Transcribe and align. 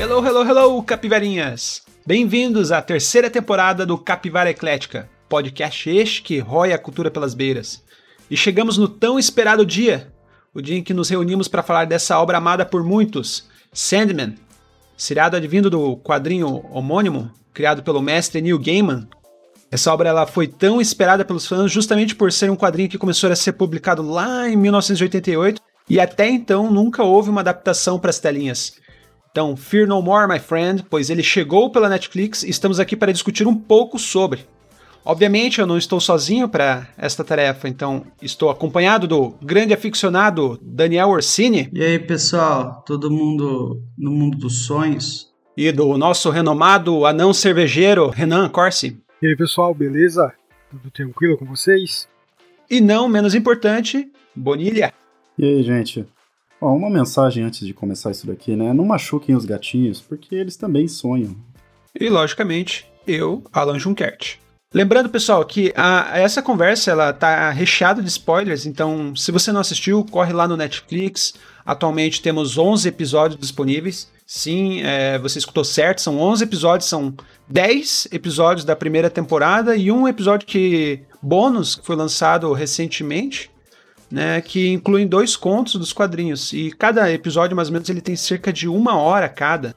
Hello, 0.00 0.24
hello, 0.24 0.48
hello, 0.48 0.80
capivarinhas! 0.84 1.82
Bem-vindos 2.06 2.70
à 2.70 2.80
terceira 2.80 3.28
temporada 3.28 3.84
do 3.84 3.98
Capivara 3.98 4.48
Eclética, 4.48 5.10
podcast 5.28 5.90
este 5.90 6.22
que 6.22 6.38
rói 6.38 6.72
a 6.72 6.78
cultura 6.78 7.10
pelas 7.10 7.34
beiras. 7.34 7.82
E 8.30 8.36
chegamos 8.36 8.78
no 8.78 8.86
tão 8.86 9.18
esperado 9.18 9.66
dia, 9.66 10.12
o 10.54 10.62
dia 10.62 10.78
em 10.78 10.84
que 10.84 10.94
nos 10.94 11.08
reunimos 11.08 11.48
para 11.48 11.64
falar 11.64 11.84
dessa 11.84 12.16
obra 12.16 12.38
amada 12.38 12.64
por 12.64 12.84
muitos, 12.84 13.48
Sandman, 13.72 14.36
seriado 14.96 15.36
advindo 15.36 15.68
do 15.68 15.96
quadrinho 15.96 16.64
homônimo, 16.70 17.32
criado 17.52 17.82
pelo 17.82 18.00
mestre 18.00 18.40
Neil 18.40 18.60
Gaiman. 18.60 19.08
Essa 19.68 19.92
obra 19.92 20.10
ela 20.10 20.28
foi 20.28 20.46
tão 20.46 20.80
esperada 20.80 21.24
pelos 21.24 21.44
fãs 21.44 21.72
justamente 21.72 22.14
por 22.14 22.30
ser 22.30 22.52
um 22.52 22.56
quadrinho 22.56 22.88
que 22.88 22.98
começou 22.98 23.32
a 23.32 23.34
ser 23.34 23.54
publicado 23.54 24.08
lá 24.08 24.48
em 24.48 24.54
1988 24.54 25.60
e 25.90 25.98
até 25.98 26.28
então 26.28 26.70
nunca 26.70 27.02
houve 27.02 27.30
uma 27.30 27.40
adaptação 27.40 27.98
para 27.98 28.10
as 28.10 28.20
telinhas. 28.20 28.74
Então, 29.38 29.56
Fear 29.56 29.86
No 29.86 30.02
More, 30.02 30.26
my 30.26 30.40
friend, 30.40 30.84
pois 30.90 31.10
ele 31.10 31.22
chegou 31.22 31.70
pela 31.70 31.88
Netflix 31.88 32.42
e 32.42 32.50
estamos 32.50 32.80
aqui 32.80 32.96
para 32.96 33.12
discutir 33.12 33.46
um 33.46 33.54
pouco 33.54 33.96
sobre. 33.96 34.40
Obviamente, 35.04 35.60
eu 35.60 35.66
não 35.66 35.78
estou 35.78 36.00
sozinho 36.00 36.48
para 36.48 36.88
esta 36.98 37.22
tarefa, 37.22 37.68
então 37.68 38.02
estou 38.20 38.50
acompanhado 38.50 39.06
do 39.06 39.36
grande 39.40 39.72
aficionado 39.72 40.58
Daniel 40.60 41.10
Orsini. 41.10 41.70
E 41.72 41.84
aí, 41.84 42.00
pessoal, 42.00 42.82
todo 42.84 43.12
mundo 43.12 43.80
no 43.96 44.10
mundo 44.10 44.36
dos 44.36 44.66
sonhos? 44.66 45.32
E 45.56 45.70
do 45.70 45.96
nosso 45.96 46.30
renomado 46.30 47.06
anão 47.06 47.32
cervejeiro 47.32 48.08
Renan 48.08 48.48
Corsi. 48.48 48.98
E 49.22 49.28
aí, 49.28 49.36
pessoal, 49.36 49.72
beleza? 49.72 50.32
Tudo 50.68 50.90
tranquilo 50.90 51.38
com 51.38 51.44
vocês? 51.44 52.08
E 52.68 52.80
não 52.80 53.08
menos 53.08 53.36
importante, 53.36 54.10
Bonilha. 54.34 54.92
E 55.38 55.44
aí, 55.44 55.62
gente? 55.62 56.04
Ó, 56.60 56.74
uma 56.74 56.90
mensagem 56.90 57.44
antes 57.44 57.66
de 57.66 57.72
começar 57.72 58.10
isso 58.10 58.26
daqui, 58.26 58.56
né? 58.56 58.72
Não 58.72 58.84
machuquem 58.84 59.36
os 59.36 59.44
gatinhos, 59.44 60.00
porque 60.00 60.34
eles 60.34 60.56
também 60.56 60.88
sonham. 60.88 61.36
E, 61.98 62.08
logicamente, 62.08 62.86
eu, 63.06 63.44
Alan 63.52 63.78
Junkert. 63.78 64.38
Lembrando, 64.74 65.08
pessoal, 65.08 65.42
que 65.46 65.72
a, 65.74 66.18
essa 66.18 66.42
conversa 66.42 66.90
ela 66.90 67.10
tá 67.10 67.50
recheada 67.50 68.02
de 68.02 68.08
spoilers, 68.08 68.66
então 68.66 69.16
se 69.16 69.32
você 69.32 69.50
não 69.50 69.60
assistiu, 69.60 70.04
corre 70.04 70.32
lá 70.32 70.46
no 70.46 70.58
Netflix. 70.58 71.34
Atualmente 71.64 72.20
temos 72.20 72.58
11 72.58 72.86
episódios 72.86 73.40
disponíveis. 73.40 74.10
Sim, 74.26 74.82
é, 74.82 75.18
você 75.18 75.38
escutou 75.38 75.64
certo, 75.64 76.02
são 76.02 76.20
11 76.20 76.44
episódios, 76.44 76.88
são 76.88 77.14
10 77.48 78.08
episódios 78.12 78.62
da 78.62 78.76
primeira 78.76 79.08
temporada 79.08 79.74
e 79.74 79.90
um 79.90 80.06
episódio 80.06 80.46
que 80.46 81.00
bônus 81.22 81.74
que 81.74 81.86
foi 81.86 81.96
lançado 81.96 82.52
recentemente 82.52 83.50
né, 84.10 84.40
que 84.40 84.68
incluem 84.68 85.06
dois 85.06 85.36
contos 85.36 85.74
dos 85.76 85.92
quadrinhos. 85.92 86.52
E 86.52 86.70
cada 86.70 87.10
episódio, 87.12 87.56
mais 87.56 87.68
ou 87.68 87.72
menos, 87.72 87.88
ele 87.88 88.00
tem 88.00 88.16
cerca 88.16 88.52
de 88.52 88.68
uma 88.68 88.96
hora 88.96 89.28
cada. 89.28 89.74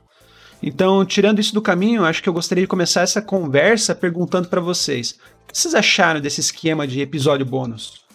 Então, 0.63 1.03
tirando 1.05 1.39
isso 1.39 1.53
do 1.53 1.61
caminho, 1.61 2.05
acho 2.05 2.21
que 2.21 2.29
eu 2.29 2.33
gostaria 2.33 2.63
de 2.63 2.67
começar 2.67 3.01
essa 3.01 3.21
conversa 3.21 3.95
perguntando 3.95 4.47
para 4.47 4.61
vocês: 4.61 5.11
o 5.43 5.51
que 5.51 5.57
vocês 5.57 5.73
acharam 5.73 6.21
desse 6.21 6.39
esquema 6.39 6.87
de 6.87 7.01
episódio 7.01 7.45
bônus? 7.45 8.05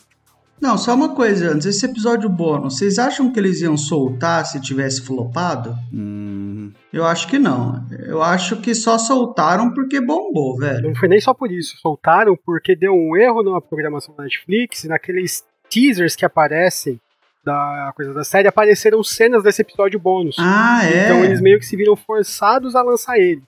Não, 0.60 0.78
só 0.78 0.94
uma 0.94 1.14
coisa 1.14 1.52
antes, 1.52 1.66
esse 1.66 1.84
episódio 1.84 2.30
bônus, 2.30 2.78
vocês 2.78 2.98
acham 2.98 3.30
que 3.30 3.38
eles 3.38 3.60
iam 3.60 3.76
soltar 3.76 4.46
se 4.46 4.60
tivesse 4.60 5.02
flopado? 5.02 5.76
Hum... 5.92 6.72
Eu 6.96 7.04
acho 7.04 7.28
que 7.28 7.38
não. 7.38 7.84
Eu 8.06 8.22
acho 8.22 8.56
que 8.56 8.74
só 8.74 8.96
soltaram 8.96 9.74
porque 9.74 10.00
bombou, 10.00 10.56
velho. 10.56 10.88
Não 10.88 10.94
foi 10.94 11.08
nem 11.08 11.20
só 11.20 11.34
por 11.34 11.52
isso. 11.52 11.76
Soltaram 11.76 12.34
porque 12.42 12.74
deu 12.74 12.92
um 12.94 13.14
erro 13.14 13.42
na 13.42 13.60
programação 13.60 14.14
da 14.16 14.24
Netflix, 14.24 14.84
naqueles 14.84 15.44
teasers 15.68 16.16
que 16.16 16.24
aparecem 16.24 17.00
da 17.44 17.92
coisa 17.94 18.12
da 18.12 18.24
série, 18.24 18.48
apareceram 18.48 19.02
cenas 19.04 19.42
desse 19.42 19.62
episódio 19.62 20.00
bônus. 20.00 20.36
Ah, 20.38 20.80
é? 20.84 21.04
Então 21.04 21.24
eles 21.24 21.40
meio 21.40 21.60
que 21.60 21.66
se 21.66 21.76
viram 21.76 21.94
forçados 21.94 22.74
a 22.74 22.82
lançar 22.82 23.18
ele. 23.18 23.42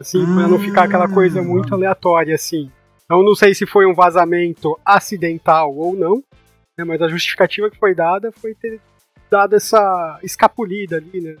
Assim, 0.00 0.22
ah, 0.22 0.34
pra 0.34 0.48
não 0.48 0.58
ficar 0.58 0.84
aquela 0.84 1.08
coisa 1.08 1.42
muito 1.42 1.74
aleatória, 1.74 2.34
assim. 2.34 2.70
Então 3.04 3.22
não 3.22 3.34
sei 3.34 3.54
se 3.54 3.66
foi 3.66 3.86
um 3.86 3.94
vazamento 3.94 4.78
acidental 4.84 5.74
ou 5.76 5.94
não, 5.94 6.24
né, 6.76 6.84
mas 6.84 7.02
a 7.02 7.08
justificativa 7.08 7.70
que 7.70 7.78
foi 7.78 7.94
dada 7.94 8.32
foi 8.32 8.54
ter 8.54 8.80
dado 9.30 9.54
essa 9.54 10.18
escapulida 10.22 10.96
ali, 10.96 11.20
né? 11.20 11.36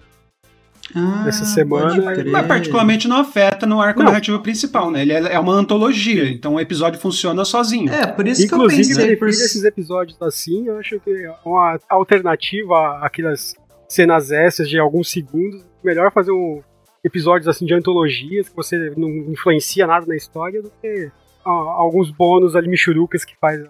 Ah, 0.94 1.22
nessa 1.24 1.44
semana. 1.44 2.24
Mas 2.30 2.46
particularmente 2.46 3.08
não 3.08 3.16
afeta 3.16 3.66
no 3.66 3.80
arco 3.80 4.00
não. 4.00 4.06
narrativo 4.06 4.40
principal, 4.40 4.90
né? 4.90 5.02
Ele 5.02 5.12
é, 5.12 5.34
é 5.34 5.38
uma 5.38 5.52
antologia, 5.52 6.28
então 6.28 6.54
o 6.54 6.60
episódio 6.60 7.00
funciona 7.00 7.44
sozinho. 7.44 7.92
É, 7.92 8.06
por 8.06 8.26
isso 8.26 8.44
Inclusive, 8.44 8.82
que 8.82 8.92
eu 8.92 8.96
pensei... 8.96 9.16
por 9.16 9.28
esses 9.28 9.64
episódios 9.64 10.20
assim, 10.20 10.66
eu 10.66 10.78
acho 10.78 10.98
que 11.00 11.10
é 11.10 11.34
uma 11.44 11.78
alternativa 11.88 12.98
àquelas 13.00 13.54
cenas 13.88 14.30
essas 14.30 14.68
de 14.68 14.78
alguns 14.78 15.10
segundos, 15.10 15.64
melhor 15.82 16.12
fazer 16.12 16.32
um 16.32 16.62
episódios 17.02 17.46
assim 17.46 17.66
de 17.66 17.74
antologias 17.74 18.48
que 18.48 18.56
você 18.56 18.92
não 18.96 19.08
influencia 19.30 19.86
nada 19.86 20.06
na 20.06 20.16
história 20.16 20.62
do 20.62 20.72
que 20.80 21.10
ó, 21.44 21.50
alguns 21.50 22.10
bônus 22.10 22.56
ali 22.56 22.68
michurucas 22.68 23.24
que 23.24 23.36
faz 23.38 23.62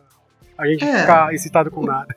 a 0.57 0.67
gente 0.67 0.85
é, 0.85 1.01
ficar 1.01 1.35
excitado 1.35 1.71
com 1.71 1.83
nada. 1.83 2.15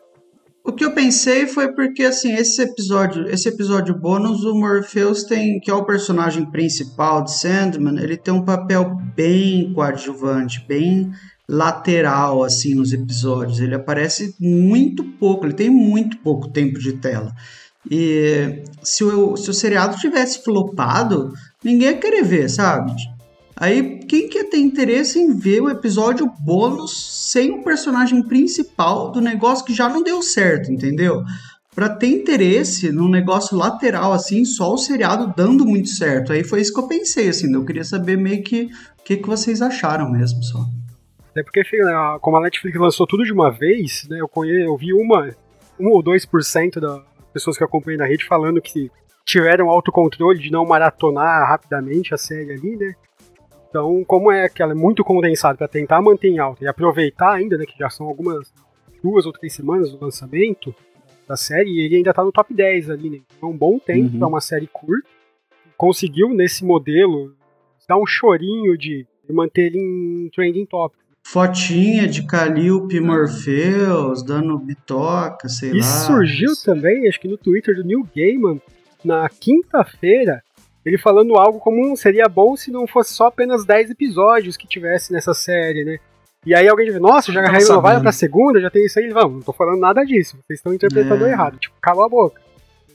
O 0.67 0.73
que 0.73 0.83
eu 0.83 0.91
pensei 0.91 1.47
foi 1.47 1.73
porque 1.73 2.03
assim, 2.03 2.33
esse 2.33 2.61
episódio, 2.61 3.25
esse 3.29 3.47
episódio 3.47 3.97
bônus, 3.97 4.43
o 4.43 4.53
Morpheus 4.53 5.23
tem, 5.23 5.61
que 5.61 5.71
é 5.71 5.73
o 5.73 5.85
personagem 5.85 6.45
principal 6.51 7.23
de 7.23 7.31
Sandman, 7.39 7.97
ele 8.03 8.17
tem 8.17 8.33
um 8.33 8.43
papel 8.43 8.93
bem 9.15 9.71
coadjuvante, 9.71 10.65
bem 10.67 11.09
lateral 11.47 12.43
assim 12.43 12.75
nos 12.75 12.91
episódios. 12.91 13.61
Ele 13.61 13.75
aparece 13.75 14.35
muito 14.41 15.05
pouco, 15.05 15.45
ele 15.45 15.53
tem 15.53 15.69
muito 15.69 16.17
pouco 16.17 16.49
tempo 16.49 16.77
de 16.79 16.97
tela. 16.97 17.33
E 17.89 18.61
se 18.83 19.05
o, 19.05 19.37
se 19.37 19.49
o 19.49 19.53
seriado 19.53 19.95
tivesse 19.95 20.43
flopado, 20.43 21.31
ninguém 21.63 21.91
ia 21.91 21.97
querer 21.97 22.23
ver, 22.23 22.49
sabe? 22.49 22.91
Aí, 23.55 23.96
quem 24.07 24.29
quer 24.29 24.45
ter 24.45 24.57
interesse 24.57 25.19
em 25.19 25.37
ver 25.37 25.61
o 25.61 25.69
episódio 25.69 26.31
bônus 26.39 27.31
sem 27.31 27.51
o 27.51 27.63
personagem 27.63 28.23
principal 28.23 29.11
do 29.11 29.21
negócio 29.21 29.65
que 29.65 29.73
já 29.73 29.89
não 29.89 30.01
deu 30.01 30.21
certo, 30.21 30.71
entendeu? 30.71 31.23
Pra 31.75 31.89
ter 31.89 32.07
interesse 32.07 32.91
num 32.91 33.09
negócio 33.09 33.55
lateral, 33.57 34.13
assim, 34.13 34.45
só 34.45 34.73
o 34.73 34.77
seriado 34.77 35.33
dando 35.35 35.65
muito 35.65 35.89
certo. 35.89 36.33
Aí 36.33 36.43
foi 36.43 36.61
isso 36.61 36.73
que 36.73 36.79
eu 36.79 36.87
pensei, 36.87 37.29
assim, 37.29 37.53
eu 37.53 37.65
queria 37.65 37.83
saber 37.83 38.17
meio 38.17 38.43
que 38.43 38.69
o 38.99 39.03
que, 39.03 39.17
que 39.17 39.27
vocês 39.27 39.61
acharam 39.61 40.09
mesmo, 40.11 40.41
só. 40.41 40.65
É 41.35 41.43
porque, 41.43 41.61
como 42.21 42.37
a 42.37 42.41
Netflix 42.41 42.79
lançou 42.79 43.05
tudo 43.05 43.23
de 43.23 43.31
uma 43.31 43.51
vez, 43.51 44.07
né, 44.09 44.19
eu, 44.19 44.27
conhe... 44.27 44.65
eu 44.65 44.75
vi 44.75 44.91
uma, 44.91 45.29
1 45.79 45.87
ou 45.87 46.03
2% 46.03 46.79
das 46.79 47.01
pessoas 47.31 47.57
que 47.57 47.63
acompanham 47.63 47.99
na 47.99 48.07
rede 48.07 48.25
falando 48.25 48.59
que 48.59 48.89
tiveram 49.23 49.69
autocontrole 49.69 50.39
de 50.39 50.49
não 50.49 50.65
maratonar 50.65 51.47
rapidamente 51.47 52.13
a 52.13 52.17
série 52.17 52.53
ali, 52.53 52.75
né? 52.75 52.95
Então, 53.69 54.03
como 54.05 54.31
é 54.31 54.47
que 54.47 54.61
ela 54.61 54.71
é 54.71 54.75
muito 54.75 55.03
condensada 55.03 55.57
para 55.57 55.67
tentar 55.67 56.01
manter 56.01 56.29
em 56.29 56.39
alta 56.39 56.63
e 56.63 56.67
aproveitar 56.67 57.33
ainda, 57.33 57.57
né, 57.57 57.65
que 57.65 57.77
já 57.77 57.89
são 57.89 58.07
algumas 58.07 58.53
duas 59.03 59.25
ou 59.25 59.33
três 59.33 59.53
semanas 59.53 59.91
do 59.91 60.03
lançamento 60.03 60.73
da 61.27 61.35
série, 61.35 61.69
e 61.69 61.85
ele 61.85 61.97
ainda 61.97 62.13
tá 62.13 62.23
no 62.23 62.31
top 62.31 62.53
10 62.53 62.89
ali, 62.89 63.09
né? 63.09 63.19
Então, 63.37 63.49
um 63.49 63.57
bom 63.57 63.77
tempo 63.77 64.13
uhum. 64.13 64.19
para 64.19 64.27
uma 64.27 64.41
série 64.41 64.67
curta. 64.67 65.07
Conseguiu 65.75 66.29
nesse 66.29 66.63
modelo 66.63 67.35
dar 67.87 67.97
um 67.97 68.05
chorinho 68.05 68.77
de, 68.77 69.05
manter 69.29 69.67
ele 69.67 69.79
em 69.79 70.29
trending 70.33 70.65
top. 70.65 70.95
Fotinha 71.23 72.07
de 72.07 72.25
Calliope 72.25 73.01
Morpheus, 73.01 74.23
dando 74.23 74.57
bitoca, 74.57 75.49
sei 75.49 75.71
Isso 75.71 75.77
lá. 75.77 75.81
Isso 75.81 76.05
surgiu 76.05 76.53
também, 76.63 77.07
acho 77.07 77.19
que 77.19 77.27
no 77.27 77.37
Twitter 77.37 77.75
do 77.75 77.83
Neil 77.83 78.07
Gaiman, 78.15 78.61
na 79.03 79.27
quinta-feira, 79.27 80.41
ele 80.87 80.97
falando 80.97 81.35
algo 81.35 81.59
como 81.59 81.95
seria 81.97 82.29
bom 82.29 82.55
se 82.55 82.71
não 82.71 82.87
fosse 82.87 83.13
só 83.13 83.27
apenas 83.27 83.65
10 83.65 83.91
episódios 83.91 84.55
que 84.55 84.67
tivesse 84.67 85.11
nessa 85.11 85.33
série, 85.33 85.83
né? 85.83 85.99
E 86.45 86.55
aí 86.55 86.65
alguém 86.65 86.85
diz, 86.85 86.99
nossa, 86.99 87.31
já 87.31 87.41
renovaram 87.45 88.01
pra 88.01 88.11
segunda, 88.13 88.61
já 88.61 88.69
tem 88.69 88.85
isso 88.85 88.97
aí. 88.97 89.05
Ele, 89.05 89.13
vamos, 89.13 89.33
não 89.33 89.41
tô 89.41 89.51
falando 89.51 89.81
nada 89.81 90.05
disso, 90.05 90.37
vocês 90.47 90.59
estão 90.59 90.73
interpretando 90.73 91.25
é. 91.25 91.31
errado. 91.31 91.57
Tipo, 91.57 91.75
cala 91.81 92.05
a 92.05 92.09
boca. 92.09 92.41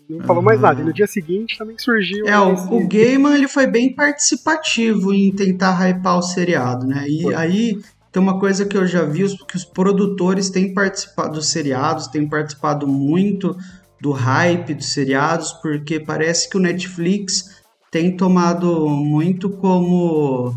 Não 0.09 0.19
uhum. 0.19 0.25
falou 0.25 0.43
mais 0.43 0.59
nada. 0.59 0.81
E 0.81 0.85
no 0.85 0.93
dia 0.93 1.07
seguinte 1.07 1.59
também 1.59 1.77
surgiu. 1.79 2.27
É, 2.27 2.39
o, 2.39 2.55
o 2.77 2.89
Gaiman 2.89 3.35
ele 3.35 3.49
foi 3.49 3.67
bem 3.67 3.95
participativo 3.95 5.13
em 5.13 5.31
tentar 5.33 5.73
hypar 5.87 6.19
o 6.19 6.23
seriado, 6.23 6.87
né? 6.87 7.05
E 7.07 7.23
foi. 7.23 7.35
aí 7.35 7.83
tem 8.11 8.23
uma 8.23 8.39
coisa 8.39 8.65
que 8.65 8.77
eu 8.77 8.87
já 8.87 9.03
vi, 9.05 9.25
que 9.47 9.57
os 9.57 9.65
produtores 9.65 10.49
têm 10.49 10.73
participado 10.73 11.35
dos 11.35 11.51
seriados, 11.51 12.09
têm 12.09 12.27
participado 12.27 12.87
muito 12.87 13.57
do 14.01 14.13
hype 14.13 14.75
dos 14.75 14.93
seriados, 14.93 15.53
porque 15.53 16.01
parece 16.01 16.51
que 16.51 16.57
o 16.57 16.61
Netflix 16.61 17.62
tem 17.93 18.17
tomado 18.17 18.89
muito 18.89 19.51
como 19.51 20.57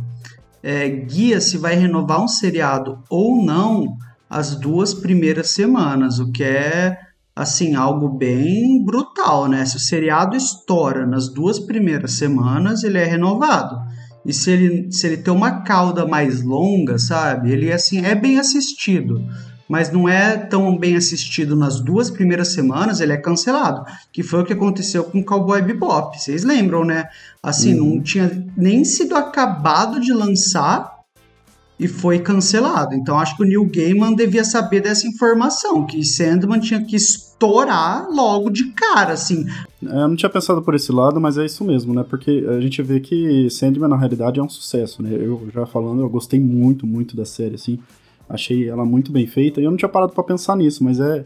é, 0.63 0.87
guia 0.87 1.41
se 1.41 1.57
vai 1.57 1.75
renovar 1.75 2.23
um 2.23 2.29
seriado 2.29 3.03
ou 3.09 3.43
não 3.43 3.97
as 4.29 4.55
duas 4.55 4.93
primeiras 4.93 5.49
semanas, 5.49 6.17
o 6.17 6.31
que 6.31 6.45
é 6.45 6.97
assim 7.35 7.75
algo 7.75 8.07
bem 8.07 8.81
brutal, 8.85 9.49
né? 9.49 9.65
Se 9.65 9.75
o 9.75 9.81
seriado 9.81 10.37
estoura 10.37 11.05
nas 11.05 11.27
duas 11.27 11.59
primeiras 11.59 12.13
semanas, 12.13 12.85
ele 12.85 12.99
é 12.99 13.03
renovado. 13.03 13.85
E 14.25 14.31
se 14.31 14.51
ele, 14.51 14.91
se 14.91 15.05
ele 15.05 15.17
tem 15.17 15.33
uma 15.33 15.61
cauda 15.61 16.07
mais 16.07 16.41
longa, 16.41 16.97
sabe? 16.97 17.51
Ele 17.51 17.69
assim 17.69 18.05
é 18.05 18.15
bem 18.15 18.39
assistido. 18.39 19.21
Mas 19.67 19.91
não 19.91 20.07
é 20.07 20.38
tão 20.38 20.77
bem 20.77 20.95
assistido 20.95 21.56
nas 21.56 21.79
duas 21.79 22.09
primeiras 22.09 22.53
semanas, 22.53 23.01
ele 23.01 23.13
é 23.13 23.17
cancelado. 23.17 23.85
Que 24.12 24.21
foi 24.21 24.41
o 24.41 24.45
que 24.45 24.53
aconteceu 24.53 25.03
com 25.03 25.23
Cowboy 25.23 25.62
Bebop. 25.62 26.17
Vocês 26.19 26.44
lembram, 26.44 26.85
né? 26.85 27.06
Assim, 27.41 27.79
uhum. 27.79 27.95
não 27.95 28.01
tinha 28.01 28.45
nem 28.56 28.85
sido 28.85 29.15
acabado 29.15 30.00
de 30.00 30.13
lançar 30.13 30.95
e 31.79 31.88
foi 31.88 32.19
cancelado. 32.19 32.95
Então 32.95 33.19
acho 33.19 33.35
que 33.35 33.44
o 33.44 33.45
Neil 33.45 33.65
Gaiman 33.65 34.15
devia 34.15 34.44
saber 34.44 34.81
dessa 34.81 35.07
informação, 35.07 35.85
que 35.85 36.03
Sandman 36.03 36.59
tinha 36.59 36.83
que 36.83 36.95
estourar 36.95 38.07
logo 38.09 38.50
de 38.50 38.71
cara, 38.71 39.13
assim. 39.13 39.45
É, 39.83 40.03
eu 40.03 40.07
não 40.07 40.15
tinha 40.15 40.29
pensado 40.29 40.62
por 40.62 40.73
esse 40.73 40.91
lado, 40.91 41.19
mas 41.19 41.38
é 41.38 41.45
isso 41.45 41.63
mesmo, 41.63 41.94
né? 41.94 42.06
Porque 42.07 42.45
a 42.47 42.62
gente 42.62 42.81
vê 42.81 43.00
que 43.00 43.50
Sandman 43.50 43.89
na 43.89 43.97
realidade 43.97 44.39
é 44.39 44.44
um 44.44 44.50
sucesso, 44.50 45.01
né? 45.01 45.09
Eu 45.13 45.50
já 45.53 45.65
falando, 45.65 46.01
eu 46.01 46.09
gostei 46.09 46.39
muito, 46.39 46.88
muito 46.88 47.15
da 47.15 47.25
série, 47.25 47.56
assim. 47.56 47.79
Achei 48.27 48.68
ela 48.69 48.86
muito 48.86 49.12
bem 49.12 49.27
feita 49.27 49.62
e 49.62 49.63
eu 49.63 49.72
não 49.72 49.77
tinha 49.77 49.89
parado 49.89 50.13
para 50.13 50.24
pensar 50.24 50.56
nisso, 50.56 50.83
mas 50.83 51.00
é, 51.00 51.25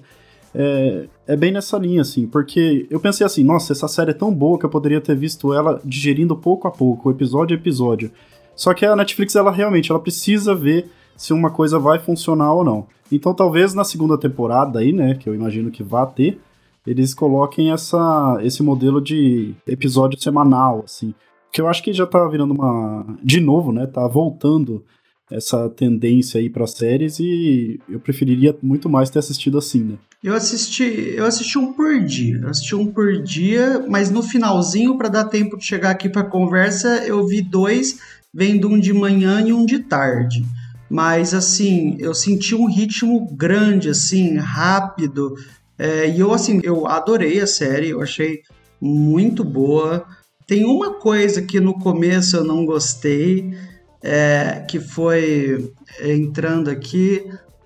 é, 0.53 1.05
é 1.27 1.35
bem 1.35 1.51
nessa 1.51 1.77
linha, 1.77 2.01
assim, 2.01 2.27
porque 2.27 2.87
eu 2.89 2.99
pensei 2.99 3.25
assim, 3.25 3.43
nossa, 3.43 3.71
essa 3.73 3.87
série 3.87 4.11
é 4.11 4.13
tão 4.13 4.33
boa 4.33 4.59
que 4.59 4.65
eu 4.65 4.69
poderia 4.69 4.99
ter 4.99 5.15
visto 5.15 5.53
ela 5.53 5.81
digerindo 5.83 6.35
pouco 6.35 6.67
a 6.67 6.71
pouco, 6.71 7.09
episódio 7.09 7.55
a 7.55 7.59
episódio. 7.59 8.11
Só 8.55 8.73
que 8.73 8.85
a 8.85 8.95
Netflix, 8.95 9.35
ela 9.35 9.51
realmente, 9.51 9.91
ela 9.91 9.99
precisa 9.99 10.53
ver 10.53 10.89
se 11.15 11.31
uma 11.33 11.49
coisa 11.49 11.79
vai 11.79 11.99
funcionar 11.99 12.53
ou 12.53 12.63
não. 12.63 12.87
Então 13.11 13.33
talvez 13.33 13.73
na 13.73 13.83
segunda 13.83 14.17
temporada 14.17 14.79
aí, 14.79 14.91
né, 14.91 15.15
que 15.15 15.29
eu 15.29 15.35
imagino 15.35 15.71
que 15.71 15.83
vá 15.83 16.05
ter, 16.05 16.39
eles 16.85 17.13
coloquem 17.13 17.71
essa, 17.71 18.39
esse 18.41 18.63
modelo 18.63 19.01
de 19.01 19.53
episódio 19.67 20.19
semanal, 20.19 20.81
assim. 20.85 21.13
Que 21.51 21.61
eu 21.61 21.67
acho 21.67 21.83
que 21.83 21.93
já 21.93 22.05
tá 22.05 22.27
virando 22.27 22.53
uma. 22.53 23.05
De 23.23 23.39
novo, 23.39 23.71
né? 23.71 23.85
Tá 23.87 24.07
voltando 24.07 24.83
essa 25.31 25.69
tendência 25.69 26.39
aí 26.39 26.49
para 26.49 26.65
séries 26.65 27.19
e 27.19 27.79
eu 27.87 27.99
preferiria 27.99 28.57
muito 28.61 28.89
mais 28.89 29.09
ter 29.09 29.19
assistido 29.19 29.57
assim, 29.57 29.83
né? 29.83 29.95
Eu 30.23 30.33
assisti, 30.33 31.13
eu 31.15 31.25
assisti 31.25 31.57
um 31.57 31.71
por 31.71 32.03
dia, 32.03 32.39
eu 32.41 32.49
assisti 32.49 32.75
um 32.75 32.87
por 32.87 33.21
dia, 33.21 33.85
mas 33.87 34.09
no 34.09 34.21
finalzinho 34.21 34.97
para 34.97 35.07
dar 35.07 35.25
tempo 35.25 35.57
de 35.57 35.65
chegar 35.65 35.91
aqui 35.91 36.09
para 36.09 36.23
conversa, 36.23 37.05
eu 37.05 37.25
vi 37.25 37.41
dois, 37.41 37.99
vendo 38.33 38.67
um 38.67 38.79
de 38.79 38.91
manhã 38.91 39.41
e 39.41 39.53
um 39.53 39.65
de 39.65 39.79
tarde. 39.79 40.43
Mas 40.89 41.33
assim, 41.33 41.95
eu 41.99 42.13
senti 42.13 42.53
um 42.53 42.65
ritmo 42.65 43.33
grande, 43.33 43.89
assim, 43.89 44.35
rápido. 44.37 45.35
É, 45.77 46.09
e 46.09 46.19
eu 46.19 46.33
assim, 46.33 46.59
eu 46.63 46.87
adorei 46.87 47.39
a 47.39 47.47
série, 47.47 47.89
eu 47.89 48.01
achei 48.01 48.41
muito 48.81 49.43
boa. 49.43 50.05
Tem 50.47 50.65
uma 50.65 50.95
coisa 50.95 51.41
que 51.43 51.59
no 51.59 51.75
começo 51.75 52.35
eu 52.35 52.43
não 52.43 52.65
gostei, 52.65 53.53
é, 54.01 54.65
que 54.67 54.79
foi 54.79 55.71
entrando 56.01 56.69
aqui. 56.69 57.23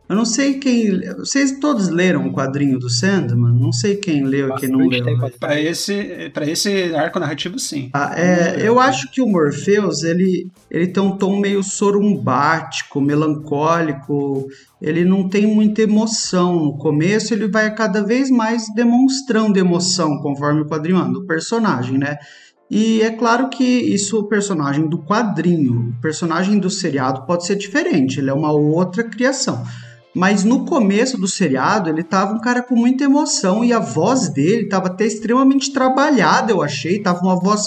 Eu 0.08 0.18
não 0.18 0.26
sei 0.26 0.60
quem. 0.60 1.00
Vocês 1.18 1.60
todos 1.60 1.88
leram 1.88 2.28
o 2.28 2.34
quadrinho 2.34 2.78
do 2.78 2.90
Sandman? 2.90 3.54
Não 3.54 3.72
sei 3.72 3.96
quem 3.96 4.24
leu 4.24 4.50
e 4.50 4.56
quem 4.58 4.70
não 4.70 4.88
leu. 4.88 5.04
Para 5.40 5.60
esse, 5.60 6.30
para 6.34 6.48
esse 6.48 6.94
arco 6.94 7.20
narrativo, 7.20 7.58
sim. 7.58 7.90
Ah, 7.94 8.14
é, 8.16 8.68
eu 8.68 8.80
acho 8.80 9.10
que 9.10 9.22
o 9.22 9.26
Morpheus 9.26 10.04
ele, 10.04 10.48
ele 10.70 10.88
tem 10.88 11.02
um 11.02 11.18
tom 11.18 11.40
meio 11.40 11.64
sorumbático, 11.64 13.00
melancólico. 13.00 14.48
Ele 14.82 15.06
não 15.06 15.30
tem 15.30 15.48
muita 15.48 15.82
emoção. 15.82 16.66
No 16.66 16.78
começo, 16.78 17.34
ele 17.34 17.48
vai 17.48 17.74
cada 17.74 18.04
vez 18.04 18.30
mais 18.30 18.66
demonstrando 18.76 19.58
emoção 19.58 20.20
conforme 20.20 20.62
o 20.62 20.68
quadrinho 20.68 20.98
anda, 20.98 21.20
o 21.20 21.26
personagem, 21.26 21.98
né? 21.98 22.18
E 22.75 23.04
é 23.04 23.12
claro 23.12 23.50
que 23.50 23.64
isso 23.64 24.18
o 24.18 24.24
personagem 24.24 24.88
do 24.88 24.98
quadrinho, 24.98 25.90
o 25.96 26.02
personagem 26.02 26.58
do 26.58 26.72
seriado 26.72 27.24
pode 27.24 27.46
ser 27.46 27.56
diferente, 27.56 28.20
ele 28.20 28.31
é 28.31 28.34
uma 28.34 28.52
outra 28.52 29.04
criação. 29.04 29.64
Mas 30.12 30.44
no 30.44 30.66
começo 30.66 31.16
do 31.16 31.28
seriado, 31.28 31.88
ele 31.88 32.02
tava 32.02 32.34
um 32.34 32.42
cara 32.42 32.64
com 32.64 32.75
muita 32.75 33.04
emoção 33.04 33.64
e 33.64 33.72
a 33.72 33.78
voz 33.78 34.28
dele 34.28 34.68
tava 34.68 34.88
até 34.88 35.06
extremamente 35.06 35.72
trabalhada, 35.72 36.52
eu 36.52 36.64
achei, 36.64 37.00
tava 37.00 37.22
uma 37.22 37.40
voz 37.40 37.66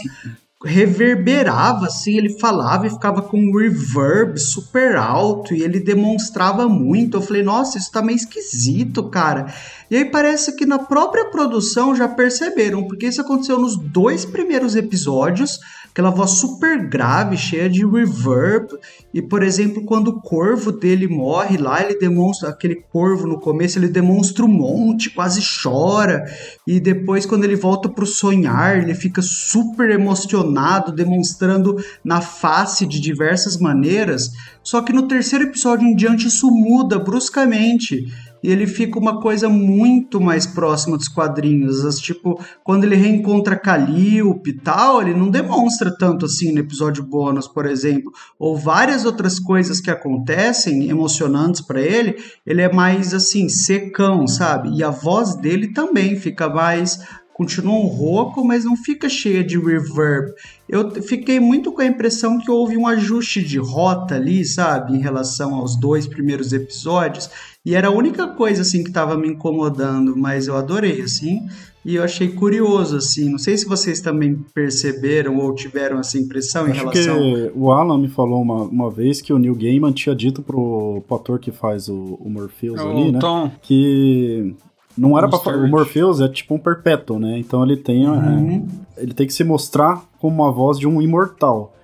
reverberava, 0.67 1.87
assim, 1.87 2.17
ele 2.17 2.39
falava 2.39 2.87
e 2.87 2.91
ficava 2.91 3.23
com 3.23 3.39
um 3.39 3.57
reverb 3.57 4.39
super 4.39 4.97
alto 4.97 5.55
e 5.55 5.63
ele 5.63 5.81
demonstrava 5.81 6.69
muito. 6.69 7.17
Eu 7.17 7.23
falei, 7.23 7.43
nossa, 7.43 7.79
isso 7.79 7.91
tá 7.91 8.03
meio 8.03 8.17
esquisito, 8.17 9.09
cara. 9.09 9.47
E 9.91 9.97
aí 9.97 10.05
parece 10.05 10.57
que 10.57 10.67
na 10.67 10.79
própria 10.79 11.31
produção 11.31 11.95
já 11.95 12.09
perceberam, 12.09 12.85
porque 12.85 13.07
isso 13.07 13.21
aconteceu 13.21 13.59
nos 13.59 13.77
dois 13.77 14.25
primeiros 14.25 14.75
episódios, 14.75 15.59
aquela 15.97 16.11
voz 16.11 16.33
super 16.33 16.87
grave, 16.91 17.39
cheia 17.39 17.71
de 17.71 17.87
reverb. 17.87 18.69
E, 19.15 19.23
por 19.23 19.43
exemplo, 19.43 19.83
quando 19.83 20.09
o 20.09 20.21
corvo 20.21 20.71
dele 20.71 21.09
morre 21.09 21.57
lá, 21.57 21.83
ele 21.83 21.99
demonstra, 21.99 22.51
aquele 22.51 22.83
corvo 22.93 23.27
no 23.27 23.41
começo, 23.41 23.79
ele 23.79 23.89
demonstra 23.89 24.45
um 24.45 24.49
monte, 24.49 25.09
quase 25.09 25.41
chora. 25.63 26.27
E 26.67 26.79
depois, 26.79 27.25
quando 27.25 27.45
ele 27.45 27.57
volta 27.57 27.89
pro 27.89 28.05
sonhar, 28.05 28.77
ele 28.77 28.95
fica 28.95 29.23
super 29.23 29.89
emocionado, 29.89 30.93
demonstrando 30.93 31.77
na 32.05 32.21
face 32.21 32.85
de 32.85 33.01
diversas 33.01 33.57
maneiras. 33.57 34.33
Só 34.63 34.83
que 34.83 34.93
no 34.93 35.09
terceiro 35.09 35.47
episódio 35.47 35.89
em 35.89 35.97
diante, 35.97 36.27
isso 36.27 36.51
muda 36.51 36.99
bruscamente 36.99 38.05
e 38.43 38.51
ele 38.51 38.67
fica 38.67 38.99
uma 38.99 39.21
coisa 39.21 39.49
muito 39.49 40.21
mais 40.21 40.47
próxima 40.47 40.97
dos 40.97 41.09
quadrinhos. 41.09 41.99
Tipo, 41.99 42.41
quando 42.63 42.85
ele 42.85 42.97
reencontra 42.97 43.57
Calliope 43.57 44.51
e 44.51 44.61
tal, 44.61 45.03
ele 45.03 45.15
não 45.15 45.31
demonstra 45.31 45.95
tanto 45.97 46.27
assim 46.27 46.53
no 46.53 46.61
episódio 46.61 47.03
bônus, 47.03 47.49
por 47.49 47.67
exemplo, 47.67 48.13
ou 48.39 48.57
várias 48.57 49.05
outras 49.05 49.39
coisas 49.39 49.81
que 49.81 49.91
acontecem 49.91 50.89
emocionantes 50.89 51.61
para 51.61 51.81
ele, 51.81 52.17
ele 52.45 52.63
é 52.63 52.73
mais 52.73 53.15
assim, 53.15 53.49
secão, 53.49 54.27
sabe? 54.27 54.77
E 54.77 54.83
a 54.83 54.91
voz 54.91 55.37
dele 55.37 55.73
também 55.73 56.17
fica 56.17 56.49
mais 56.49 56.99
continua 57.37 57.75
um 57.75 57.87
rouco, 57.87 58.43
mas 58.43 58.65
não 58.65 58.75
fica 58.75 59.11
cheia 59.11 59.45
de 59.45 59.59
reverb. 59.59 60.33
Eu 60.67 60.91
fiquei 61.03 61.39
muito 61.39 61.71
com 61.71 61.83
a 61.83 61.87
impressão 61.87 62.39
que 62.39 62.51
houve 62.51 62.79
um 62.79 62.87
ajuste 62.87 63.43
de 63.43 63.59
rota 63.59 64.15
ali, 64.15 64.43
sabe, 64.43 64.97
em 64.97 65.01
relação 65.01 65.55
aos 65.55 65.77
dois 65.79 66.07
primeiros 66.07 66.55
episódios, 66.55 67.29
e 67.63 67.75
era 67.75 67.89
a 67.89 67.91
única 67.91 68.27
coisa 68.29 68.63
assim 68.63 68.83
que 68.83 68.89
estava 68.89 69.19
me 69.19 69.29
incomodando, 69.29 70.17
mas 70.17 70.49
eu 70.49 70.57
adorei 70.57 71.03
assim, 71.03 71.47
e 71.85 71.97
eu 71.97 72.03
achei 72.03 72.29
curioso 72.29 72.97
assim. 72.97 73.29
Não 73.29 73.39
sei 73.39 73.59
se 73.59 73.67
vocês 73.67 74.01
também 74.01 74.43
perceberam 74.55 75.37
ou 75.37 75.55
tiveram 75.55 76.01
essa 76.01 76.17
impressão 76.17 76.63
Acho 76.65 76.73
em 76.73 76.75
relação. 76.75 77.19
Que 77.19 77.53
o 77.55 77.71
Alan 77.71 77.99
me 77.99 78.09
falou 78.09 78.41
uma, 78.41 78.63
uma 78.63 78.91
vez 78.91 79.21
que 79.21 79.31
o 79.31 79.39
Neil 79.39 79.55
Gaiman 79.55 79.93
tinha 79.93 80.17
dito 80.17 80.43
pro, 80.43 81.03
pro 81.07 81.17
ator 81.17 81.39
que 81.39 81.53
faz 81.53 81.87
o, 81.87 82.19
o 82.19 82.31
Morpheus 82.31 82.81
o 82.81 82.89
ali, 82.89 83.13
né, 83.13 83.19
Tom. 83.19 83.51
que 83.61 84.57
não 84.97 85.17
era 85.17 85.29
para 85.29 85.57
o 85.57 85.69
Morpheus 85.69 86.21
é 86.21 86.29
tipo 86.29 86.55
um 86.55 86.59
perpétuo, 86.59 87.19
né? 87.19 87.39
Então 87.39 87.63
ele 87.63 87.77
tem 87.77 88.09
uhum. 88.09 88.69
é, 88.97 89.03
ele 89.03 89.13
tem 89.13 89.27
que 89.27 89.33
se 89.33 89.45
mostrar 89.45 90.03
como 90.19 90.43
uma 90.43 90.51
voz 90.51 90.79
de 90.79 90.87
um 90.87 91.03
imortal. 91.03 91.75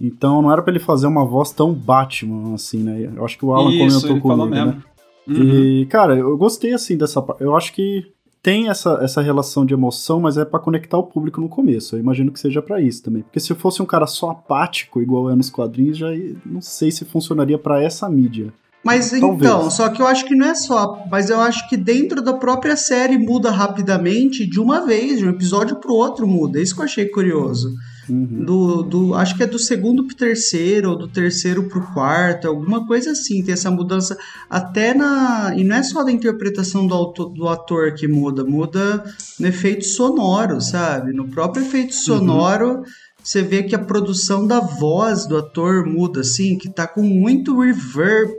Então 0.00 0.42
não 0.42 0.50
era 0.50 0.62
para 0.62 0.72
ele 0.72 0.80
fazer 0.80 1.06
uma 1.06 1.24
voz 1.24 1.52
tão 1.52 1.72
Batman 1.72 2.54
assim, 2.54 2.82
né? 2.82 3.10
Eu 3.14 3.24
acho 3.24 3.38
que 3.38 3.44
o 3.44 3.54
Alan 3.54 3.70
Isso, 3.70 4.06
comentou 4.06 4.36
comigo, 4.36 4.54
né? 4.54 4.76
Uhum. 5.28 5.34
E 5.36 5.86
cara, 5.86 6.16
eu 6.16 6.36
gostei 6.36 6.72
assim 6.72 6.96
dessa, 6.96 7.24
eu 7.38 7.54
acho 7.54 7.72
que 7.72 8.12
tem 8.42 8.68
essa, 8.68 8.98
essa 9.00 9.22
relação 9.22 9.64
de 9.64 9.72
emoção, 9.72 10.18
mas 10.18 10.36
é 10.36 10.44
para 10.44 10.58
conectar 10.58 10.98
o 10.98 11.04
público 11.04 11.40
no 11.40 11.48
começo. 11.48 11.94
Eu 11.94 12.00
imagino 12.00 12.32
que 12.32 12.40
seja 12.40 12.60
para 12.60 12.80
isso 12.80 13.00
também. 13.02 13.22
Porque 13.22 13.38
se 13.38 13.54
fosse 13.54 13.80
um 13.80 13.86
cara 13.86 14.06
só 14.06 14.30
apático, 14.30 15.00
igual 15.00 15.30
é 15.30 15.36
nos 15.36 15.48
quadrinhos, 15.48 15.96
já 15.96 16.08
não 16.44 16.60
sei 16.60 16.90
se 16.90 17.04
funcionaria 17.04 17.56
para 17.56 17.80
essa 17.80 18.10
mídia. 18.10 18.52
Mas 18.84 19.10
Talvez. 19.10 19.34
então, 19.34 19.70
só 19.70 19.88
que 19.88 20.02
eu 20.02 20.06
acho 20.06 20.26
que 20.26 20.34
não 20.34 20.46
é 20.46 20.54
só, 20.54 21.04
mas 21.10 21.30
eu 21.30 21.40
acho 21.40 21.68
que 21.68 21.76
dentro 21.76 22.20
da 22.20 22.32
própria 22.32 22.76
série 22.76 23.16
muda 23.16 23.50
rapidamente 23.50 24.44
de 24.44 24.58
uma 24.58 24.84
vez, 24.84 25.18
de 25.18 25.26
um 25.26 25.30
episódio 25.30 25.76
pro 25.76 25.94
outro 25.94 26.26
muda. 26.26 26.60
Isso 26.60 26.74
que 26.74 26.80
eu 26.80 26.84
achei 26.84 27.06
curioso. 27.06 27.72
Uhum. 28.08 28.44
Do, 28.44 28.82
do, 28.82 29.14
acho 29.14 29.36
que 29.36 29.44
é 29.44 29.46
do 29.46 29.60
segundo 29.60 30.04
pro 30.04 30.16
terceiro, 30.16 30.90
ou 30.90 30.98
do 30.98 31.06
terceiro 31.06 31.68
pro 31.68 31.86
quarto, 31.94 32.48
alguma 32.48 32.84
coisa 32.84 33.12
assim. 33.12 33.44
Tem 33.44 33.54
essa 33.54 33.70
mudança 33.70 34.18
até 34.50 34.92
na. 34.92 35.54
E 35.56 35.62
não 35.62 35.76
é 35.76 35.82
só 35.84 36.02
da 36.02 36.10
interpretação 36.10 36.84
do, 36.84 36.94
autor, 36.94 37.28
do 37.32 37.48
ator 37.48 37.94
que 37.94 38.08
muda, 38.08 38.42
muda 38.44 39.04
no 39.38 39.46
efeito 39.46 39.84
sonoro, 39.84 40.60
sabe? 40.60 41.12
No 41.12 41.28
próprio 41.28 41.64
efeito 41.64 41.92
uhum. 41.94 42.00
sonoro. 42.00 42.68
Uhum 42.78 42.82
você 43.22 43.40
vê 43.40 43.62
que 43.62 43.74
a 43.74 43.78
produção 43.78 44.46
da 44.46 44.58
voz 44.58 45.26
do 45.26 45.36
ator 45.36 45.86
muda, 45.86 46.20
assim, 46.20 46.58
que 46.58 46.68
tá 46.68 46.88
com 46.88 47.02
muito 47.02 47.60
reverb 47.60 48.34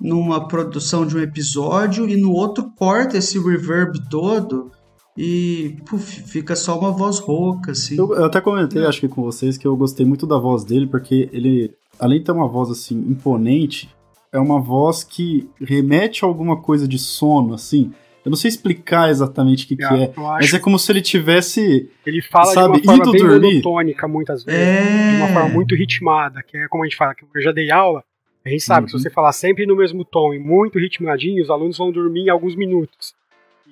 numa 0.00 0.46
produção 0.46 1.06
de 1.06 1.16
um 1.16 1.20
episódio 1.20 2.08
e 2.08 2.16
no 2.16 2.32
outro 2.32 2.70
corta 2.76 3.16
esse 3.16 3.38
reverb 3.38 4.08
todo 4.08 4.70
e 5.16 5.76
puf, 5.84 6.22
fica 6.22 6.54
só 6.54 6.78
uma 6.78 6.92
voz 6.92 7.18
rouca, 7.18 7.72
assim. 7.72 7.98
Eu, 7.98 8.14
eu 8.14 8.24
até 8.26 8.40
comentei, 8.40 8.86
acho 8.86 9.00
que 9.00 9.08
com 9.08 9.22
vocês, 9.22 9.58
que 9.58 9.66
eu 9.66 9.76
gostei 9.76 10.06
muito 10.06 10.26
da 10.26 10.38
voz 10.38 10.62
dele, 10.62 10.86
porque 10.86 11.28
ele, 11.32 11.74
além 11.98 12.20
de 12.20 12.26
ter 12.26 12.32
uma 12.32 12.46
voz 12.46 12.70
assim 12.70 12.96
imponente, 13.08 13.92
é 14.32 14.38
uma 14.38 14.60
voz 14.60 15.02
que 15.02 15.50
remete 15.60 16.24
a 16.24 16.28
alguma 16.28 16.62
coisa 16.62 16.86
de 16.86 16.98
sono, 16.98 17.54
assim. 17.54 17.90
Eu 18.24 18.30
não 18.30 18.36
sei 18.36 18.48
explicar 18.48 19.10
exatamente 19.10 19.64
o 19.64 19.68
que, 19.68 19.82
é, 19.82 19.88
que 19.88 19.94
é, 19.94 20.12
mas 20.16 20.54
é 20.54 20.58
como 20.60 20.78
se 20.78 20.92
ele 20.92 21.00
tivesse. 21.00 21.90
Ele 22.06 22.22
fala 22.22 22.52
sabe, 22.52 22.80
de 22.80 22.86
uma 22.86 22.96
forma 22.96 23.12
bem 23.12 23.22
dormir. 23.22 23.48
monotônica 23.48 24.06
muitas 24.06 24.44
vezes, 24.44 24.60
é... 24.60 25.10
de 25.10 25.16
uma 25.16 25.28
forma 25.28 25.48
muito 25.48 25.74
ritmada, 25.74 26.42
que 26.46 26.56
é 26.56 26.68
como 26.68 26.84
a 26.84 26.86
gente 26.86 26.96
fala, 26.96 27.14
que 27.14 27.24
eu 27.24 27.42
já 27.42 27.50
dei 27.50 27.72
aula 27.72 28.04
A 28.44 28.48
gente 28.48 28.62
sabe 28.62 28.80
Uhum. 28.80 28.84
que 28.86 28.92
se 28.92 28.98
você 29.02 29.10
falar 29.10 29.32
sempre 29.32 29.66
no 29.66 29.76
mesmo 29.76 30.04
tom 30.04 30.32
e 30.32 30.38
muito 30.38 30.78
ritmadinho, 30.78 31.42
os 31.42 31.50
alunos 31.50 31.76
vão 31.76 31.90
dormir 31.92 32.22
em 32.26 32.30
alguns 32.30 32.54
minutos. 32.56 33.14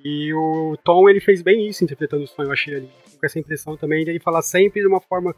E 0.04 0.32
o 0.35 0.76
Tom, 0.85 1.08
ele 1.08 1.20
fez 1.20 1.42
bem 1.42 1.66
isso 1.66 1.82
interpretando 1.82 2.25
o 2.25 2.26
sonho, 2.26 2.49
eu 2.49 2.52
achei 2.52 2.75
ali. 2.76 2.90
Com 3.18 3.25
essa 3.26 3.38
impressão 3.38 3.76
também 3.76 4.04
de 4.04 4.11
ele 4.11 4.20
falar 4.20 4.42
sempre 4.42 4.80
de 4.82 4.87
uma 4.87 5.00
forma 5.00 5.35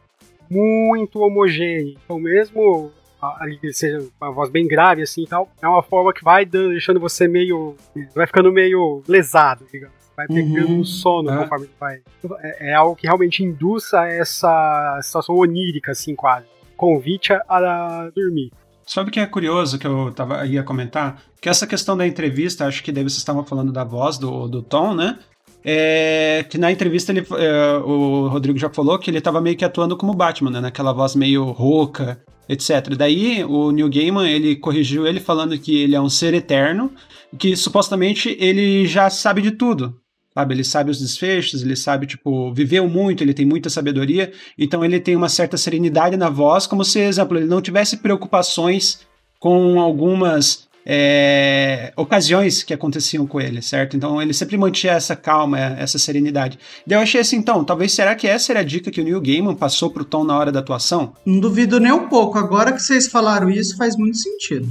muito 0.51 1.21
homogênea. 1.21 1.95
Então, 2.05 2.19
mesmo 2.19 2.93
ali 3.21 3.59
seja 3.73 4.05
uma 4.21 4.31
voz 4.33 4.51
bem 4.51 4.67
grave 4.67 5.03
assim 5.03 5.23
e 5.23 5.27
tal, 5.27 5.49
é 5.63 5.67
uma 5.69 5.83
forma 5.83 6.13
que 6.13 6.23
vai 6.25 6.45
dando, 6.45 6.71
deixando 6.71 7.01
você 7.01 7.27
meio. 7.29 7.77
vai 8.15 8.27
ficando 8.27 8.53
meio 8.53 9.03
lesado, 9.09 9.65
digamos. 9.73 9.97
Vai 10.17 10.27
pegando 10.27 10.69
Uhum. 10.69 10.81
um 10.81 10.85
sono 10.85 11.31
Ah. 11.31 11.39
conforme 11.45 11.69
vai. 11.79 12.01
É, 12.41 12.71
é 12.71 12.75
algo 12.75 12.97
que 12.97 13.07
realmente 13.07 13.43
induz 13.45 13.95
a 13.95 14.07
essa 14.09 14.99
situação 15.03 15.37
onírica, 15.37 15.93
assim, 15.93 16.15
quase. 16.15 16.47
Convite 16.77 17.33
a, 17.33 17.43
a 17.49 18.11
dormir. 18.11 18.51
Sabe 18.89 19.11
o 19.11 19.13
que 19.13 19.21
é 19.21 19.27
curioso 19.27 19.79
que 19.79 19.87
eu 19.87 20.11
tava, 20.13 20.47
ia 20.47 20.63
comentar? 20.63 21.21
Que 21.43 21.51
essa 21.51 21.67
questão 21.67 21.95
da 21.95 22.07
entrevista, 22.07 22.65
acho 22.65 22.83
que 22.83 22.91
daí 22.91 23.05
vocês 23.05 23.19
estavam 23.19 23.45
falando 23.45 23.71
da 23.71 23.85
voz 23.85 24.17
do, 24.17 24.49
do 24.49 24.63
Tom, 24.63 24.95
né? 24.95 25.19
É, 25.63 26.47
que 26.49 26.57
na 26.57 26.73
entrevista 26.73 27.13
ele, 27.13 27.21
é, 27.37 27.77
o 27.85 28.29
Rodrigo 28.29 28.59
já 28.59 28.71
falou 28.71 28.99
que 28.99 29.11
ele 29.11 29.21
tava 29.21 29.43
meio 29.43 29.59
que 29.59 29.65
atuando 29.65 29.95
como 29.95 30.15
Batman, 30.15 30.51
né? 30.51 30.61
Naquela 30.63 30.95
voz 30.95 31.15
meio 31.15 31.51
rouca, 31.51 32.19
etc. 32.49 32.95
Daí 32.97 33.45
o 33.45 33.71
Neil 33.73 33.91
Gaiman, 33.91 34.27
ele 34.27 34.57
corrigiu 34.57 35.07
ele 35.07 35.21
falando 35.21 35.59
que 35.59 35.83
ele 35.83 35.95
é 35.95 36.01
um 36.01 36.09
ser 36.09 36.33
eterno, 36.33 36.91
que 37.39 37.55
supostamente 37.57 38.35
ele 38.41 38.87
já 38.87 39.11
sabe 39.11 39.43
de 39.43 39.51
tudo. 39.51 40.01
Sabe, 40.35 40.55
ele 40.55 40.65
sabe 40.65 40.91
os 40.91 41.01
desfechos, 41.01 41.63
ele 41.63 41.75
sabe, 41.75 42.07
tipo, 42.07 42.53
viveu 42.53 42.89
muito, 42.89 43.25
ele 43.25 43.35
tem 43.35 43.47
muita 43.47 43.69
sabedoria, 43.69 44.31
então 44.57 44.85
ele 44.85 45.01
tem 45.01 45.17
uma 45.17 45.29
certa 45.29 45.57
serenidade 45.57 46.17
na 46.17 46.29
voz, 46.29 46.67
como 46.67 46.85
se, 46.85 47.01
exemplo, 47.01 47.39
ele 47.39 47.47
não 47.47 47.61
tivesse 47.61 47.97
preocupações 47.97 49.01
com 49.41 49.81
algumas 49.81 50.69
é, 50.91 51.93
ocasiões 51.97 52.63
que 52.63 52.73
aconteciam 52.73 53.27
com 53.27 53.39
ele, 53.39 53.61
certo? 53.61 53.95
Então 53.95 54.23
ele 54.23 54.33
sempre 54.33 54.57
mantinha 54.57 54.95
essa 54.95 55.15
calma, 55.15 55.59
essa 55.59 55.99
serenidade. 55.99 56.59
Daí 56.87 56.99
eu 56.99 57.03
achei 57.03 57.21
assim, 57.21 57.37
então, 57.37 57.63
talvez 57.63 57.93
será 57.93 58.15
que 58.15 58.27
essa 58.27 58.53
era 58.53 58.61
a 58.61 58.65
dica 58.65 58.91
que 58.91 59.01
o 59.01 59.05
Neil 59.05 59.21
Gaiman 59.21 59.55
passou 59.55 59.91
pro 59.91 60.05
Tom 60.05 60.25
na 60.25 60.39
hora 60.39 60.51
da 60.51 60.61
atuação? 60.61 61.13
Não 61.27 61.41
duvido 61.41 61.79
nem 61.79 61.93
um 61.93 62.09
pouco. 62.09 62.39
Agora 62.39 62.73
que 62.73 62.81
vocês 62.81 63.07
falaram 63.07 63.51
isso, 63.51 63.77
faz 63.77 63.97
muito 63.97 64.17
sentido. 64.17 64.67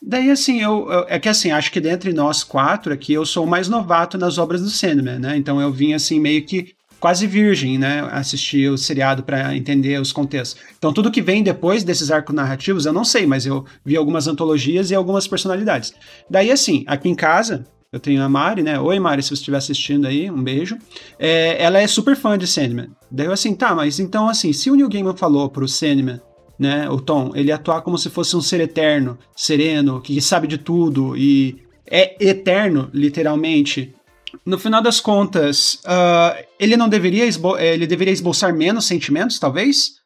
Daí, 0.00 0.30
assim, 0.30 0.60
eu, 0.60 0.90
eu- 0.90 1.04
é 1.08 1.18
que 1.18 1.28
assim, 1.28 1.50
acho 1.50 1.72
que 1.72 1.80
dentre 1.80 2.12
nós 2.12 2.44
quatro 2.44 2.92
aqui, 2.92 3.12
eu 3.12 3.26
sou 3.26 3.44
o 3.44 3.48
mais 3.48 3.68
novato 3.68 4.16
nas 4.16 4.38
obras 4.38 4.62
do 4.62 4.70
Sandman, 4.70 5.18
né? 5.18 5.36
Então 5.36 5.60
eu 5.60 5.72
vim, 5.72 5.92
assim, 5.92 6.20
meio 6.20 6.44
que 6.44 6.72
quase 7.00 7.26
virgem, 7.26 7.78
né? 7.78 8.08
Assistir 8.12 8.70
o 8.70 8.78
seriado 8.78 9.22
para 9.22 9.56
entender 9.56 10.00
os 10.00 10.12
contextos. 10.12 10.60
Então 10.78 10.92
tudo 10.92 11.10
que 11.10 11.22
vem 11.22 11.42
depois 11.42 11.84
desses 11.84 12.10
arcos 12.10 12.34
narrativos, 12.34 12.86
eu 12.86 12.92
não 12.92 13.04
sei, 13.04 13.26
mas 13.26 13.46
eu 13.46 13.64
vi 13.84 13.96
algumas 13.96 14.26
antologias 14.26 14.90
e 14.90 14.94
algumas 14.94 15.26
personalidades. 15.26 15.92
Daí, 16.30 16.50
assim, 16.50 16.84
aqui 16.86 17.08
em 17.08 17.14
casa, 17.14 17.64
eu 17.92 17.98
tenho 17.98 18.22
a 18.22 18.28
Mari, 18.28 18.62
né? 18.62 18.78
Oi, 18.78 18.98
Mari, 19.00 19.22
se 19.22 19.28
você 19.30 19.34
estiver 19.34 19.56
assistindo 19.58 20.06
aí, 20.06 20.30
um 20.30 20.42
beijo. 20.42 20.76
É, 21.18 21.62
ela 21.62 21.80
é 21.80 21.86
super 21.86 22.16
fã 22.16 22.36
de 22.36 22.46
Sandman. 22.46 22.90
Daí 23.10 23.26
eu 23.26 23.32
assim, 23.32 23.54
tá, 23.54 23.74
mas 23.74 23.98
então, 23.98 24.28
assim, 24.28 24.52
se 24.52 24.70
o 24.70 24.74
Neil 24.74 24.88
Gaiman 24.88 25.16
falou 25.16 25.48
pro 25.48 25.66
Sandman 25.66 26.20
né, 26.58 26.88
o 26.90 27.00
Tom, 27.00 27.32
ele 27.34 27.52
atuar 27.52 27.82
como 27.82 27.96
se 27.96 28.10
fosse 28.10 28.36
um 28.36 28.40
ser 28.40 28.60
eterno, 28.60 29.18
sereno, 29.36 30.00
que 30.00 30.20
sabe 30.20 30.46
de 30.46 30.58
tudo 30.58 31.16
e 31.16 31.62
é 31.90 32.16
eterno, 32.20 32.90
literalmente. 32.92 33.94
No 34.44 34.58
final 34.58 34.82
das 34.82 35.00
contas, 35.00 35.78
ah, 35.86 36.36
ele 36.58 36.76
não 36.76 36.88
deveria, 36.88 37.24
eh, 37.24 37.74
ele 37.74 37.86
deveria 37.86 38.12
esboçar 38.12 38.54
menos 38.54 38.84
sentimentos, 38.86 39.38
talvez? 39.38 39.98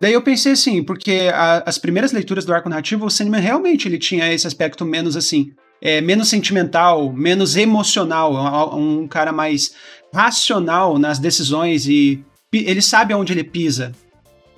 Daí 0.00 0.12
eu 0.12 0.22
pensei 0.22 0.52
assim, 0.52 0.82
porque 0.82 1.30
a- 1.32 1.62
as 1.64 1.78
primeiras 1.78 2.12
leituras 2.12 2.44
do 2.44 2.52
arco 2.52 2.68
narrativo, 2.68 3.06
o 3.06 3.10
Sandman 3.10 3.40
realmente 3.40 3.86
ele 3.86 3.98
tinha 3.98 4.32
esse 4.32 4.46
aspecto 4.46 4.84
menos 4.84 5.16
assim, 5.16 5.52
é, 5.80 6.00
menos 6.00 6.28
sentimental, 6.28 7.12
menos 7.12 7.56
emocional, 7.56 8.34
um, 8.74 9.02
um 9.02 9.08
cara 9.08 9.32
mais 9.32 9.74
racional 10.12 10.98
nas 10.98 11.18
decisões 11.18 11.86
e 11.86 12.24
ele 12.52 12.82
sabe 12.82 13.14
aonde 13.14 13.32
ele 13.32 13.44
pisa, 13.44 13.92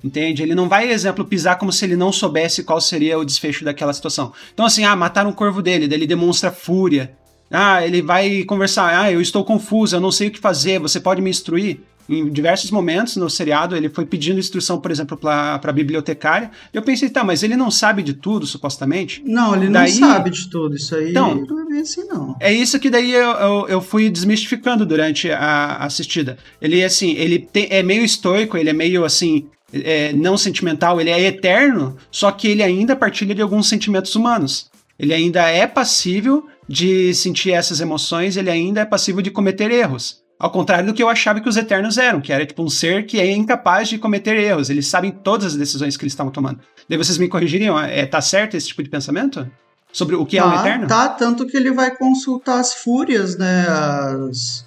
Entende? 0.03 0.43
Ele 0.43 0.53
não 0.53 0.69
vai, 0.69 0.89
exemplo, 0.91 1.25
pisar 1.25 1.57
como 1.57 1.71
se 1.71 1.83
ele 1.85 1.95
não 1.95 2.11
soubesse 2.11 2.63
qual 2.63 2.79
seria 2.79 3.17
o 3.17 3.25
desfecho 3.25 3.65
daquela 3.65 3.93
situação. 3.93 4.31
Então, 4.53 4.65
assim, 4.65 4.83
ah, 4.83 4.95
mataram 4.95 5.31
o 5.31 5.33
corvo 5.33 5.61
dele, 5.61 5.87
daí 5.87 5.97
ele 5.97 6.07
demonstra 6.07 6.51
fúria. 6.51 7.13
Ah, 7.49 7.85
ele 7.85 8.01
vai 8.01 8.43
conversar, 8.43 8.99
ah, 9.01 9.11
eu 9.11 9.21
estou 9.21 9.43
confuso, 9.43 9.95
eu 9.95 9.99
não 10.01 10.11
sei 10.11 10.27
o 10.27 10.31
que 10.31 10.39
fazer, 10.39 10.79
você 10.79 10.99
pode 10.99 11.21
me 11.21 11.29
instruir? 11.29 11.79
Em 12.07 12.29
diversos 12.29 12.69
momentos 12.69 13.15
no 13.15 13.27
seriado, 13.31 13.75
ele 13.75 13.89
foi 13.89 14.05
pedindo 14.05 14.37
instrução, 14.39 14.79
por 14.79 14.91
exemplo, 14.91 15.17
para 15.17 15.59
a 15.63 15.71
bibliotecária. 15.71 16.51
Eu 16.71 16.83
pensei, 16.83 17.09
tá, 17.09 17.23
mas 17.23 17.41
ele 17.41 17.55
não 17.55 17.71
sabe 17.71 18.03
de 18.03 18.13
tudo, 18.13 18.45
supostamente? 18.45 19.23
Não, 19.25 19.55
ele 19.55 19.69
Daí- 19.69 19.91
não 19.99 20.07
sabe 20.09 20.29
de 20.29 20.47
tudo. 20.47 20.75
Isso 20.75 20.95
aí 20.95 21.09
Então- 21.09 21.33
não 21.35 21.75
é 21.75 21.79
assim, 21.79 22.03
não. 22.05 22.35
É 22.39 22.53
isso 22.53 22.79
que 22.79 22.91
daí 22.91 23.11
eu, 23.11 23.31
eu, 23.31 23.67
eu 23.69 23.81
fui 23.81 24.07
desmistificando 24.11 24.85
durante 24.85 25.31
a 25.31 25.77
assistida. 25.77 26.37
Ele, 26.61 26.83
assim, 26.83 27.13
ele 27.13 27.39
tem- 27.39 27.67
é 27.71 27.81
meio 27.81 28.05
estoico, 28.05 28.55
ele 28.55 28.69
é 28.69 28.73
meio, 28.73 29.03
assim, 29.03 29.47
é, 29.73 30.13
não 30.13 30.37
sentimental, 30.37 30.99
ele 30.99 31.09
é 31.09 31.21
eterno, 31.21 31.97
só 32.11 32.31
que 32.31 32.47
ele 32.47 32.63
ainda 32.63 32.95
partilha 32.95 33.35
de 33.35 33.41
alguns 33.41 33.67
sentimentos 33.67 34.15
humanos. 34.15 34.69
Ele 34.97 35.13
ainda 35.13 35.41
é 35.49 35.67
passível 35.67 36.47
de 36.67 37.13
sentir 37.13 37.51
essas 37.51 37.81
emoções, 37.81 38.37
ele 38.37 38.49
ainda 38.49 38.81
é 38.81 38.85
passível 38.85 39.21
de 39.21 39.31
cometer 39.31 39.71
erros. 39.71 40.23
Ao 40.37 40.49
contrário 40.49 40.87
do 40.87 40.93
que 40.93 41.01
eu 41.01 41.07
achava 41.07 41.39
que 41.39 41.47
os 41.47 41.55
Eternos 41.55 41.97
eram, 41.97 42.19
que 42.19 42.31
era 42.31 42.45
tipo 42.45 42.61
um 42.61 42.69
ser 42.69 43.05
que 43.05 43.19
é 43.19 43.31
incapaz 43.31 43.87
de 43.87 43.97
cometer 43.97 44.37
erros. 44.37 44.69
Eles 44.69 44.87
sabem 44.87 45.11
todas 45.11 45.47
as 45.47 45.55
decisões 45.55 45.95
que 45.95 46.03
eles 46.03 46.11
estavam 46.11 46.31
tomando. 46.31 46.59
Daí 46.89 46.97
vocês 46.97 47.17
me 47.17 47.29
corrigiriam, 47.29 47.79
é, 47.79 48.05
tá 48.05 48.19
certo 48.19 48.55
esse 48.55 48.67
tipo 48.67 48.83
de 48.83 48.89
pensamento? 48.89 49.49
Sobre 49.93 50.15
o 50.15 50.25
que 50.25 50.37
é 50.37 50.43
um 50.43 50.51
tá, 50.51 50.59
Eterno? 50.59 50.87
tá, 50.87 51.07
tanto 51.07 51.47
que 51.47 51.55
ele 51.55 51.71
vai 51.71 51.95
consultar 51.95 52.59
as 52.59 52.73
fúrias, 52.73 53.37
né? 53.37 53.65
As. 53.65 54.65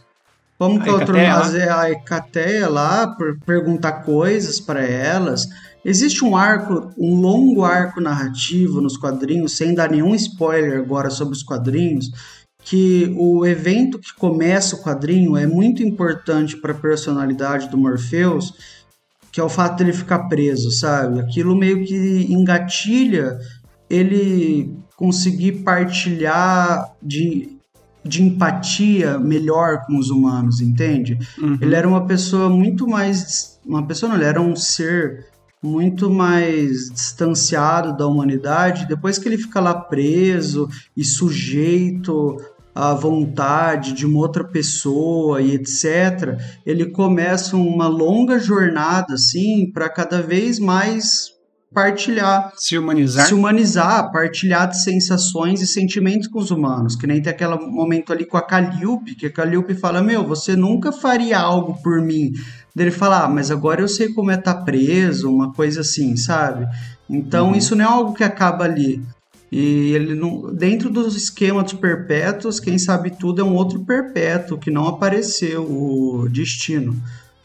Como 0.58 0.82
que 0.82 0.88
A 0.88 0.92
é 0.92 0.94
outro 0.94 1.16
lá? 1.16 1.46
nome? 1.46 1.62
A 1.62 1.90
Hecateia 1.90 2.68
lá, 2.68 3.06
por 3.06 3.38
perguntar 3.40 4.02
coisas 4.02 4.58
para 4.60 4.82
elas. 4.82 5.46
Existe 5.84 6.24
um 6.24 6.36
arco, 6.36 6.92
um 6.98 7.14
longo 7.20 7.64
arco 7.64 8.00
narrativo 8.00 8.80
nos 8.80 8.96
quadrinhos, 8.96 9.56
sem 9.56 9.74
dar 9.74 9.90
nenhum 9.90 10.14
spoiler 10.14 10.78
agora 10.80 11.08
sobre 11.10 11.34
os 11.34 11.42
quadrinhos, 11.42 12.10
que 12.64 13.14
o 13.16 13.46
evento 13.46 13.98
que 13.98 14.12
começa 14.14 14.74
o 14.76 14.82
quadrinho 14.82 15.36
é 15.36 15.46
muito 15.46 15.82
importante 15.82 16.56
para 16.56 16.72
a 16.72 16.78
personalidade 16.78 17.68
do 17.70 17.78
Morpheus, 17.78 18.52
que 19.30 19.40
é 19.40 19.44
o 19.44 19.48
fato 19.48 19.78
dele 19.78 19.92
ficar 19.92 20.28
preso, 20.28 20.70
sabe? 20.72 21.20
Aquilo 21.20 21.56
meio 21.56 21.84
que 21.84 22.26
engatilha 22.28 23.38
ele 23.88 24.76
conseguir 24.96 25.62
partilhar 25.62 26.92
de, 27.00 27.57
de 28.08 28.22
empatia 28.22 29.18
melhor 29.18 29.84
com 29.86 29.98
os 29.98 30.10
humanos, 30.10 30.60
entende? 30.60 31.18
Uhum. 31.38 31.58
Ele 31.60 31.74
era 31.74 31.88
uma 31.88 32.06
pessoa 32.06 32.48
muito 32.48 32.86
mais. 32.86 33.60
Uma 33.64 33.86
pessoa 33.86 34.08
não, 34.08 34.16
ele 34.16 34.24
era 34.24 34.40
um 34.40 34.56
ser 34.56 35.26
muito 35.62 36.10
mais 36.10 36.90
distanciado 36.90 37.96
da 37.96 38.06
humanidade. 38.06 38.86
Depois 38.86 39.18
que 39.18 39.28
ele 39.28 39.38
fica 39.38 39.60
lá 39.60 39.74
preso 39.74 40.68
e 40.96 41.04
sujeito 41.04 42.36
à 42.74 42.94
vontade 42.94 43.92
de 43.92 44.06
uma 44.06 44.20
outra 44.20 44.44
pessoa 44.44 45.42
e 45.42 45.52
etc., 45.54 46.38
ele 46.64 46.86
começa 46.86 47.56
uma 47.56 47.88
longa 47.88 48.38
jornada 48.38 49.14
assim 49.14 49.70
para 49.70 49.88
cada 49.88 50.22
vez 50.22 50.60
mais 50.60 51.38
partilhar 51.72 52.52
Se 52.56 52.78
humanizar. 52.78 53.26
se 53.26 53.34
humanizar, 53.34 54.10
partilhar 54.12 54.68
de 54.68 54.82
sensações 54.82 55.60
e 55.60 55.66
sentimentos 55.66 56.28
com 56.28 56.38
os 56.38 56.50
humanos. 56.50 56.96
Que 56.96 57.06
nem 57.06 57.20
tem 57.22 57.32
aquele 57.32 57.56
momento 57.56 58.12
ali 58.12 58.25
com 58.25 58.37
a 58.37 58.42
Calliope, 58.42 59.14
que 59.14 59.26
a 59.26 59.32
Calliope 59.32 59.75
fala: 59.75 60.02
Meu, 60.02 60.25
você 60.26 60.56
nunca 60.56 60.92
faria 60.92 61.38
algo 61.38 61.75
por 61.82 62.00
mim. 62.00 62.32
Daí 62.75 62.87
ele 62.87 62.90
fala: 62.90 63.25
Ah, 63.25 63.28
mas 63.28 63.50
agora 63.50 63.80
eu 63.80 63.88
sei 63.88 64.08
como 64.12 64.30
é 64.30 64.34
estar 64.34 64.54
preso, 64.64 65.30
uma 65.30 65.52
coisa 65.52 65.80
assim, 65.82 66.16
sabe? 66.16 66.66
Então 67.08 67.48
Uhum. 67.50 67.54
isso 67.56 67.75
não 67.76 67.84
é 67.84 67.88
algo 67.88 68.14
que 68.14 68.25
acaba 68.25 68.64
ali. 68.64 69.02
E 69.50 69.92
ele 69.94 70.14
não, 70.14 70.54
dentro 70.54 70.90
dos 70.90 71.16
esquemas 71.16 71.64
dos 71.64 71.72
perpétuos, 71.72 72.60
quem 72.60 72.78
sabe 72.78 73.10
tudo 73.10 73.40
é 73.40 73.44
um 73.44 73.54
outro 73.54 73.80
perpétuo 73.80 74.58
que 74.58 74.70
não 74.70 74.87
apareceu, 74.87 75.62
o 75.64 76.28
destino. 76.28 76.94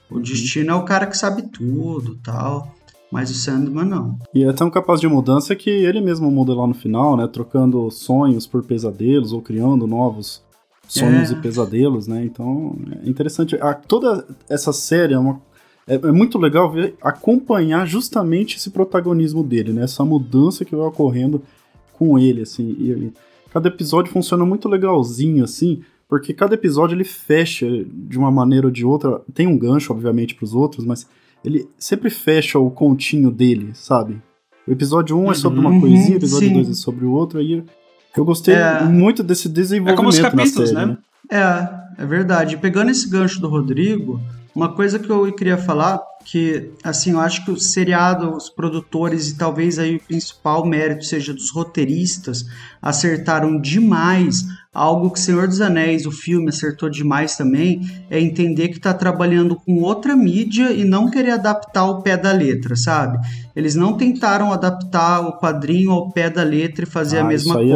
O 0.09 0.19
destino 0.19 0.71
é 0.71 0.75
o 0.75 0.83
cara 0.83 1.07
que 1.07 1.17
sabe 1.17 1.43
tudo, 1.43 2.15
tal. 2.21 2.75
Mas 3.13 3.29
o 3.29 3.33
Sandman 3.35 3.85
não. 3.85 4.17
E 4.33 4.43
é 4.43 4.51
tão 4.51 4.69
capaz 4.71 4.99
de 4.99 5.07
mudança 5.07 5.55
que 5.55 5.69
ele 5.69 6.01
mesmo 6.01 6.31
muda 6.31 6.53
lá 6.55 6.65
no 6.65 6.73
final, 6.73 7.15
né? 7.15 7.27
Trocando 7.27 7.89
sonhos 7.91 8.47
por 8.47 8.63
pesadelos 8.63 9.31
ou 9.31 9.41
criando 9.41 9.85
novos 9.85 10.41
sonhos 10.87 11.29
É. 11.31 11.33
e 11.33 11.37
pesadelos, 11.41 12.07
né? 12.07 12.25
Então 12.25 12.75
é 13.03 13.07
interessante. 13.07 13.55
A, 13.61 13.73
toda 13.75 14.25
essa 14.49 14.73
série 14.73 15.13
é, 15.13 15.19
uma, 15.19 15.39
é, 15.87 15.93
é 15.95 16.11
muito 16.11 16.37
legal 16.39 16.71
ver 16.71 16.95
acompanhar 17.01 17.85
justamente 17.87 18.57
esse 18.57 18.71
protagonismo 18.71 19.43
dele, 19.43 19.71
né? 19.73 19.83
Essa 19.83 20.03
mudança 20.03 20.65
que 20.65 20.75
vai 20.75 20.87
ocorrendo 20.87 21.41
com 21.93 22.17
ele, 22.17 22.41
assim. 22.41 22.75
E 22.79 22.89
ele- 22.89 23.13
cada 23.51 23.67
episódio 23.67 24.11
funciona 24.11 24.43
muito 24.43 24.67
legalzinho, 24.67 25.43
assim, 25.43 25.81
porque 26.09 26.33
cada 26.33 26.55
episódio 26.55 26.95
ele 26.95 27.03
fecha 27.03 27.67
de 27.87 28.17
uma 28.17 28.31
maneira 28.31 28.65
ou 28.67 28.71
de 28.71 28.83
outra. 28.83 29.21
Tem 29.35 29.45
um 29.45 29.57
gancho, 29.57 29.93
obviamente, 29.93 30.33
para 30.33 30.45
os 30.45 30.55
outros, 30.55 30.83
mas 30.83 31.07
ele 31.43 31.67
sempre 31.77 32.09
fecha 32.09 32.57
o 32.59 32.69
continho 32.71 33.29
dele, 33.31 33.71
sabe? 33.73 34.21
O 34.67 34.71
episódio 34.71 35.17
1 35.17 35.25
um 35.25 35.31
é 35.31 35.35
sobre 35.35 35.59
Uhum, 35.59 35.67
uma 35.67 35.79
coisinha, 35.79 36.13
o 36.13 36.17
episódio 36.17 36.47
sim. 36.47 36.53
2 36.53 36.69
é 36.69 36.73
sobre 36.73 37.05
o 37.05 37.11
outro, 37.11 37.39
aí 37.39 37.63
eu 38.15 38.23
gostei 38.25 38.55
É. 38.55 38.83
muito 38.83 39.21
desse 39.23 39.49
desenvolvimento 39.49 40.21
capítulos, 40.21 40.71
na 40.71 40.79
série, 40.81 40.91
né? 40.91 40.97
É, 41.97 42.03
é 42.03 42.05
verdade. 42.05 42.57
Pegando 42.57 42.91
esse 42.91 43.09
gancho 43.09 43.41
do 43.41 43.49
Rodrigo, 43.49 44.21
uma 44.55 44.73
coisa 44.73 44.99
que 44.99 45.09
eu 45.09 45.31
queria 45.33 45.57
falar, 45.57 45.99
que 46.23 46.71
assim, 46.83 47.11
eu 47.11 47.19
acho 47.19 47.43
que 47.43 47.51
o 47.51 47.59
seriado, 47.59 48.35
os 48.35 48.49
produtores 48.49 49.29
e 49.29 49.37
talvez 49.37 49.79
aí 49.79 49.95
o 49.95 49.99
principal 49.99 50.65
mérito 50.65 51.05
seja 51.05 51.33
dos 51.33 51.51
roteiristas, 51.51 52.45
acertaram 52.81 53.59
demais 53.59 54.45
algo 54.73 55.11
que 55.11 55.19
Senhor 55.19 55.47
dos 55.47 55.61
Anéis, 55.61 56.05
o 56.05 56.11
filme 56.11 56.49
acertou 56.49 56.89
demais 56.89 57.37
também, 57.37 57.81
é 58.09 58.19
entender 58.19 58.69
que 58.69 58.77
está 58.77 58.93
trabalhando 58.93 59.55
com 59.55 59.81
outra 59.81 60.15
mídia 60.15 60.71
e 60.71 60.83
não 60.83 61.11
querer 61.11 61.31
adaptar 61.31 61.85
o 61.85 62.01
pé 62.01 62.17
da 62.17 62.31
letra, 62.31 62.75
sabe? 62.75 63.19
Eles 63.55 63.75
não 63.75 63.95
tentaram 63.95 64.51
adaptar 64.51 65.21
o 65.21 65.37
quadrinho 65.39 65.91
ao 65.91 66.11
pé 66.11 66.29
da 66.29 66.43
letra 66.43 66.85
e 66.85 66.87
fazer 66.87 67.19
a 67.19 67.21
Ah, 67.21 67.25
mesma 67.25 67.51
isso 67.51 67.59
aí 67.59 67.71
é 67.71 67.75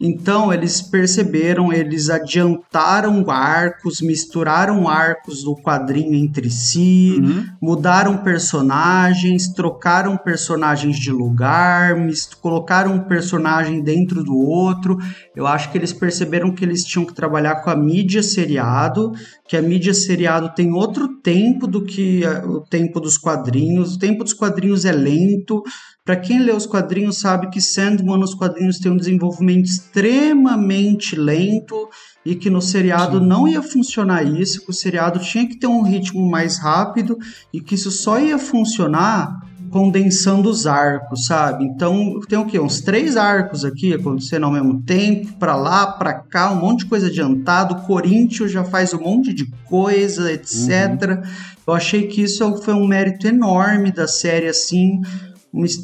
Então 0.00 0.52
eles 0.52 0.80
perceberam, 0.80 1.72
eles 1.72 2.08
adiantaram 2.08 3.28
arcos, 3.28 4.00
misturaram 4.00 4.88
arcos 4.88 5.42
do 5.42 5.56
quadrinho 5.56 6.14
entre 6.14 6.48
si, 6.50 7.16
Uhum. 7.20 7.44
mudaram 7.60 8.18
personagens, 8.18 9.48
trocaram 9.48 10.16
personagens 10.16 10.96
de 10.96 11.10
lugar, 11.10 11.96
colocaram 12.40 12.94
um 12.94 13.00
personagem 13.00 13.82
dentro 13.82 14.22
do 14.22 14.36
outro. 14.36 14.98
Eu 15.34 15.46
acho 15.46 15.70
que 15.72 15.78
eles 15.78 15.92
perceberam 15.92 16.52
que 16.52 16.64
eles 16.64 16.84
tinham 16.84 17.04
que 17.04 17.14
trabalhar 17.14 17.56
com 17.56 17.70
a 17.70 17.76
mídia 17.76 18.22
seriado, 18.22 19.12
que 19.48 19.56
a 19.56 19.62
mídia 19.62 19.94
seriado 19.94 20.54
tem 20.54 20.72
outro 20.72 21.08
tempo 21.22 21.66
do 21.66 21.82
que 21.82 22.22
eh, 22.22 22.44
o 22.44 22.60
tempo 22.60 23.00
dos 23.00 23.16
quadrinhos. 23.16 23.94
O 23.94 23.98
tempo 23.98 24.22
dos 24.22 24.34
quadrinhos 24.34 24.84
é 24.84 24.92
lento. 24.92 25.62
Para 26.04 26.16
quem 26.16 26.38
lê 26.38 26.52
os 26.52 26.66
quadrinhos 26.66 27.18
sabe 27.18 27.48
que 27.48 27.60
Sandman 27.60 28.18
nos 28.18 28.34
quadrinhos 28.34 28.78
tem 28.78 28.92
um 28.92 28.96
desenvolvimento 28.96 29.64
extremamente 29.64 31.16
lento 31.16 31.88
e 32.24 32.34
que 32.34 32.50
no 32.50 32.60
seriado 32.60 33.18
Sim. 33.20 33.26
não 33.26 33.48
ia 33.48 33.62
funcionar 33.62 34.22
isso, 34.22 34.62
que 34.64 34.70
o 34.70 34.74
seriado 34.74 35.18
tinha 35.18 35.48
que 35.48 35.58
ter 35.58 35.66
um 35.66 35.82
ritmo 35.82 36.28
mais 36.30 36.58
rápido 36.58 37.16
e 37.52 37.58
que 37.58 37.74
isso 37.74 37.90
só 37.90 38.20
ia 38.20 38.38
funcionar 38.38 39.34
condensando 39.70 40.48
os 40.48 40.66
arcos, 40.66 41.26
sabe? 41.26 41.64
Então 41.64 42.20
tem 42.28 42.38
o 42.38 42.46
quê? 42.46 42.58
Uns 42.58 42.80
três 42.80 43.16
arcos 43.16 43.64
aqui 43.64 43.94
acontecendo 43.94 44.44
ao 44.44 44.52
mesmo 44.52 44.82
tempo, 44.82 45.32
pra 45.34 45.56
lá, 45.56 45.86
pra 45.86 46.14
cá, 46.14 46.50
um 46.50 46.60
monte 46.60 46.80
de 46.80 46.86
coisa 46.86 47.06
adiantado. 47.08 47.74
O 47.74 47.82
Corinthians 47.82 48.50
já 48.50 48.64
faz 48.64 48.92
um 48.94 49.00
monte 49.00 49.32
de 49.32 49.46
coisa, 49.64 50.32
etc. 50.32 51.22
Eu 51.66 51.74
achei 51.74 52.06
que 52.06 52.22
isso 52.22 52.56
foi 52.62 52.74
um 52.74 52.86
mérito 52.86 53.26
enorme 53.26 53.92
da 53.92 54.08
série, 54.08 54.48
assim. 54.48 55.00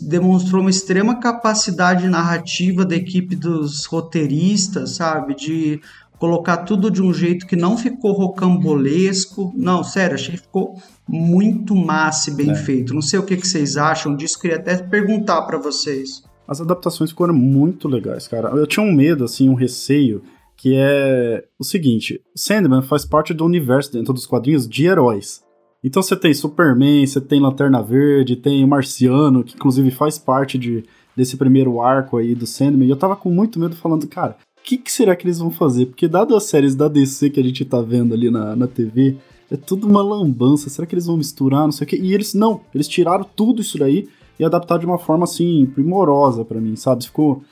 demonstrou 0.02 0.60
uma 0.60 0.70
extrema 0.70 1.20
capacidade 1.20 2.08
narrativa 2.08 2.84
da 2.84 2.96
equipe 2.96 3.36
dos 3.36 3.84
roteiristas, 3.84 4.96
sabe? 4.96 5.34
De 5.34 5.80
colocar 6.18 6.58
tudo 6.58 6.90
de 6.90 7.02
um 7.02 7.12
jeito 7.12 7.46
que 7.46 7.56
não 7.56 7.76
ficou 7.76 8.12
rocambolesco. 8.12 9.52
Não, 9.54 9.84
sério, 9.84 10.14
achei 10.14 10.36
que 10.36 10.42
ficou 10.42 10.80
muito 11.08 11.74
massa 11.74 12.30
e 12.30 12.34
bem 12.34 12.50
É. 12.50 12.54
feito. 12.54 12.94
Não 12.94 13.02
sei 13.02 13.18
o 13.18 13.22
que, 13.24 13.36
que 13.36 13.46
vocês 13.46 13.76
acham 13.76 14.16
disso, 14.16 14.38
queria 14.40 14.56
até 14.56 14.76
perguntar 14.76 15.42
pra 15.42 15.58
vocês. 15.58 16.22
As 16.46 16.60
adaptações 16.60 17.10
foram 17.10 17.34
muito 17.34 17.88
legais, 17.88 18.28
cara. 18.28 18.48
Eu 18.50 18.66
tinha 18.66 18.84
um 18.84 18.92
medo, 18.92 19.24
assim, 19.24 19.48
um 19.48 19.54
receio, 19.54 20.22
que 20.56 20.74
é 20.76 21.44
o 21.58 21.64
seguinte: 21.64 22.20
Sandman 22.36 22.82
faz 22.82 23.04
parte 23.04 23.32
do 23.32 23.44
universo 23.44 23.92
dentro 23.92 24.12
dos 24.12 24.26
quadrinhos 24.26 24.68
de 24.68 24.86
heróis. 24.86 25.42
Então 25.82 26.02
você 26.02 26.16
tem 26.16 26.32
Superman, 26.32 27.06
você 27.06 27.20
tem 27.20 27.40
Lanterna 27.40 27.82
Verde, 27.82 28.36
tem 28.36 28.64
o 28.64 28.68
Marciano, 28.68 29.44
que 29.44 29.54
inclusive 29.54 29.90
faz 29.90 30.18
parte 30.18 30.56
de, 30.58 30.82
desse 31.14 31.36
primeiro 31.36 31.80
arco 31.82 32.16
aí 32.16 32.34
do 32.34 32.46
Sandman. 32.46 32.86
E 32.86 32.90
eu 32.90 32.96
tava 32.96 33.14
com 33.16 33.28
muito 33.30 33.58
medo 33.60 33.76
falando, 33.76 34.06
cara, 34.06 34.36
o 34.58 34.62
que, 34.64 34.78
que 34.78 34.90
será 34.90 35.14
que 35.14 35.26
eles 35.26 35.38
vão 35.38 35.50
fazer? 35.50 35.86
Porque 35.86 36.08
dado 36.08 36.34
as 36.34 36.44
séries 36.44 36.74
da 36.74 36.88
DC 36.88 37.28
que 37.28 37.38
a 37.40 37.42
gente 37.44 37.62
tá 37.66 37.82
vendo 37.82 38.14
ali 38.14 38.30
na, 38.30 38.56
na 38.56 38.66
TV, 38.66 39.16
é 39.50 39.56
tudo 39.56 39.86
uma 39.86 40.02
lambança. 40.02 40.68
Será 40.70 40.86
que 40.86 40.94
eles 40.94 41.06
vão 41.06 41.16
misturar, 41.16 41.62
não 41.64 41.72
sei 41.72 41.84
o 41.84 41.88
quê? 41.88 41.96
E 42.00 42.14
eles, 42.14 42.34
não, 42.34 42.60
eles 42.74 42.88
tiraram 42.88 43.24
tudo 43.24 43.60
isso 43.62 43.78
daí 43.78 44.08
e 44.38 44.44
adaptaram 44.44 44.80
de 44.80 44.86
uma 44.86 44.98
forma, 44.98 45.24
assim, 45.24 45.66
primorosa 45.66 46.44
pra 46.44 46.60
mim, 46.60 46.76
sabe? 46.76 47.04
Ficou... 47.04 47.42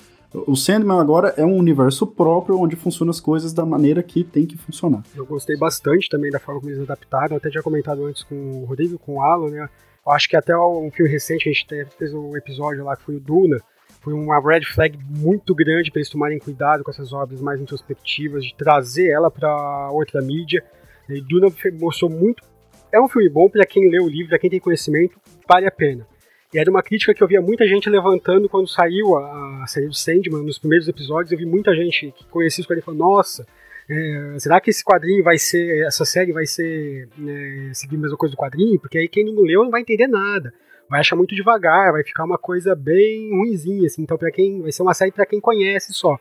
O 0.46 0.56
Sandman 0.56 0.98
agora 0.98 1.34
é 1.36 1.44
um 1.44 1.58
universo 1.58 2.06
próprio 2.06 2.58
onde 2.58 2.74
funcionam 2.74 3.10
as 3.10 3.20
coisas 3.20 3.52
da 3.52 3.66
maneira 3.66 4.02
que 4.02 4.24
tem 4.24 4.46
que 4.46 4.56
funcionar. 4.56 5.02
Eu 5.14 5.26
gostei 5.26 5.58
bastante 5.58 6.08
também 6.08 6.30
da 6.30 6.38
forma 6.38 6.58
como 6.58 6.72
eles 6.72 6.82
adaptaram. 6.82 7.32
Eu 7.32 7.36
até 7.36 7.50
tinha 7.50 7.62
comentado 7.62 8.06
antes 8.06 8.22
com 8.22 8.34
o 8.34 8.64
Rodrigo, 8.64 8.98
com 8.98 9.16
o 9.16 9.20
Alan, 9.20 9.50
né? 9.50 9.68
Eu 10.06 10.12
acho 10.12 10.26
que 10.30 10.34
até 10.34 10.56
um 10.56 10.90
filme 10.90 11.12
recente, 11.12 11.46
a 11.48 11.52
gente 11.52 11.66
te- 11.66 11.86
fez 11.98 12.14
um 12.14 12.34
episódio 12.34 12.82
lá 12.82 12.96
que 12.96 13.02
foi 13.02 13.16
o 13.16 13.20
Duna. 13.20 13.58
Foi 14.00 14.14
uma 14.14 14.40
red 14.40 14.64
flag 14.64 14.98
muito 15.18 15.54
grande 15.54 15.90
para 15.90 16.00
eles 16.00 16.08
tomarem 16.08 16.38
cuidado 16.38 16.82
com 16.82 16.90
essas 16.90 17.12
obras 17.12 17.42
mais 17.42 17.60
introspectivas, 17.60 18.42
de 18.42 18.54
trazer 18.56 19.08
ela 19.10 19.30
para 19.30 19.90
outra 19.92 20.22
mídia. 20.22 20.64
E 21.16 21.20
Duna 21.20 21.48
mostrou 21.78 22.10
muito. 22.10 22.42
É 22.92 23.00
um 23.00 23.08
filme 23.08 23.28
bom 23.28 23.48
para 23.48 23.64
quem 23.64 23.88
lê 23.90 24.00
o 24.00 24.08
livro, 24.08 24.28
para 24.28 24.38
quem 24.38 24.50
tem 24.50 24.60
conhecimento, 24.60 25.18
vale 25.48 25.66
a 25.66 25.70
pena. 25.70 26.06
E 26.52 26.58
era 26.58 26.70
uma 26.70 26.82
crítica 26.82 27.14
que 27.14 27.22
eu 27.22 27.26
via 27.26 27.40
muita 27.40 27.66
gente 27.66 27.88
levantando 27.88 28.48
quando 28.48 28.68
saiu 28.68 29.16
a, 29.16 29.62
a 29.62 29.66
série 29.66 29.86
do 29.86 29.94
Sandman, 29.94 30.44
nos 30.44 30.58
primeiros 30.58 30.86
episódios. 30.86 31.32
Eu 31.32 31.38
vi 31.38 31.46
muita 31.46 31.74
gente 31.74 32.12
que 32.12 32.26
conhecia 32.26 32.60
isso 32.60 32.68
quadrinho 32.68 32.82
e 32.82 32.84
falou: 32.84 33.00
Nossa, 33.00 33.46
é, 33.88 34.36
será 34.38 34.60
que 34.60 34.68
esse 34.68 34.84
quadrinho 34.84 35.24
vai 35.24 35.38
ser, 35.38 35.86
essa 35.86 36.04
série 36.04 36.30
vai 36.30 36.44
ser, 36.44 37.08
né, 37.16 37.70
seguir 37.72 37.96
a 37.96 38.00
mesma 38.00 38.18
coisa 38.18 38.34
do 38.34 38.38
quadrinho? 38.38 38.78
Porque 38.78 38.98
aí 38.98 39.08
quem 39.08 39.24
não 39.24 39.42
leu 39.42 39.64
não 39.64 39.70
vai 39.70 39.80
entender 39.80 40.06
nada. 40.06 40.52
Vai 40.90 41.00
achar 41.00 41.16
muito 41.16 41.34
devagar, 41.34 41.92
vai 41.92 42.04
ficar 42.04 42.24
uma 42.24 42.36
coisa 42.36 42.74
bem 42.74 43.30
ruinzinha, 43.30 43.86
assim. 43.86 44.02
Então, 44.02 44.18
para 44.18 44.30
quem 44.30 44.60
vai 44.60 44.70
ser 44.70 44.82
uma 44.82 44.92
série 44.92 45.10
para 45.10 45.24
quem 45.24 45.40
conhece 45.40 45.94
só. 45.94 46.18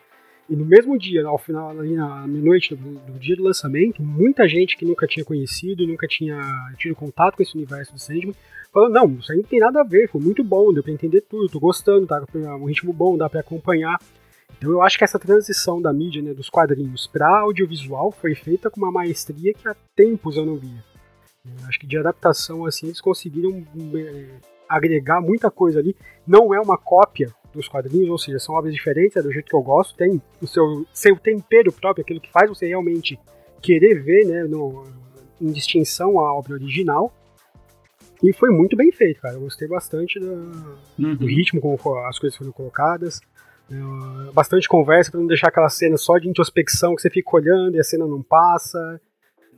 E 0.52 0.56
no 0.58 0.66
mesmo 0.66 1.00
dia, 1.00 1.26
ao 1.26 1.38
final, 1.38 1.70
ali 1.70 1.96
na 1.96 2.28
meia-noite 2.28 2.76
do, 2.76 3.00
do 3.00 3.18
dia 3.18 3.38
do 3.38 3.44
lançamento, 3.44 4.04
muita 4.04 4.46
gente 4.50 4.76
que 4.76 4.84
nunca 4.84 5.08
tinha 5.08 5.24
conhecido, 5.24 5.88
nunca 5.88 6.06
tinha 6.06 6.42
tido 6.78 6.94
contato 6.94 7.38
com 7.38 7.42
esse 7.42 7.56
universo 7.56 7.94
do 7.94 8.00
Sandman, 8.00 8.36
falou: 8.70 8.90
Não, 8.90 9.14
isso 9.14 9.32
aí 9.32 9.38
não 9.38 9.46
tem 9.46 9.62
nada 9.62 9.80
a 9.80 9.84
ver, 9.86 10.10
foi 10.10 10.20
muito 10.20 10.44
bom, 10.44 10.74
deu 10.74 10.84
pra 10.84 10.92
entender 10.92 11.22
tudo, 11.22 11.48
tô 11.48 11.58
gostando, 11.58 12.06
tá 12.06 12.22
um 12.36 12.66
ritmo 12.66 12.92
bom, 12.92 13.16
dá 13.16 13.30
pra 13.30 13.40
acompanhar. 13.40 13.98
Então 14.58 14.70
eu 14.70 14.82
acho 14.82 14.98
que 14.98 15.06
essa 15.06 15.18
transição 15.18 15.82
da 15.82 15.94
mídia, 15.94 16.22
né, 16.22 16.34
dos 16.34 16.50
quadrinhos 16.50 17.08
para 17.08 17.30
audiovisual 17.30 18.12
foi 18.12 18.36
feita 18.36 18.70
com 18.70 18.82
uma 18.82 18.92
maestria 18.92 19.54
que 19.54 19.70
há 19.70 19.76
tempos 19.96 20.36
eu 20.36 20.46
não 20.46 20.58
via. 20.58 20.84
Eu 21.46 21.66
acho 21.66 21.80
que 21.80 21.88
de 21.88 21.98
adaptação 21.98 22.66
assim 22.66 22.88
eles 22.88 23.00
conseguiram 23.00 23.66
eh, 23.96 24.36
agregar 24.68 25.22
muita 25.22 25.50
coisa 25.50 25.80
ali. 25.80 25.96
Não 26.28 26.54
é 26.54 26.60
uma 26.60 26.78
cópia 26.78 27.34
dos 27.54 27.68
quadrinhos, 27.68 28.10
ou 28.10 28.18
seja, 28.18 28.40
são 28.40 28.56
obras 28.56 28.74
diferentes, 28.74 29.18
é 29.18 29.22
do 29.22 29.32
jeito 29.32 29.48
que 29.48 29.56
eu 29.56 29.62
gosto, 29.62 29.96
tem 29.96 30.22
o 30.42 30.48
seu, 30.48 30.86
seu 30.94 31.18
tempero 31.18 31.72
próprio, 31.72 32.04
aquilo 32.04 32.22
que 32.22 32.32
faz 32.32 32.50
você 32.50 32.68
realmente 32.68 33.20
querer 33.62 34.02
ver, 34.02 34.26
né, 34.26 34.44
no, 34.44 34.86
em 35.40 35.52
distinção 35.52 36.20
à 36.20 36.34
obra 36.34 36.54
original. 36.54 37.14
E 38.24 38.32
foi 38.34 38.52
muito 38.52 38.76
bem 38.76 38.92
feito, 38.92 39.20
cara. 39.20 39.36
Eu 39.36 39.42
gostei 39.42 39.68
bastante 39.68 40.20
da, 40.20 40.28
Uhum. 41.00 41.16
do 41.16 41.26
ritmo 41.26 41.60
como 41.60 41.78
as 42.06 42.20
coisas 42.20 42.38
foram 42.38 42.52
colocadas. 42.52 43.20
É, 43.72 44.32
bastante 44.32 44.68
conversa 44.68 45.10
para 45.10 45.20
não 45.20 45.28
deixar 45.28 45.48
aquela 45.48 45.70
cena 45.70 45.98
só 45.98 46.18
de 46.18 46.30
introspecção 46.30 46.96
que 46.96 47.02
você 47.02 47.10
fica 47.10 47.36
olhando 47.36 47.76
e 47.76 47.80
a 47.80 47.84
cena 47.84 48.06
não 48.06 48.22
passa. 48.22 49.02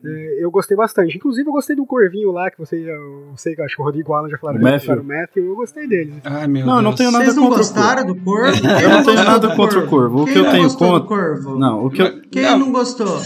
É, 0.06 0.38
eu 0.44 0.52
gostei 0.52 0.76
bastante. 0.76 1.16
Inclusive, 1.16 1.48
eu 1.48 1.54
gostei 1.54 1.76
do 1.76 1.86
Corvinho 1.86 2.32
lá, 2.32 2.52
que 2.52 2.58
você, 2.60 2.76
eu 2.76 3.34
sei 3.38 3.56
que 3.56 3.62
acho 3.62 3.76
que 3.76 3.82
o 3.82 3.86
Rodrigo 3.86 4.12
o 4.12 4.16
Alan 4.16 4.30
já 4.30 4.38
falaram. 4.38 4.60
O 4.60 4.64
que 4.66 4.70
Matthew. 4.72 4.92
era 4.92 5.02
o 5.02 5.06
Matthew, 5.06 5.46
eu 5.46 5.56
gostei 5.56 5.88
dele. 5.88 6.14
Ai, 6.24 6.48
meu 6.48 6.66
Não, 6.66 6.74
eu 6.74 6.82
Deus. 6.82 6.84
não 6.84 6.96
tenho 6.96 7.12
nada 7.12 7.24
Vocês 7.26 7.36
não 7.38 7.44
contra 7.44 7.56
o 7.56 7.60
gostaram 7.60 8.06
do 8.06 8.16
Corvo? 8.16 8.68
Eu 8.68 8.90
não 8.90 9.04
tenho 9.04 9.24
nada 9.24 9.40
do 9.48 9.56
contra 9.56 9.80
o 9.80 9.88
Corvo. 9.88 10.22
O 10.24 10.26
que 10.26 10.34
Quem 10.34 10.42
eu 10.42 10.46
não 10.46 10.52
tenho 10.52 10.74
contra- 10.74 11.08
Corvo? 11.08 11.58
Não, 11.58 11.86
o 11.86 11.90
que 11.90 12.02
eu, 12.02 12.22
Quem 12.32 12.44
Não. 12.44 12.60
não 12.60 12.72
gostou? 12.72 13.22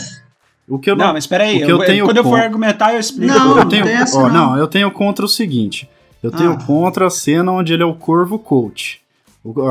o 0.70 0.78
que 0.78 0.92
eu 0.92 0.96
Não, 0.96 1.08
não, 1.08 1.14
mas 1.14 1.26
peraí, 1.26 1.64
o 1.64 1.66
que 1.66 1.72
eu 1.72 1.80
tenho 1.80 2.06
quando 2.06 2.18
eu 2.18 2.24
for 2.24 2.40
argumentar, 2.40 2.94
eu 2.94 3.00
explico. 3.00 3.34
Não, 3.34 3.58
eu 3.58 3.66
tenho, 3.70 3.88
essa 3.88 4.18
ó, 4.20 4.28
não. 4.30 4.52
não, 4.52 4.58
eu 4.58 4.68
tenho 4.68 4.92
contra 4.92 5.26
o 5.26 5.28
seguinte. 5.30 5.90
Eu 6.22 6.32
tenho 6.32 6.52
Ah. 6.52 6.64
contra 6.66 7.08
a 7.08 7.10
cena 7.10 7.52
onde 7.52 7.74
ele 7.74 7.84
é 7.84 7.86
o 7.86 7.94
corvo 7.96 8.38
coach. 8.38 9.02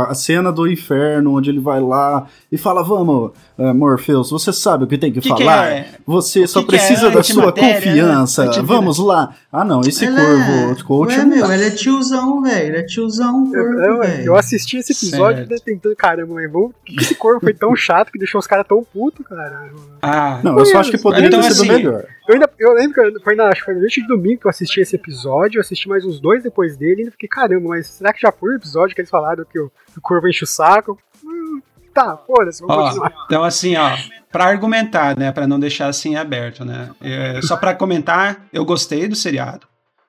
A 0.08 0.14
cena 0.14 0.50
do 0.52 0.66
inferno, 0.70 1.36
onde 1.36 1.50
ele 1.50 1.60
vai 1.60 1.80
lá 1.80 2.26
e 2.50 2.56
fala: 2.58 2.82
Vamos, 2.82 3.32
eh, 3.58 3.72
Morpheus, 3.72 4.30
você 4.30 4.52
sabe 4.52 4.84
o 4.84 4.86
que 4.86 4.96
tem 4.98 5.12
que, 5.12 5.20
Que 5.20 5.32
que 5.34 5.44
falar. 5.44 5.70
é? 5.72 5.88
Você 6.06 6.42
O 6.42 6.48
só 6.48 6.60
que 6.62 6.68
que 6.68 6.76
é 6.76 6.78
precisa 6.78 7.10
da 7.10 7.22
sua 7.22 7.46
antimatéria, 7.46 7.74
confiança. 7.90 8.44
né? 8.46 8.52
Vamos 8.62 8.98
lá. 8.98 9.34
Ah, 9.52 9.64
não, 9.64 9.80
esse 9.80 10.04
Ele 10.04 10.16
corvo 10.16 10.72
é... 10.72 10.82
coach 10.84 11.10
Ué, 11.16 11.24
não 11.24 11.36
meu, 11.36 11.52
ele 11.52 11.64
é 11.64 11.70
tiozão, 11.70 12.42
velho. 12.42 12.66
Ele 12.68 12.76
é 12.78 12.82
tiozão, 12.82 13.44
Eu, 13.52 13.64
corvo, 13.64 13.80
eu, 13.80 13.98
velho. 14.00 14.24
eu 14.26 14.36
assisti 14.36 14.76
esse 14.78 14.92
episódio 14.92 15.46
né, 15.48 15.56
tentando, 15.64 15.96
caramba, 15.96 16.34
mas 16.34 16.50
que 16.84 16.96
esse 17.00 17.14
corpo 17.14 17.40
foi 17.40 17.54
tão 17.54 17.74
chato 17.74 18.10
que 18.12 18.18
deixou 18.18 18.38
os 18.38 18.46
caras 18.46 18.66
tão 18.68 18.82
putos, 18.84 19.26
cara? 19.26 19.70
Ah, 20.02 20.40
Não, 20.42 20.58
eu 20.58 20.66
só 20.66 20.78
acho 20.78 20.90
que 20.90 20.98
poderia 20.98 21.28
Então, 21.28 21.40
ter 21.40 21.50
sido 21.52 21.62
assim, 21.62 21.72
melhor. 21.72 22.04
Eu, 22.28 22.34
ainda, 22.34 22.50
eu 22.58 22.72
lembro 22.72 23.12
que 23.12 23.20
foi 23.24 23.34
na, 23.36 23.48
acho 23.48 23.60
que 23.60 23.64
foi 23.66 23.74
na 23.74 23.80
noite 23.80 24.00
de 24.02 24.08
domingo 24.08 24.40
que 24.40 24.46
eu 24.46 24.50
assisti 24.50 24.80
esse 24.80 24.96
episódio, 24.96 25.58
eu 25.58 25.60
assisti 25.60 25.88
mais 25.88 26.04
uns 26.04 26.20
dois 26.20 26.42
depois 26.42 26.76
dele 26.76 26.96
e 26.96 26.98
ainda 27.00 27.12
fiquei, 27.12 27.28
caramba, 27.28 27.68
mas 27.68 27.86
será 27.86 28.12
que 28.12 28.20
já 28.20 28.32
foi 28.32 28.50
o 28.50 28.56
episódio 28.56 28.94
que 28.94 29.00
eles 29.00 29.10
falaram 29.10 29.44
que 29.44 29.58
o, 29.58 29.70
que 29.92 29.98
o 29.98 30.02
corvo 30.02 30.28
enche 30.28 30.42
o 30.44 30.46
saco? 30.46 30.98
Hum, 31.24 31.60
tá, 31.94 32.16
foda-se, 32.16 32.60
vamos 32.60 32.76
Ó, 32.76 32.86
continuar. 32.88 33.12
então 33.26 33.44
assim, 33.44 33.76
ó, 33.76 33.96
para 34.32 34.44
argumentar, 34.44 35.16
né, 35.16 35.30
para 35.30 35.46
não 35.46 35.60
deixar 35.60 35.86
assim 35.86 36.16
aberto, 36.16 36.64
né? 36.64 36.90
é, 37.00 37.40
só 37.42 37.56
para 37.56 37.74
comentar, 37.74 38.46
eu 38.52 38.64
gostei 38.64 39.06
do 39.06 39.14
seriado. 39.14 39.66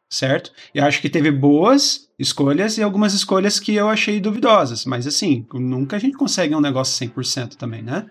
certo? 0.09 0.51
Eu 0.73 0.85
acho 0.85 1.01
que 1.01 1.09
teve 1.09 1.29
boas 1.31 2.07
escolhas 2.17 2.77
e 2.77 2.83
algumas 2.83 3.13
escolhas 3.13 3.59
que 3.59 3.75
eu 3.75 3.89
achei 3.89 4.19
duvidosas, 4.19 4.85
mas 4.85 5.05
assim, 5.05 5.45
nunca 5.53 5.97
a 5.97 5.99
gente 5.99 6.17
consegue 6.17 6.55
um 6.55 6.61
negócio 6.61 7.07
100% 7.07 7.55
também, 7.55 7.83
né? 7.83 8.05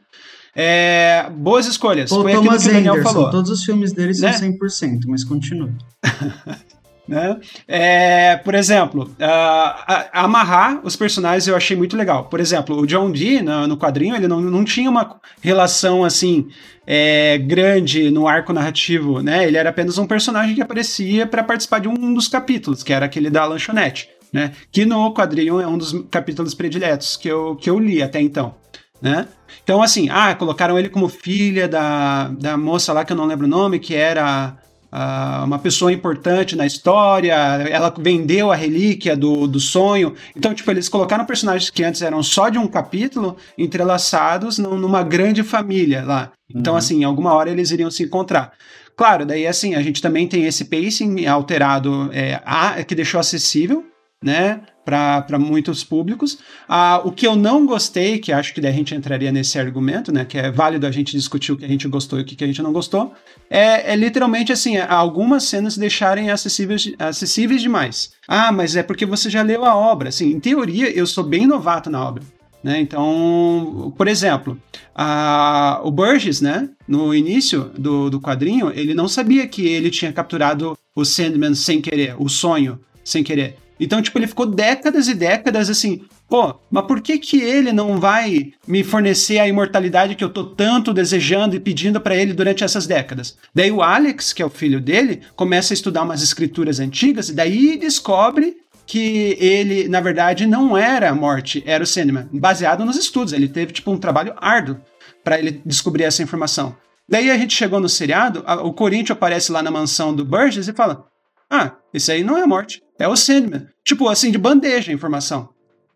É, 0.58 1.28
boas 1.36 1.66
escolhas. 1.66 2.08
Pô, 2.08 2.22
Foi 2.22 2.32
Thomas 2.32 2.46
aquilo 2.62 2.62
que 2.62 2.68
o 2.70 2.72
Daniel 2.72 3.02
falou. 3.02 3.30
todos 3.30 3.50
os 3.50 3.62
filmes 3.62 3.92
dele 3.92 4.14
são 4.14 4.30
Né? 4.30 4.38
100%, 4.38 5.00
mas 5.06 5.22
continua. 5.22 5.68
né? 7.06 7.36
É, 7.68 8.36
por 8.38 8.54
exemplo, 8.54 9.10
ah, 9.20 10.08
a- 10.12 10.24
amarrar 10.24 10.80
os 10.82 10.96
personagens 10.96 11.46
eu 11.46 11.54
achei 11.54 11.76
muito 11.76 11.96
legal. 11.96 12.24
Por 12.24 12.40
exemplo, 12.40 12.76
o 12.80 12.86
John 12.86 13.12
Dee 13.12 13.42
no, 13.42 13.66
no 13.68 13.76
quadrinho 13.76 14.16
ele 14.16 14.26
não, 14.26 14.40
não 14.40 14.64
tinha 14.64 14.90
uma 14.90 15.20
relação 15.40 16.04
assim 16.04 16.48
é, 16.86 17.38
grande 17.38 18.10
no 18.10 18.26
arco 18.26 18.52
narrativo, 18.52 19.20
né? 19.20 19.46
Ele 19.46 19.56
era 19.56 19.70
apenas 19.70 19.98
um 19.98 20.06
personagem 20.06 20.54
que 20.54 20.62
aparecia 20.62 21.26
para 21.26 21.44
participar 21.44 21.80
de 21.80 21.88
um 21.88 22.14
dos 22.14 22.28
capítulos, 22.28 22.82
que 22.82 22.92
era 22.92 23.06
aquele 23.06 23.28
da 23.30 23.44
lanchonete, 23.44 24.08
né? 24.32 24.52
Que 24.72 24.84
no 24.84 25.12
quadrinho 25.12 25.60
é 25.60 25.66
um 25.66 25.78
dos 25.78 25.92
capítulos 26.10 26.54
prediletos 26.54 27.16
que 27.16 27.28
eu, 27.28 27.54
que 27.56 27.68
eu 27.70 27.78
li 27.78 28.02
até 28.02 28.20
então. 28.20 28.54
Né? 29.00 29.28
Então, 29.62 29.82
assim, 29.82 30.08
ah, 30.10 30.34
colocaram 30.34 30.78
ele 30.78 30.88
como 30.88 31.08
filha 31.08 31.68
da, 31.68 32.28
da 32.28 32.56
moça 32.56 32.92
lá 32.92 33.04
que 33.04 33.12
eu 33.12 33.16
não 33.16 33.26
lembro 33.26 33.46
o 33.46 33.48
nome, 33.48 33.78
que 33.78 33.94
era 33.94 34.56
ah, 34.90 35.42
uma 35.44 35.58
pessoa 35.58 35.92
importante 35.92 36.56
na 36.56 36.64
história, 36.64 37.34
ela 37.34 37.92
vendeu 37.98 38.50
a 38.50 38.56
relíquia 38.56 39.14
do, 39.16 39.46
do 39.46 39.60
sonho. 39.60 40.14
Então, 40.34 40.54
tipo, 40.54 40.70
eles 40.70 40.88
colocaram 40.88 41.24
personagens 41.26 41.68
que 41.70 41.84
antes 41.84 42.00
eram 42.00 42.22
só 42.22 42.48
de 42.48 42.58
um 42.58 42.66
capítulo 42.66 43.36
entrelaçados 43.58 44.58
num- 44.58 44.78
numa 44.78 45.02
grande 45.02 45.42
família 45.42 46.02
lá. 46.04 46.32
Então, 46.48 46.72
Uhum. 46.72 46.78
assim, 46.78 47.00
em 47.00 47.04
alguma 47.04 47.34
hora 47.34 47.50
eles 47.50 47.70
iriam 47.70 47.90
se 47.90 48.02
encontrar. 48.04 48.52
Claro, 48.96 49.26
daí 49.26 49.46
assim, 49.46 49.74
a 49.74 49.82
gente 49.82 50.00
também 50.00 50.26
tem 50.26 50.44
esse 50.46 50.64
pacing 50.64 51.26
alterado 51.26 52.08
é, 52.12 52.40
a- 52.46 52.82
que 52.82 52.94
deixou 52.94 53.20
acessível, 53.20 53.84
né, 54.24 54.60
para 54.86 55.38
muitos 55.38 55.82
públicos. 55.82 56.38
Ah, 56.68 57.02
o 57.04 57.10
que 57.10 57.26
eu 57.26 57.34
não 57.34 57.66
gostei, 57.66 58.18
que 58.20 58.32
acho 58.32 58.54
que 58.54 58.60
daí 58.60 58.70
a 58.70 58.74
gente 58.74 58.94
entraria 58.94 59.32
nesse 59.32 59.58
argumento, 59.58 60.12
né, 60.12 60.24
que 60.24 60.38
é 60.38 60.50
válido 60.50 60.86
a 60.86 60.92
gente 60.92 61.10
discutir 61.10 61.50
o 61.50 61.56
que 61.56 61.64
a 61.64 61.68
gente 61.68 61.88
gostou 61.88 62.20
e 62.20 62.22
o 62.22 62.24
que 62.24 62.42
a 62.42 62.46
gente 62.46 62.62
não 62.62 62.72
gostou, 62.72 63.12
é, 63.50 63.92
é 63.92 63.96
literalmente 63.96 64.52
assim, 64.52 64.76
algumas 64.76 65.42
cenas 65.42 65.76
deixarem 65.76 66.30
acessíveis, 66.30 66.92
acessíveis 67.00 67.60
demais. 67.60 68.12
Ah, 68.28 68.52
mas 68.52 68.76
é 68.76 68.82
porque 68.82 69.04
você 69.04 69.28
já 69.28 69.42
leu 69.42 69.64
a 69.64 69.74
obra. 69.74 70.08
Assim, 70.08 70.30
em 70.30 70.38
teoria, 70.38 70.88
eu 70.96 71.06
sou 71.06 71.24
bem 71.24 71.46
novato 71.46 71.90
na 71.90 72.02
obra. 72.02 72.22
Né? 72.62 72.80
Então, 72.80 73.92
por 73.96 74.08
exemplo, 74.08 74.60
a- 74.94 75.80
o 75.84 75.90
Burgess, 75.90 76.40
né, 76.42 76.68
no 76.86 77.14
início 77.14 77.70
do, 77.76 78.08
do 78.08 78.20
quadrinho, 78.20 78.72
ele 78.74 78.94
não 78.94 79.08
sabia 79.08 79.46
que 79.46 79.66
ele 79.66 79.90
tinha 79.90 80.12
capturado 80.12 80.76
o 80.94 81.04
Sandman 81.04 81.54
sem 81.54 81.80
querer, 81.80 82.14
o 82.18 82.28
sonho 82.28 82.78
sem 83.04 83.22
querer. 83.22 83.56
Então, 83.78 84.00
tipo, 84.00 84.18
ele 84.18 84.26
ficou 84.26 84.46
décadas 84.46 85.06
e 85.08 85.14
décadas 85.14 85.68
assim, 85.68 86.02
pô, 86.28 86.54
mas 86.70 86.86
por 86.86 87.00
que 87.00 87.18
que 87.18 87.40
ele 87.42 87.72
não 87.72 88.00
vai 88.00 88.52
me 88.66 88.82
fornecer 88.82 89.38
a 89.38 89.46
imortalidade 89.46 90.14
que 90.14 90.24
eu 90.24 90.30
tô 90.30 90.44
tanto 90.44 90.94
desejando 90.94 91.54
e 91.54 91.60
pedindo 91.60 92.00
pra 92.00 92.16
ele 92.16 92.32
durante 92.32 92.64
essas 92.64 92.86
décadas? 92.86 93.36
Daí 93.54 93.70
o 93.70 93.82
Alex, 93.82 94.32
que 94.32 94.42
é 94.42 94.46
o 94.46 94.50
filho 94.50 94.80
dele, 94.80 95.20
começa 95.36 95.72
a 95.72 95.76
estudar 95.76 96.02
umas 96.02 96.22
escrituras 96.22 96.80
antigas 96.80 97.28
e 97.28 97.34
daí 97.34 97.76
descobre 97.76 98.56
que 98.86 99.36
ele, 99.40 99.88
na 99.88 100.00
verdade, 100.00 100.46
não 100.46 100.76
era 100.76 101.10
a 101.10 101.14
morte, 101.14 101.62
era 101.66 101.82
o 101.82 101.86
Sandman, 101.86 102.28
baseado 102.32 102.84
nos 102.84 102.96
estudos. 102.96 103.32
Ele 103.32 103.48
teve, 103.48 103.72
tipo, 103.72 103.90
um 103.90 103.98
trabalho 103.98 104.32
árduo 104.36 104.78
para 105.24 105.38
ele 105.38 105.60
descobrir 105.66 106.04
essa 106.04 106.22
informação. 106.22 106.76
Daí 107.08 107.30
a 107.30 107.36
gente 107.36 107.54
chegou 107.54 107.80
no 107.80 107.88
seriado, 107.88 108.42
a- 108.46 108.62
o 108.62 108.72
Corinthians 108.72 109.10
aparece 109.10 109.50
lá 109.52 109.60
na 109.62 109.70
mansão 109.72 110.14
do 110.14 110.24
Burgess 110.24 110.68
e 110.68 110.72
fala: 110.72 111.04
Ah, 111.50 111.72
esse 111.92 112.10
aí 112.12 112.22
não 112.24 112.36
é 112.38 112.42
a 112.42 112.46
morte, 112.46 112.80
é 112.98 113.08
o 113.08 113.16
Sandman. 113.16 113.66
Tipo, 113.84 114.08
assim, 114.08 114.30
de 114.30 114.38
bandeja 114.38 114.90
a 114.90 114.94
informação. 114.94 115.48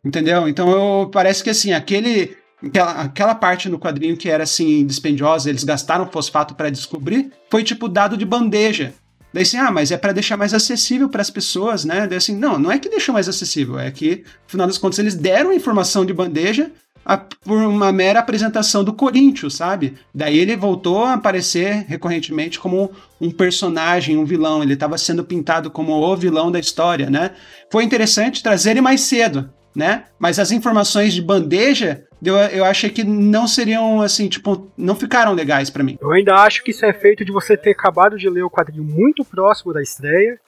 Entendeu? 0.04 0.48
Então 0.48 0.70
eu, 0.70 1.10
parece 1.10 1.42
que 1.42 1.50
assim, 1.50 1.72
aquele. 1.72 2.36
Aquela, 2.62 2.92
aquela 2.92 3.34
parte 3.34 3.70
no 3.70 3.78
quadrinho 3.78 4.18
que 4.18 4.28
era 4.28 4.44
assim, 4.44 4.84
dispendiosa, 4.84 5.48
eles 5.48 5.64
gastaram 5.64 6.10
fosfato 6.10 6.54
para 6.54 6.68
descobrir, 6.68 7.32
foi 7.50 7.64
tipo 7.64 7.88
dado 7.88 8.18
de 8.18 8.26
bandeja. 8.26 8.92
Daí 9.32 9.44
assim, 9.44 9.56
ah, 9.56 9.70
mas 9.70 9.90
é 9.90 9.96
para 9.96 10.12
deixar 10.12 10.36
mais 10.36 10.52
acessível 10.52 11.08
para 11.08 11.22
as 11.22 11.30
pessoas, 11.30 11.86
né? 11.86 12.06
Daí 12.06 12.18
assim, 12.18 12.36
não, 12.36 12.58
não 12.58 12.70
é 12.70 12.78
que 12.78 12.90
deixou 12.90 13.14
mais 13.14 13.30
acessível, 13.30 13.78
é 13.78 13.90
que, 13.90 14.24
no 14.26 14.50
final 14.50 14.66
das 14.66 14.76
contas, 14.76 14.98
eles 14.98 15.14
deram 15.14 15.50
a 15.50 15.54
informação 15.54 16.04
de 16.04 16.12
bandeja 16.12 16.70
a- 17.04 17.16
por 17.16 17.58
uma 17.58 17.90
mera 17.92 18.20
apresentação 18.20 18.84
do 18.84 18.92
Corinthians, 18.92 19.54
sabe? 19.54 19.94
Daí 20.14 20.38
ele 20.38 20.56
voltou 20.56 21.04
a 21.04 21.14
aparecer 21.14 21.84
recorrentemente 21.88 22.58
como 22.58 22.90
um 23.20 23.30
personagem, 23.30 24.16
um 24.16 24.24
vilão. 24.24 24.62
Ele 24.62 24.74
estava 24.74 24.96
sendo 24.98 25.24
pintado 25.24 25.70
como 25.70 25.92
o 25.92 26.16
vilão 26.16 26.50
da 26.50 26.58
história, 26.58 27.08
né? 27.10 27.32
Foi 27.70 27.84
interessante 27.84 28.42
trazer 28.42 28.72
ele 28.72 28.80
mais 28.80 29.00
cedo, 29.02 29.50
né? 29.74 30.04
Mas 30.18 30.38
as 30.38 30.50
informações 30.52 31.12
de 31.14 31.22
bandeja, 31.22 32.04
eu, 32.22 32.36
eu 32.36 32.64
achei 32.64 32.90
que 32.90 33.02
não 33.02 33.46
seriam, 33.46 34.00
assim, 34.02 34.28
tipo, 34.28 34.68
não 34.76 34.94
ficaram 34.94 35.32
legais 35.32 35.70
para 35.70 35.82
mim. 35.82 35.96
Eu 36.00 36.10
ainda 36.12 36.34
acho 36.34 36.62
que 36.62 36.70
isso 36.70 36.84
é 36.84 36.92
feito 36.92 37.24
de 37.24 37.32
você 37.32 37.56
ter 37.56 37.70
acabado 37.70 38.16
de 38.18 38.28
ler 38.28 38.42
o 38.42 38.50
quadrinho 38.50 38.84
muito 38.84 39.24
próximo 39.24 39.72
da 39.72 39.82
estreia, 39.82 40.38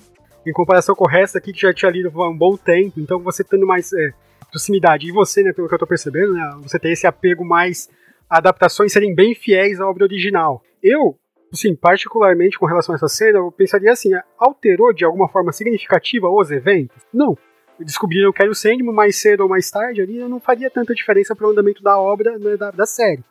em 0.46 0.52
comparação 0.52 0.94
com 0.94 1.04
o 1.04 1.08
resto 1.08 1.38
aqui 1.38 1.52
que 1.52 1.60
já 1.60 1.72
tinha 1.72 1.90
lido 1.90 2.10
há 2.20 2.28
um 2.28 2.36
bom 2.36 2.56
tempo, 2.56 2.98
então 3.00 3.20
você 3.20 3.44
tendo 3.44 3.64
mais 3.66 3.92
é, 3.92 4.12
proximidade. 4.52 5.08
E 5.08 5.12
você, 5.12 5.42
né, 5.42 5.52
pelo 5.52 5.66
que 5.66 5.74
eu 5.74 5.78
tô 5.78 5.86
percebendo, 5.86 6.34
né, 6.34 6.50
você 6.62 6.78
tem 6.78 6.92
esse 6.92 7.06
apego 7.06 7.44
mais 7.44 7.88
a 8.28 8.38
adaptações 8.38 8.92
serem 8.92 9.14
bem 9.14 9.34
fiéis 9.34 9.80
à 9.80 9.88
obra 9.88 10.04
original. 10.04 10.62
Eu, 10.82 11.18
assim, 11.52 11.74
particularmente 11.74 12.58
com 12.58 12.66
relação 12.66 12.94
a 12.94 12.96
essa 12.96 13.08
cena, 13.08 13.38
eu 13.38 13.50
pensaria 13.50 13.90
assim, 13.90 14.10
alterou 14.38 14.92
de 14.92 15.04
alguma 15.04 15.28
forma 15.28 15.52
significativa 15.52 16.28
os 16.28 16.50
eventos? 16.50 17.02
Não. 17.12 17.36
Descobriram 17.80 18.32
que 18.32 18.42
era 18.42 18.50
o 18.50 18.54
Sandman 18.54 18.94
mais 18.94 19.16
cedo 19.16 19.40
ou 19.40 19.48
mais 19.48 19.70
tarde 19.70 20.02
ali, 20.02 20.18
não 20.18 20.38
faria 20.38 20.70
tanta 20.70 20.94
diferença 20.94 21.34
para 21.34 21.46
o 21.46 21.50
andamento 21.50 21.82
da 21.82 21.98
obra, 21.98 22.38
né, 22.38 22.56
da, 22.56 22.70
da 22.70 22.86
série. 22.86 23.24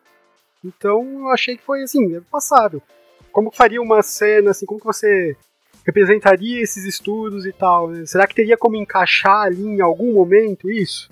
Então 0.64 1.22
eu 1.22 1.30
achei 1.30 1.56
que 1.56 1.64
foi 1.64 1.82
assim, 1.84 2.20
passável. 2.32 2.82
Como 3.32 3.52
faria 3.52 3.82
uma 3.82 4.04
cena, 4.04 4.52
assim, 4.52 4.66
como 4.66 4.80
que 4.80 4.86
você 4.86 5.38
representaria 5.86 6.62
esses 6.62 6.86
estudos 6.86 7.46
e 7.46 7.52
tal? 7.52 7.90
né? 7.90 8.06
Será 8.06 8.28
que 8.28 8.36
teria 8.36 8.58
como 8.58 8.76
encaixar 8.76 9.44
ali 9.44 9.64
em 9.64 9.82
algum 9.82 10.14
momento 10.14 10.70
isso? 10.70 11.10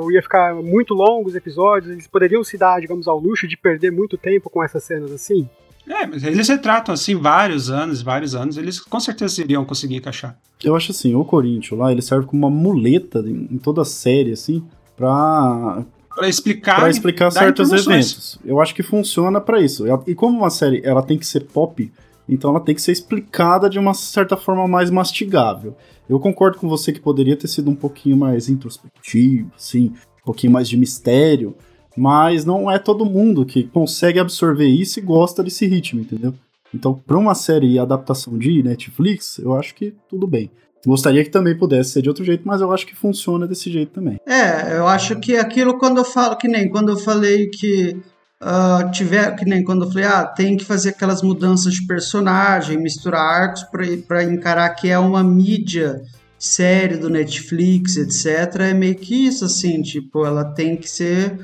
Ou 0.00 0.10
ia 0.10 0.22
ficar 0.22 0.54
muito 0.54 0.94
longos 0.94 1.34
episódios, 1.34 1.92
eles 1.92 2.06
poderiam 2.06 2.42
se 2.42 2.56
dar, 2.56 2.80
digamos, 2.80 3.06
ao 3.06 3.18
luxo 3.18 3.46
de 3.46 3.56
perder 3.56 3.92
muito 3.92 4.16
tempo 4.16 4.48
com 4.48 4.64
essas 4.64 4.82
cenas 4.82 5.12
assim? 5.12 5.48
É, 5.86 6.06
mas 6.06 6.22
eles 6.22 6.48
retratam, 6.48 6.94
assim, 6.94 7.14
vários 7.14 7.70
anos, 7.70 8.02
vários 8.02 8.34
anos, 8.34 8.56
eles 8.56 8.80
com 8.80 9.00
certeza 9.00 9.40
iriam 9.42 9.64
conseguir 9.64 9.96
encaixar. 9.96 10.38
Eu 10.62 10.74
acho 10.74 10.92
assim, 10.92 11.14
o 11.14 11.24
Corinthians 11.24 11.78
lá, 11.78 11.92
ele 11.92 12.02
serve 12.02 12.26
como 12.26 12.46
uma 12.46 12.50
muleta 12.54 13.20
em 13.20 13.58
toda 13.58 13.82
a 13.82 13.86
série, 13.86 14.32
assim, 14.32 14.62
pra, 14.96 15.84
Pra 16.18 16.28
explicar, 16.28 16.80
pra 16.80 16.90
explicar 16.90 17.30
certos 17.30 17.70
eventos. 17.70 18.38
Eu 18.44 18.60
acho 18.60 18.74
que 18.74 18.82
funciona 18.82 19.40
pra 19.40 19.60
isso. 19.60 19.84
E 20.04 20.14
como 20.16 20.38
uma 20.38 20.50
série, 20.50 20.82
ela 20.84 21.00
tem 21.00 21.16
que 21.16 21.24
ser 21.24 21.44
pop, 21.44 21.90
então 22.28 22.50
ela 22.50 22.60
tem 22.60 22.74
que 22.74 22.82
ser 22.82 22.92
explicada 22.92 23.70
de 23.70 23.78
uma 23.78 23.94
certa 23.94 24.36
forma 24.36 24.68
mais 24.68 24.90
mastigável. 24.90 25.76
Eu 26.08 26.18
concordo 26.18 26.58
com 26.58 26.68
você 26.68 26.92
que 26.92 27.00
poderia 27.00 27.36
ter 27.36 27.48
sido 27.48 27.70
um 27.70 27.74
pouquinho 27.74 28.16
mais 28.16 28.48
introspectivo, 28.48 29.50
assim, 29.56 29.92
um 30.22 30.24
pouquinho 30.24 30.52
mais 30.52 30.68
de 30.68 30.76
mistério, 30.76 31.54
mas 31.96 32.44
não 32.44 32.70
é 32.70 32.78
todo 32.78 33.04
mundo 33.04 33.44
que 33.44 33.64
consegue 33.64 34.18
absorver 34.18 34.68
isso 34.68 34.98
e 34.98 35.02
gosta 35.02 35.42
desse 35.42 35.66
ritmo, 35.66 36.00
entendeu? 36.00 36.34
Então, 36.74 36.94
pra 36.94 37.16
uma 37.16 37.34
série 37.34 37.78
adaptação 37.78 38.38
de 38.38 38.62
Netflix, 38.62 39.38
eu 39.38 39.54
acho 39.54 39.74
que 39.74 39.94
tudo 40.08 40.26
bem. 40.26 40.50
Gostaria 40.86 41.24
que 41.24 41.30
também 41.30 41.56
pudesse 41.56 41.90
ser 41.90 42.02
de 42.02 42.08
outro 42.08 42.24
jeito, 42.24 42.46
mas 42.46 42.60
eu 42.60 42.72
acho 42.72 42.86
que 42.86 42.94
funciona 42.94 43.46
desse 43.46 43.70
jeito 43.70 43.92
também. 43.92 44.20
É, 44.26 44.76
eu 44.78 44.86
acho 44.86 45.18
que 45.18 45.36
aquilo 45.36 45.76
quando 45.76 45.98
eu 45.98 46.04
falo, 46.04 46.36
que 46.36 46.46
nem 46.46 46.68
quando 46.68 46.90
eu 46.90 46.96
falei 46.96 47.48
que 47.48 47.96
ah, 48.40 48.88
tiver, 48.92 49.34
que 49.36 49.44
nem 49.44 49.64
quando 49.64 49.84
eu 49.84 49.90
falei, 49.90 50.06
ah, 50.06 50.24
tem 50.24 50.56
que 50.56 50.64
fazer 50.64 50.90
aquelas 50.90 51.22
mudanças 51.22 51.74
de 51.74 51.86
personagem, 51.86 52.78
misturar 52.78 53.20
arcos 53.20 53.64
para 54.06 54.22
encarar 54.24 54.70
que 54.70 54.88
é 54.88 54.98
uma 54.98 55.24
mídia 55.24 56.02
série 56.38 56.96
do 56.96 57.10
Netflix, 57.10 57.96
etc. 57.96 58.60
É 58.60 58.74
meio 58.74 58.94
que 58.94 59.26
isso, 59.26 59.44
assim, 59.44 59.82
tipo, 59.82 60.24
ela 60.24 60.44
tem 60.44 60.76
que 60.76 60.88
ser 60.88 61.38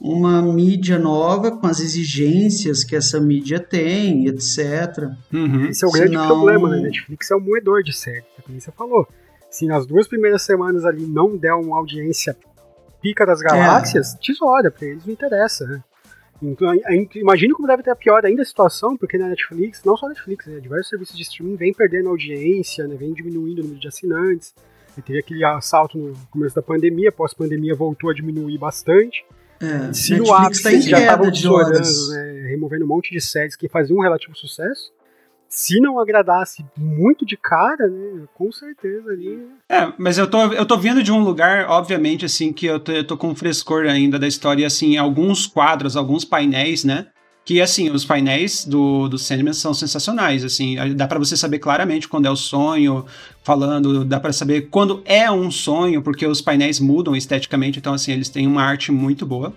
uma 0.00 0.40
mídia 0.42 0.98
nova 0.98 1.52
com 1.52 1.66
as 1.66 1.78
exigências 1.78 2.82
que 2.82 2.96
essa 2.96 3.20
mídia 3.20 3.60
tem, 3.60 4.26
etc. 4.26 5.08
Uhum. 5.32 5.66
Esse 5.66 5.84
é 5.84 5.88
o 5.88 5.92
grande 5.92 6.12
Senão- 6.12 6.26
problema, 6.26 6.68
né? 6.70 6.80
Netflix 6.80 7.30
é 7.30 7.36
um 7.36 7.40
moedor 7.40 7.82
de 7.82 7.92
série, 7.92 8.24
é 8.38 8.42
como 8.42 8.60
você 8.60 8.72
falou. 8.72 9.06
Se 9.50 9.66
nas 9.66 9.86
duas 9.86 10.08
primeiras 10.08 10.42
semanas 10.42 10.84
ali 10.84 11.06
não 11.06 11.36
der 11.36 11.52
uma 11.54 11.76
audiência 11.76 12.36
pica 13.02 13.26
das 13.26 13.40
galáxias, 13.40 14.14
tesoura, 14.14 14.70
pra 14.70 14.86
eles 14.86 15.04
não 15.04 15.12
interessa, 15.12 15.66
né? 15.66 15.82
Então, 16.42 16.72
imagino 17.14 17.54
como 17.54 17.68
deve 17.68 17.82
ter 17.82 17.94
pior 17.96 18.24
ainda 18.24 18.42
a 18.42 18.44
situação, 18.44 18.96
porque 18.96 19.18
na 19.18 19.28
Netflix, 19.28 19.82
não 19.84 19.96
só 19.96 20.06
a 20.06 20.08
Netflix, 20.10 20.46
né, 20.46 20.58
diversos 20.58 20.88
serviços 20.88 21.16
de 21.16 21.22
streaming 21.22 21.56
vêm 21.56 21.72
perdendo 21.72 22.08
audiência, 22.08 22.86
né, 22.88 22.96
vem 22.96 23.12
diminuindo 23.12 23.58
o 23.58 23.62
número 23.62 23.80
de 23.80 23.88
assinantes. 23.88 24.54
E 24.96 25.02
teve 25.02 25.20
aquele 25.20 25.44
assalto 25.44 25.98
no 25.98 26.14
começo 26.30 26.54
da 26.54 26.62
pandemia, 26.62 27.12
pós-pandemia 27.12 27.74
voltou 27.74 28.10
a 28.10 28.14
diminuir 28.14 28.58
bastante. 28.58 29.24
É, 29.60 29.92
Se 29.92 30.16
no 30.16 30.24
Netflix 30.24 30.46
ápice 30.46 30.62
tá 30.62 30.72
em 30.72 30.80
já 30.80 31.00
estavam 31.00 31.30
de 31.30 31.46
horas. 31.46 32.08
né, 32.10 32.46
removendo 32.48 32.84
um 32.84 32.88
monte 32.88 33.12
de 33.12 33.20
séries 33.20 33.54
que 33.54 33.68
faziam 33.68 33.98
um 33.98 34.02
relativo 34.02 34.34
sucesso, 34.34 34.90
se 35.50 35.80
não 35.80 35.98
agradasse 35.98 36.64
muito 36.76 37.26
de 37.26 37.36
cara, 37.36 37.88
né, 37.88 38.22
com 38.34 38.52
certeza 38.52 39.10
ali. 39.10 39.42
É, 39.68 39.92
mas 39.98 40.16
eu 40.16 40.30
tô, 40.30 40.44
eu 40.52 40.64
tô 40.64 40.78
vindo 40.78 41.02
de 41.02 41.10
um 41.10 41.18
lugar, 41.18 41.68
obviamente, 41.68 42.24
assim, 42.24 42.52
que 42.52 42.66
eu 42.66 42.78
tô, 42.78 42.92
eu 42.92 43.04
tô 43.04 43.16
com 43.16 43.34
frescor 43.34 43.84
ainda 43.86 44.16
da 44.16 44.28
história, 44.28 44.64
assim, 44.64 44.96
alguns 44.96 45.48
quadros, 45.48 45.96
alguns 45.96 46.24
painéis, 46.24 46.84
né? 46.84 47.08
Que, 47.44 47.60
assim, 47.60 47.90
os 47.90 48.04
painéis 48.04 48.64
do, 48.64 49.08
do 49.08 49.18
Sandman 49.18 49.52
são 49.52 49.74
sensacionais, 49.74 50.44
assim, 50.44 50.76
dá 50.94 51.08
para 51.08 51.18
você 51.18 51.36
saber 51.36 51.58
claramente 51.58 52.06
quando 52.06 52.26
é 52.26 52.30
o 52.30 52.36
sonho, 52.36 53.04
falando, 53.42 54.04
dá 54.04 54.20
para 54.20 54.32
saber 54.32 54.68
quando 54.70 55.02
é 55.04 55.28
um 55.32 55.50
sonho, 55.50 56.00
porque 56.00 56.24
os 56.24 56.40
painéis 56.40 56.78
mudam 56.78 57.16
esteticamente, 57.16 57.80
então, 57.80 57.92
assim, 57.92 58.12
eles 58.12 58.28
têm 58.28 58.46
uma 58.46 58.62
arte 58.62 58.92
muito 58.92 59.26
boa. 59.26 59.52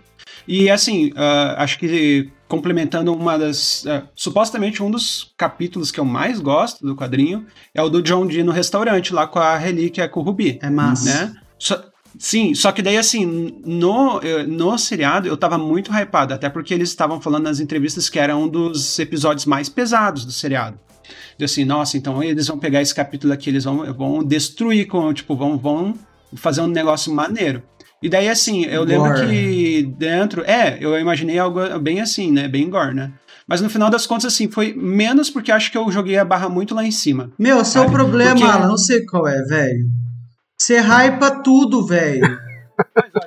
E, 0.48 0.70
assim, 0.70 1.10
uh, 1.10 1.56
acho 1.58 1.80
que 1.80 2.30
complementando 2.48 3.14
uma 3.14 3.38
das. 3.38 3.84
Uh, 3.86 4.08
supostamente 4.16 4.84
um 4.84 4.92
dos 4.92 5.34
capítulos 5.38 5.92
que 5.92 6.00
eu 6.00 6.06
mais 6.06 6.40
gosto 6.40 6.86
do 6.86 6.96
quadrinho 6.96 7.46
é 7.74 7.82
o 7.82 7.90
do 7.90 8.02
John 8.02 8.28
Dee 8.28 8.44
no 8.44 8.52
restaurante, 8.52 9.14
lá 9.14 9.26
com 9.26 9.40
a 9.40 9.58
relíquia 9.58 10.08
com 10.08 10.20
o 10.20 10.24
Rubi. 10.24 10.60
É 10.62 10.70
massa. 10.70 11.28
Né? 11.28 11.36
Só, 11.58 11.84
sim, 12.18 12.54
só 12.54 12.72
que 12.72 12.82
daí, 12.82 12.98
assim, 12.98 13.26
no, 13.66 14.20
no 14.48 14.78
seriado 14.78 15.28
eu 15.28 15.38
tava 15.38 15.58
muito 15.58 15.92
hypado, 15.92 16.34
até 16.34 16.50
porque 16.50 16.74
eles 16.74 16.90
estavam 16.90 17.22
falando 17.22 17.46
nas 17.46 17.60
entrevistas 17.60 18.10
que 18.10 18.20
era 18.20 18.36
um 18.36 18.48
dos 18.48 19.00
episódios 19.00 19.46
mais 19.46 19.70
pesados 19.70 20.26
do 20.26 20.32
seriado. 20.32 20.78
E 21.38 21.44
assim, 21.44 21.66
nossa, 21.66 21.98
então 21.98 22.22
eles 22.24 22.48
vão 22.48 22.60
pegar 22.60 22.82
esse 22.82 22.94
capítulo 22.94 23.34
aqui, 23.34 23.50
eles 23.50 23.64
vão, 23.64 23.92
vão 23.94 24.24
destruir, 24.24 24.88
com, 24.88 25.12
tipo, 25.14 25.36
vão, 25.36 25.58
vão 25.58 25.96
fazer 26.36 26.62
um 26.62 26.68
negócio 26.68 27.14
maneiro. 27.14 27.64
E 28.04 28.10
daí, 28.10 28.28
assim, 28.28 28.66
eu 28.66 28.86
gore. 28.86 28.92
lembro 28.92 29.28
que 29.28 29.96
dentro. 29.98 30.44
É, 30.44 30.78
eu 30.82 31.00
imaginei 31.00 31.40
algo 31.40 31.80
bem 31.80 32.02
assim, 32.02 32.30
né? 32.30 32.50
Bem 32.50 32.70
gore, 32.70 32.94
né? 32.94 33.14
Mas 33.48 33.62
no 33.62 33.70
final 33.70 33.90
das 33.90 34.06
contas, 34.06 34.34
assim, 34.34 34.52
foi 34.52 34.74
menos 34.74 35.30
porque 35.30 35.54
acho 35.54 35.72
que 35.72 35.78
eu 35.78 35.90
joguei 35.90 36.18
a 36.18 36.26
barra 36.26 36.50
muito 36.50 36.76
lá 36.76 36.84
em 36.84 36.92
cima. 36.92 37.32
Meu, 37.40 37.64
seu 37.64 37.90
problema, 37.90 38.36
porque... 38.36 38.44
Alan, 38.44 38.68
não 38.68 38.78
sei 38.78 39.06
qual 39.06 39.26
é, 39.26 39.42
velho. 39.44 39.86
Você 40.58 40.80
hypa 40.80 41.32
tudo, 41.42 41.86
velho. 41.86 42.38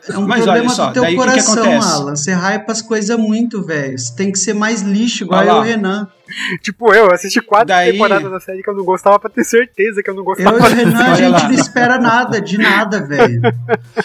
É 0.09 0.19
um 0.19 0.27
Mas 0.27 0.45
problema 0.45 0.69
só, 0.71 0.87
do 0.87 0.93
teu 0.93 1.17
coração, 1.17 1.55
que 1.57 1.63
que 1.63 1.75
Alan. 1.75 2.17
Você 2.17 2.33
hypa 2.33 2.73
as 2.73 2.83
coisas 2.83 3.19
muito, 3.19 3.63
velho. 3.63 3.99
Você 3.99 4.15
tem 4.15 4.31
que 4.31 4.39
ser 4.39 4.55
mais 4.55 4.83
lixo, 4.83 5.25
igual 5.25 5.45
eu 5.45 5.57
e 5.57 5.59
o 5.59 5.63
Renan. 5.63 6.09
Tipo, 6.61 6.93
eu 6.93 7.13
assisti 7.13 7.41
quatro 7.41 7.69
Daí... 7.69 7.93
temporadas 7.93 8.31
da 8.31 8.41
série 8.41 8.63
que 8.63 8.69
eu 8.69 8.75
não 8.75 8.85
gostava 8.85 9.19
pra 9.19 9.31
ter 9.31 9.45
certeza 9.45 10.03
que 10.03 10.11
eu 10.11 10.15
não 10.15 10.25
gostava. 10.25 10.57
Eu 10.57 10.61
e 10.61 10.73
o 10.73 10.75
Renan, 10.75 11.05
a 11.05 11.15
gente 11.15 11.43
não 11.45 11.53
espera 11.53 11.99
nada, 11.99 12.41
de 12.41 12.59
nada, 12.59 13.07
velho. 13.07 13.41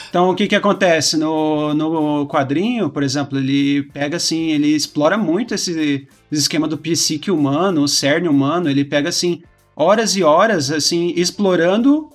Então, 0.09 0.29
o 0.29 0.35
que 0.35 0.47
que 0.47 0.55
acontece? 0.55 1.17
No, 1.17 1.73
no 1.73 2.27
quadrinho, 2.27 2.89
por 2.89 3.03
exemplo, 3.03 3.37
ele 3.37 3.83
pega 3.93 4.17
assim, 4.17 4.51
ele 4.51 4.75
explora 4.75 5.17
muito 5.17 5.53
esse, 5.53 6.07
esse 6.31 6.41
esquema 6.41 6.67
do 6.67 6.77
psique 6.77 7.31
humano, 7.31 7.81
o 7.81 7.87
cerne 7.87 8.27
humano, 8.27 8.69
ele 8.69 8.85
pega 8.85 9.09
assim, 9.09 9.41
horas 9.75 10.15
e 10.15 10.23
horas, 10.23 10.71
assim, 10.71 11.13
explorando 11.15 12.09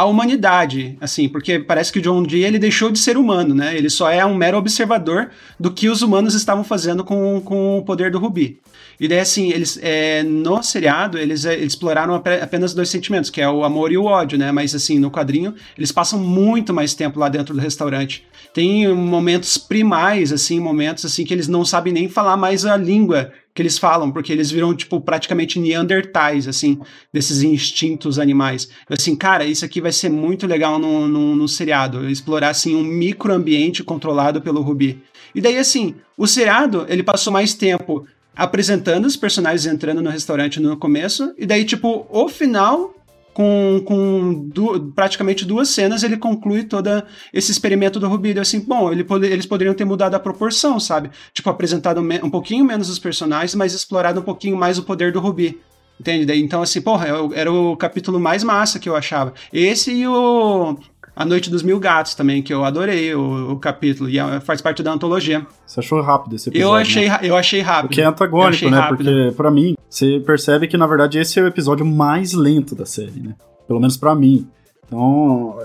a 0.00 0.04
humanidade, 0.06 0.96
assim, 0.98 1.28
porque 1.28 1.58
parece 1.58 1.92
que 1.92 1.98
o 1.98 2.02
John 2.02 2.22
Dee 2.22 2.42
ele 2.42 2.58
deixou 2.58 2.90
de 2.90 2.98
ser 2.98 3.18
humano, 3.18 3.54
né? 3.54 3.76
Ele 3.76 3.90
só 3.90 4.10
é 4.10 4.24
um 4.24 4.34
mero 4.34 4.56
observador 4.56 5.30
do 5.58 5.70
que 5.70 5.90
os 5.90 6.00
humanos 6.00 6.34
estavam 6.34 6.64
fazendo 6.64 7.04
com, 7.04 7.38
com 7.42 7.76
o 7.76 7.84
poder 7.84 8.10
do 8.10 8.18
Rubi. 8.18 8.58
E 8.98 9.06
daí, 9.06 9.18
assim, 9.18 9.50
eles, 9.50 9.78
é, 9.82 10.22
no 10.22 10.62
seriado, 10.62 11.18
eles, 11.18 11.44
é, 11.44 11.52
eles, 11.52 11.74
exploraram 11.74 12.14
apenas 12.14 12.72
dois 12.72 12.88
sentimentos, 12.88 13.28
que 13.28 13.42
é 13.42 13.48
o 13.48 13.62
amor 13.62 13.92
e 13.92 13.98
o 13.98 14.04
ódio, 14.04 14.38
né? 14.38 14.50
Mas, 14.50 14.74
assim, 14.74 14.98
no 14.98 15.10
quadrinho, 15.10 15.54
eles 15.76 15.92
passam 15.92 16.18
muito 16.18 16.72
mais 16.72 16.94
tempo 16.94 17.20
lá 17.20 17.28
dentro 17.28 17.54
do 17.54 17.60
restaurante. 17.60 18.24
Tem 18.54 18.88
momentos 18.94 19.58
primais, 19.58 20.32
assim, 20.32 20.58
momentos, 20.58 21.04
assim, 21.04 21.24
que 21.24 21.34
eles 21.34 21.46
não 21.46 21.62
sabem 21.62 21.92
nem 21.92 22.08
falar 22.08 22.38
mais 22.38 22.64
a 22.64 22.74
língua 22.74 23.32
que 23.54 23.60
eles 23.60 23.78
falam, 23.78 24.10
porque 24.10 24.32
eles 24.32 24.50
viram, 24.50 24.74
tipo, 24.74 25.00
praticamente 25.00 25.58
neandertais, 25.58 26.46
assim, 26.46 26.80
desses 27.12 27.42
instintos 27.42 28.18
animais. 28.18 28.68
Assim, 28.88 29.16
cara, 29.16 29.44
isso 29.44 29.64
aqui 29.64 29.80
vai 29.80 29.92
ser 29.92 30.08
muito 30.08 30.46
legal 30.46 30.78
no, 30.78 31.08
no, 31.08 31.34
no 31.34 31.48
seriado, 31.48 32.08
explorar, 32.08 32.50
assim, 32.50 32.76
um 32.76 32.82
microambiente 32.82 33.82
controlado 33.82 34.40
pelo 34.40 34.60
Ruby. 34.60 35.02
E 35.34 35.40
daí, 35.40 35.58
assim, 35.58 35.94
o 36.16 36.26
seriado, 36.26 36.86
ele 36.88 37.02
passou 37.02 37.32
mais 37.32 37.54
tempo 37.54 38.06
apresentando 38.34 39.04
os 39.04 39.16
personagens 39.16 39.66
entrando 39.66 40.00
no 40.00 40.10
restaurante 40.10 40.60
no 40.60 40.76
começo, 40.76 41.34
e 41.36 41.44
daí, 41.44 41.64
tipo, 41.64 42.06
o 42.08 42.28
final 42.28 42.94
com, 43.32 43.82
com 43.84 44.48
du 44.48 44.92
praticamente 44.94 45.44
duas 45.44 45.68
cenas, 45.68 46.02
ele 46.02 46.16
conclui 46.16 46.64
todo 46.64 46.88
esse 47.32 47.50
experimento 47.50 48.00
do 48.00 48.08
Rubido. 48.08 48.40
Assim, 48.40 48.60
bom, 48.60 48.90
ele 48.92 49.04
pod 49.04 49.26
eles 49.26 49.46
poderiam 49.46 49.74
ter 49.74 49.84
mudado 49.84 50.14
a 50.14 50.20
proporção, 50.20 50.78
sabe? 50.80 51.10
Tipo, 51.32 51.50
apresentado 51.50 52.00
um 52.00 52.30
pouquinho 52.30 52.64
menos 52.64 52.88
os 52.88 52.98
personagens, 52.98 53.54
mas 53.54 53.74
explorado 53.74 54.20
um 54.20 54.24
pouquinho 54.24 54.56
mais 54.56 54.78
o 54.78 54.82
poder 54.82 55.12
do 55.12 55.20
Rubi. 55.20 55.60
Entende? 56.00 56.32
Então, 56.40 56.62
assim, 56.62 56.80
porra, 56.80 57.08
era 57.34 57.52
o 57.52 57.76
capítulo 57.76 58.18
mais 58.18 58.42
massa 58.42 58.78
que 58.78 58.88
eu 58.88 58.96
achava. 58.96 59.34
Esse 59.52 59.92
e 59.92 60.08
o 60.08 60.78
a 61.20 61.24
Noite 61.26 61.50
dos 61.50 61.62
Mil 61.62 61.78
Gatos 61.78 62.14
também, 62.14 62.42
que 62.42 62.50
eu 62.50 62.64
adorei 62.64 63.14
o, 63.14 63.52
o 63.52 63.58
capítulo, 63.58 64.08
e 64.08 64.18
é, 64.18 64.40
faz 64.40 64.62
parte 64.62 64.82
da 64.82 64.90
antologia. 64.90 65.46
Você 65.66 65.80
achou 65.80 66.00
rápido 66.00 66.34
esse 66.34 66.48
episódio? 66.48 66.66
Eu 66.66 66.74
achei, 66.74 67.08
né? 67.10 67.18
eu 67.22 67.36
achei 67.36 67.60
rápido. 67.60 67.88
Porque 67.88 68.00
é 68.00 68.06
antagônico, 68.06 68.70
né? 68.70 68.78
Rápido. 68.78 69.04
Porque, 69.04 69.36
para 69.36 69.50
mim, 69.50 69.76
você 69.86 70.18
percebe 70.24 70.66
que, 70.66 70.78
na 70.78 70.86
verdade, 70.86 71.18
esse 71.18 71.38
é 71.38 71.42
o 71.42 71.46
episódio 71.46 71.84
mais 71.84 72.32
lento 72.32 72.74
da 72.74 72.86
série, 72.86 73.20
né? 73.20 73.34
Pelo 73.68 73.78
menos 73.78 73.98
para 73.98 74.14
mim. 74.14 74.48
Então, 74.86 75.58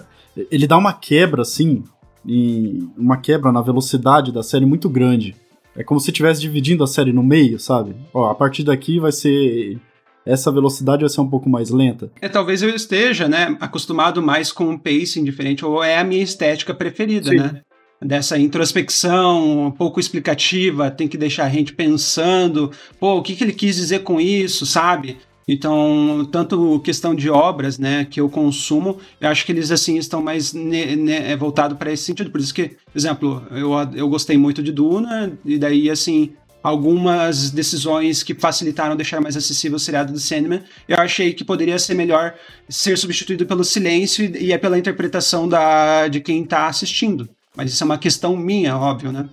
ele 0.52 0.68
dá 0.68 0.78
uma 0.78 0.92
quebra, 0.92 1.44
assim, 1.44 1.86
e 2.26 2.86
uma 2.98 3.16
quebra 3.16 3.50
na 3.50 3.62
velocidade 3.62 4.34
da 4.34 4.44
série 4.44 4.66
muito 4.66 4.90
grande. 4.90 5.38
É 5.74 5.86
como 5.86 6.02
se 6.02 6.10
estivesse 6.10 6.42
dividindo 6.42 6.84
a 6.84 6.88
série 6.88 7.14
no 7.14 7.24
meio, 7.24 7.62
sabe? 7.62 7.96
Ó, 8.14 8.30
a 8.30 8.36
partir 8.36 8.64
daqui 8.66 9.00
vai 9.00 9.14
ser 9.14 9.80
essa 10.26 10.52
velocidade 10.52 11.02
vai 11.02 11.10
ser 11.10 11.22
um 11.22 11.30
pouco 11.30 11.50
mais 11.50 11.70
lenta? 11.70 12.12
É, 12.22 12.28
talvez 12.28 12.62
eu 12.62 12.70
esteja, 12.70 13.28
né, 13.28 13.56
acostumado 13.60 14.22
mais 14.22 14.52
com 14.52 14.66
um 14.66 14.78
pacing 14.78 15.24
diferente, 15.24 15.64
ou 15.64 15.84
é 15.84 15.98
a 15.98 16.04
minha 16.04 16.24
estética 16.24 16.74
preferida, 16.74 17.30
Sim. 17.30 17.38
né? 17.38 17.62
Dessa 18.02 18.38
introspecção 18.38 19.68
um 19.68 19.72
pouco 19.72 20.00
explicativa, 20.00 20.92
tem 20.92 21.08
que 21.08 21.18
deixar 21.18 21.46
a 21.46 21.50
gente 21.50 21.74
pensando, 21.74 22.70
pô, 23.00 23.16
o 23.16 23.22
que, 23.22 23.36
que 23.36 23.44
ele 23.44 23.54
quis 23.54 23.78
dizer 23.78 24.00
com 24.00 24.20
isso, 24.20 24.66
sabe? 24.66 25.18
Então, 25.48 26.28
tanto 26.32 26.80
questão 26.80 27.14
de 27.14 27.30
obras, 27.30 27.78
né, 27.78 28.06
que 28.06 28.20
eu 28.20 28.28
consumo, 28.30 28.98
eu 29.22 29.30
acho 29.30 29.46
que 29.46 29.52
eles 29.52 29.72
assim 29.72 29.98
estão 29.98 30.22
mais 30.22 30.54
ne, 30.54 30.96
ne, 30.96 31.14
é 31.14 31.38
voltado 31.38 31.76
para 31.76 31.92
esse 31.92 32.04
sentido. 32.04 32.32
Por 32.32 32.40
isso 32.40 32.54
que, 32.54 32.70
por 32.70 32.98
exemplo, 32.98 33.44
eu, 33.52 33.72
eu 33.94 34.10
gostei 34.10 34.38
muito 34.38 34.64
de 34.64 34.72
Duna 34.72 35.38
e 35.46 35.58
daí 35.58 35.90
assim 35.90 36.34
algumas 36.66 37.52
decisões 37.52 38.24
que 38.24 38.34
facilitaram 38.34 38.96
deixar 38.96 39.22
mais 39.22 39.38
acessível 39.38 39.76
o 39.76 39.80
seriado 39.80 40.12
do 40.12 40.18
Sandman. 40.18 40.64
Eu 40.88 40.98
achei 40.98 41.32
que 41.32 41.46
poderia 41.46 41.78
ser 41.78 41.94
melhor 41.94 42.34
ser 42.68 42.98
substituído 42.98 43.46
pelo 43.46 43.64
silêncio 43.64 44.26
e 44.36 44.52
é 44.52 44.58
pela 44.58 44.76
interpretação 44.76 45.48
da, 45.48 46.08
de 46.08 46.20
quem 46.20 46.42
está 46.42 46.66
assistindo. 46.66 47.30
Mas 47.56 47.72
isso 47.72 47.84
é 47.84 47.86
uma 47.86 48.00
questão 48.00 48.36
minha, 48.36 48.76
óbvio, 48.76 49.12
né? 49.12 49.30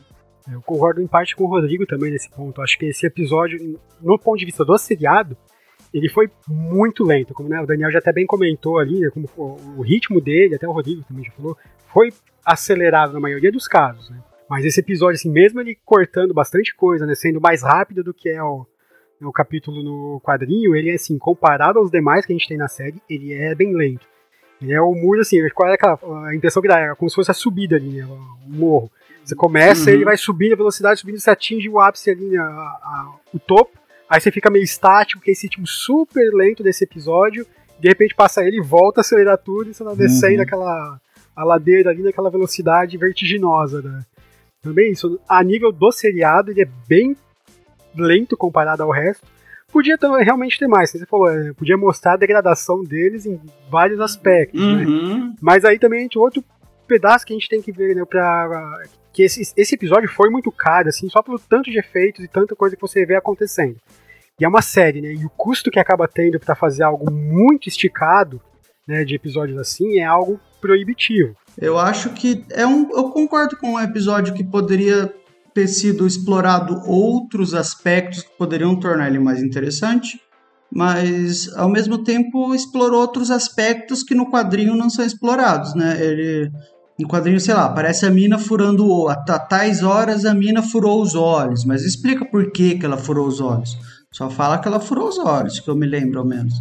Eu 0.53 0.61
concordo 0.61 1.01
em 1.01 1.07
parte 1.07 1.35
com 1.35 1.45
o 1.45 1.47
Rodrigo 1.47 1.87
também 1.87 2.13
nesse 2.13 2.29
ponto. 2.29 2.61
Acho 2.61 2.77
que 2.77 2.85
esse 2.85 3.07
episódio, 3.07 3.81
no 4.03 4.19
ponto 4.19 4.39
de 4.39 4.45
vista 4.45 4.63
do 4.63 4.77
seriado, 4.77 5.35
ele 5.95 6.11
foi 6.11 6.29
muito 6.47 7.03
lento, 7.03 7.33
como 7.33 7.49
né, 7.49 7.63
o 7.63 7.67
Daniel 7.67 7.91
já 7.91 7.99
até 7.99 8.13
bem 8.13 8.27
comentou 8.27 8.79
ali, 8.79 9.01
né, 9.01 9.09
como 9.09 9.27
o 9.79 9.81
ritmo 9.81 10.21
dele, 10.21 10.57
até 10.57 10.69
o 10.69 10.73
Rodrigo 10.73 11.03
também 11.09 11.25
já 11.25 11.31
falou, 11.33 11.57
foi 11.93 12.13
acelerado 12.45 13.15
na 13.15 13.21
maioria 13.21 13.51
dos 13.51 13.67
casos, 13.67 14.11
né? 14.11 14.19
Mas 14.53 14.67
esse 14.67 14.81
episódio, 14.81 15.15
assim, 15.15 15.31
mesmo 15.31 15.63
ele 15.63 15.79
cortando 15.83 16.35
bastante 16.35 16.75
coisa, 16.75 17.07
né, 17.07 17.15
sendo 17.15 17.41
mais 17.41 17.63
rápido 17.63 18.05
do 18.05 18.13
que 18.13 18.29
é 18.29 18.43
o, 18.43 18.67
né, 19.19 19.27
o 19.27 19.33
capítulo 19.33 19.83
no 19.83 20.21
quadrinho, 20.21 20.77
ele 20.77 20.91
é, 20.91 20.95
assim, 20.95 21.17
comparado 21.17 21.79
aos 21.79 21.91
demais 21.91 22.27
que 22.27 22.35
a 22.35 22.37
gente 22.37 22.47
tem 22.47 22.59
na 22.59 22.69
série, 22.69 23.01
ele 23.09 23.33
é 23.33 23.55
bem 23.55 23.75
lento. 23.75 24.07
Ele 24.61 24.75
é 24.75 24.81
o 24.83 24.95
muro, 24.95 25.23
assim, 25.23 25.39
qual 25.55 25.71
é 25.71 25.73
aquela, 25.73 25.99
a 26.27 26.35
impressão 26.35 26.61
que 26.61 26.69
dá? 26.69 26.79
É 26.79 26.95
como 26.95 27.09
se 27.09 27.17
fosse 27.17 27.31
a 27.31 27.35
subida 27.35 27.77
ali, 27.77 27.93
né, 27.93 28.05
o 28.05 28.19
morro. 28.47 28.93
Você 29.25 29.35
começa, 29.35 29.89
uhum. 29.89 29.97
ele 29.97 30.05
vai 30.05 30.19
subindo 30.19 30.53
a 30.53 30.57
velocidade, 30.57 31.01
subindo, 31.01 31.19
você 31.19 31.31
atinge 31.31 31.67
o 31.71 31.81
ápice 31.81 32.11
ali, 32.11 32.29
né, 32.29 32.39
a, 32.39 32.43
a, 32.43 33.15
o 33.33 33.39
topo, 33.39 33.79
aí 34.07 34.21
você 34.21 34.31
fica 34.31 34.51
meio 34.51 34.65
estático, 34.65 35.23
que 35.23 35.31
é 35.31 35.33
esse 35.33 35.47
ritmo 35.47 35.67
super 35.67 36.31
lento 36.35 36.63
desse 36.63 36.85
episódio, 36.85 37.47
de 37.81 37.89
repente 37.89 38.15
passa 38.15 38.45
ele, 38.45 38.61
volta 38.61 39.01
a 39.01 39.03
acelerar 39.03 39.39
tudo, 39.39 39.71
e 39.71 39.73
você 39.73 39.83
tá 39.83 39.95
descendo 39.95 40.37
uhum. 40.37 40.43
aquela 40.43 41.01
a 41.35 41.43
ladeira 41.43 41.89
ali 41.89 42.03
naquela 42.03 42.29
velocidade 42.29 42.99
vertiginosa, 42.99 43.81
né? 43.81 44.05
Também 44.63 44.93
isso, 44.93 45.21
a 45.29 45.43
nível 45.43 45.73
do 45.73 45.91
seriado, 45.91 46.51
ele 46.51 46.63
é 46.63 46.69
bem 46.87 47.17
lento 47.95 48.37
comparado 48.37 48.83
ao 48.83 48.91
resto. 48.91 49.27
Podia 49.73 49.97
realmente 50.21 50.59
ter 50.59 50.69
mais, 50.69 50.91
você 50.91 51.07
falou, 51.07 51.31
é, 51.31 51.53
podia 51.55 51.77
mostrar 51.77 52.13
a 52.13 52.19
degradação 52.19 52.85
deles 52.85 53.25
em 53.25 53.41
vários 53.71 53.99
aspectos, 54.01 54.61
né? 54.61 54.85
uhum. 54.85 55.29
né? 55.29 55.35
Mas 55.41 55.65
aí 55.65 55.79
também 55.79 56.09
tem 56.09 56.21
outro 56.21 56.45
pedaço 56.87 57.25
que 57.25 57.33
a 57.33 57.37
gente 57.37 57.49
tem 57.49 57.63
que 57.63 57.73
ver, 57.73 57.97
né, 57.97 58.05
pra, 58.05 58.83
que 59.13 59.23
esse, 59.23 59.53
esse 59.57 59.75
episódio 59.75 60.11
foi 60.11 60.29
muito 60.29 60.53
caro, 60.53 60.91
assim, 60.91 61.09
só 61.09 61.23
pelo 61.23 61.39
tanto 61.39 61.71
de 61.71 61.79
efeitos 61.79 62.23
e 62.23 62.29
tanta 62.29 62.55
coisa 62.55 62.77
que 62.77 62.83
você 62.83 63.07
vê 63.07 63.17
acontecendo. 63.17 63.77
E 64.39 64.45
é 64.45 64.49
uma 64.49 64.61
série, 64.61 65.01
né, 65.01 65.13
e 65.13 65.25
o 65.25 65.31
custo 65.31 65.71
que 65.71 65.79
acaba 65.79 66.07
tendo 66.07 66.39
para 66.39 66.55
fazer 66.55 66.83
algo 66.83 67.11
muito 67.11 67.69
esticado, 67.69 68.43
né, 68.87 69.05
de 69.05 69.15
episódios 69.15 69.59
assim, 69.59 69.99
é 69.99 70.05
algo 70.05 70.39
proibitivo. 70.61 71.35
Eu 71.59 71.79
acho 71.79 72.11
que 72.11 72.45
é 72.51 72.67
um. 72.67 72.91
Eu 72.93 73.11
concordo 73.11 73.57
com 73.57 73.75
um 73.75 73.81
episódio 73.81 74.35
que 74.35 74.45
poderia 74.45 75.13
ter 75.55 75.69
sido 75.69 76.07
explorado 76.07 76.81
outros 76.87 77.55
aspectos 77.55 78.23
que 78.23 78.31
poderiam 78.39 78.79
tornar 78.79 79.09
ele 79.09 79.19
mais 79.19 79.43
interessante. 79.43 80.21
mas 80.75 81.53
ao 81.55 81.69
mesmo 81.69 81.99
tempo 82.03 82.55
explorou 82.55 83.01
outros 83.03 83.31
aspectos 83.31 84.03
que 84.03 84.15
no 84.15 84.31
quadrinho 84.31 84.75
não 84.75 84.89
são 84.89 85.05
explorados, 85.05 85.75
né? 85.75 86.03
Ele 86.03 86.51
no 86.99 87.09
quadrinho, 87.09 87.41
sei 87.41 87.55
lá, 87.55 87.65
aparece 87.65 88.07
a 88.07 88.11
mina 88.11 88.39
furando 88.39 88.87
o 88.87 89.09
a 89.09 89.17
tais 89.17 89.83
horas 89.83 90.25
a 90.25 90.35
mina 90.35 90.63
furou 90.63 91.03
os 91.03 91.15
olhos, 91.15 91.65
mas 91.65 91.85
explica 91.85 92.25
por 92.25 92.53
que, 92.53 92.77
que 92.79 92.87
ela 92.87 92.97
furou 92.97 93.27
os 93.27 93.41
olhos. 93.41 93.77
Só 94.11 94.29
fala 94.31 94.59
que 94.59 94.69
ela 94.69 94.79
furou 94.79 95.09
os 95.09 95.19
olhos, 95.19 95.59
que 95.59 95.69
eu 95.69 95.75
me 95.75 95.87
lembro 95.87 96.21
ao 96.21 96.27
menos. 96.27 96.55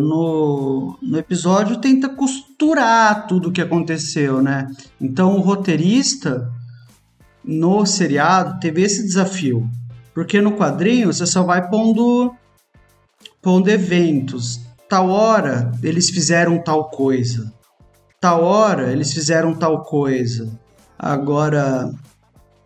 No, 0.00 0.96
no 1.02 1.18
episódio 1.18 1.78
tenta 1.78 2.08
costurar 2.08 3.26
tudo 3.26 3.48
o 3.48 3.52
que 3.52 3.60
aconteceu, 3.60 4.40
né? 4.40 4.68
Então 5.00 5.36
o 5.36 5.40
roteirista 5.40 6.48
no 7.44 7.84
seriado 7.84 8.60
teve 8.60 8.82
esse 8.82 9.02
desafio. 9.02 9.68
Porque 10.14 10.40
no 10.40 10.52
quadrinho 10.56 11.12
você 11.12 11.26
só 11.26 11.42
vai 11.42 11.68
pondo, 11.68 12.32
pondo 13.42 13.68
eventos. 13.68 14.60
Tal 14.88 15.10
hora 15.10 15.72
eles 15.82 16.10
fizeram 16.10 16.62
tal 16.62 16.88
coisa. 16.90 17.52
Tal 18.20 18.44
hora 18.44 18.92
eles 18.92 19.12
fizeram 19.12 19.54
tal 19.54 19.82
coisa. 19.82 20.56
Agora, 20.96 21.92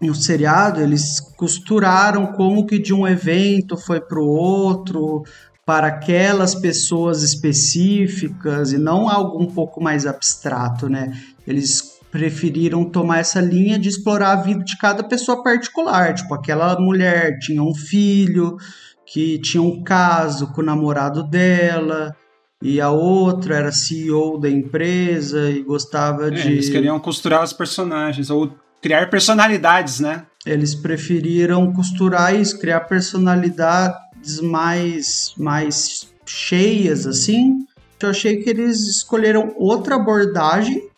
no 0.01 0.14
seriado, 0.14 0.81
eles 0.81 1.19
costuraram 1.37 2.27
como 2.33 2.67
que 2.67 2.79
de 2.79 2.95
um 2.95 3.09
evento 3.09 3.77
foi 3.77 4.01
para 4.01 4.21
o 4.21 4.29
outro, 4.29 5.25
para 5.68 5.88
aquelas 5.88 6.54
pessoas 6.54 7.22
específicas 7.22 8.72
e 8.72 8.78
não 8.78 9.07
algo 9.07 9.38
um 9.38 9.44
pouco 9.44 9.83
mais 9.83 10.07
abstrato, 10.07 10.88
né? 10.88 11.12
Eles 11.46 11.98
preferiram 12.11 12.87
tomar 12.87 13.18
essa 13.18 13.38
linha 13.38 13.78
de 13.78 13.87
explorar 13.87 14.33
a 14.33 14.37
vida 14.37 14.64
de 14.64 14.78
cada 14.78 15.04
pessoa 15.04 15.42
particular, 15.42 16.14
tipo 16.14 16.33
aquela 16.33 16.81
mulher 16.81 17.38
tinha 17.38 17.62
um 17.62 17.74
filho 17.74 18.57
que 19.04 19.38
tinha 19.40 19.62
um 19.62 19.83
caso 19.83 20.46
com 20.54 20.62
o 20.62 20.64
namorado 20.64 21.22
dela 21.22 22.16
e 22.62 22.81
a 22.81 22.88
outra 22.88 23.57
era 23.57 23.70
CEO 23.70 24.40
da 24.40 24.48
empresa 24.48 25.50
e 25.50 25.62
gostava 25.62 26.28
é, 26.28 26.31
de 26.31 26.48
eles 26.48 26.70
queriam 26.70 26.98
costurar 26.98 27.44
os 27.44 27.52
personagens 27.52 28.31
ou 28.31 28.54
criar 28.81 29.11
personalidades, 29.11 30.00
né? 30.00 30.24
Eles 30.46 30.74
preferiram 30.74 31.70
costurar 31.74 32.35
isso, 32.35 32.59
criar 32.59 32.81
personalidade 32.81 34.08
mais, 34.42 35.33
mais 35.37 36.09
cheias, 36.26 37.07
assim, 37.07 37.66
eu 38.00 38.11
achei 38.11 38.37
que 38.37 38.50
eles 38.50 38.81
escolheram 38.87 39.54
outra 39.57 39.96
abordagem 39.96 40.88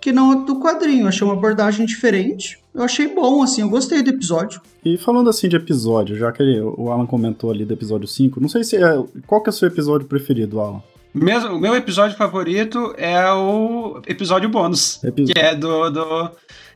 que 0.00 0.12
não 0.12 0.32
a 0.32 0.34
do 0.36 0.58
quadrinho. 0.58 1.02
Eu 1.02 1.08
achei 1.08 1.26
uma 1.26 1.34
abordagem 1.34 1.84
diferente. 1.84 2.58
Eu 2.74 2.82
achei 2.82 3.14
bom, 3.14 3.42
assim, 3.42 3.60
eu 3.62 3.68
gostei 3.68 4.02
do 4.02 4.10
episódio. 4.10 4.60
E 4.84 4.96
falando 4.96 5.28
assim 5.28 5.48
de 5.48 5.56
episódio, 5.56 6.16
já 6.16 6.32
que 6.32 6.42
ele, 6.42 6.60
o 6.60 6.90
Alan 6.90 7.06
comentou 7.06 7.50
ali 7.50 7.64
do 7.64 7.74
episódio 7.74 8.08
5, 8.08 8.40
não 8.40 8.48
sei 8.48 8.64
se 8.64 8.76
é. 8.76 9.04
Qual 9.26 9.42
que 9.42 9.50
é 9.50 9.52
o 9.52 9.54
seu 9.54 9.68
episódio 9.68 10.06
preferido, 10.06 10.60
Alan? 10.60 10.82
Mesmo, 11.12 11.50
o 11.50 11.58
meu 11.58 11.74
episódio 11.74 12.16
favorito 12.16 12.94
é 12.96 13.30
o 13.32 14.00
episódio 14.06 14.48
bônus. 14.48 15.00
Que 15.26 15.38
é 15.38 15.54
do. 15.54 15.90
do 15.90 16.30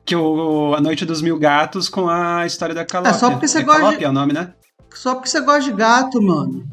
que 0.05 0.15
o 0.15 0.75
A 0.75 0.81
Noite 0.83 1.07
dos 1.07 1.23
Mil 1.23 1.39
Gatos 1.39 1.89
com 1.89 2.09
a 2.11 2.45
história 2.45 2.75
da 2.75 2.85
Calópia. 2.85 3.17
É 3.17 3.19
só 3.19 3.31
porque 3.31 3.49
você 3.49 3.61
é 3.61 3.63
gosta. 3.63 3.81
Calópia 3.81 3.99
De... 4.01 4.05
é 4.05 4.09
o 4.09 4.13
nome, 4.13 4.33
né? 4.35 4.53
Só 4.95 5.15
porque 5.15 5.29
você 5.29 5.41
gosta 5.41 5.71
de 5.71 5.73
gato, 5.73 6.23
mano. 6.23 6.67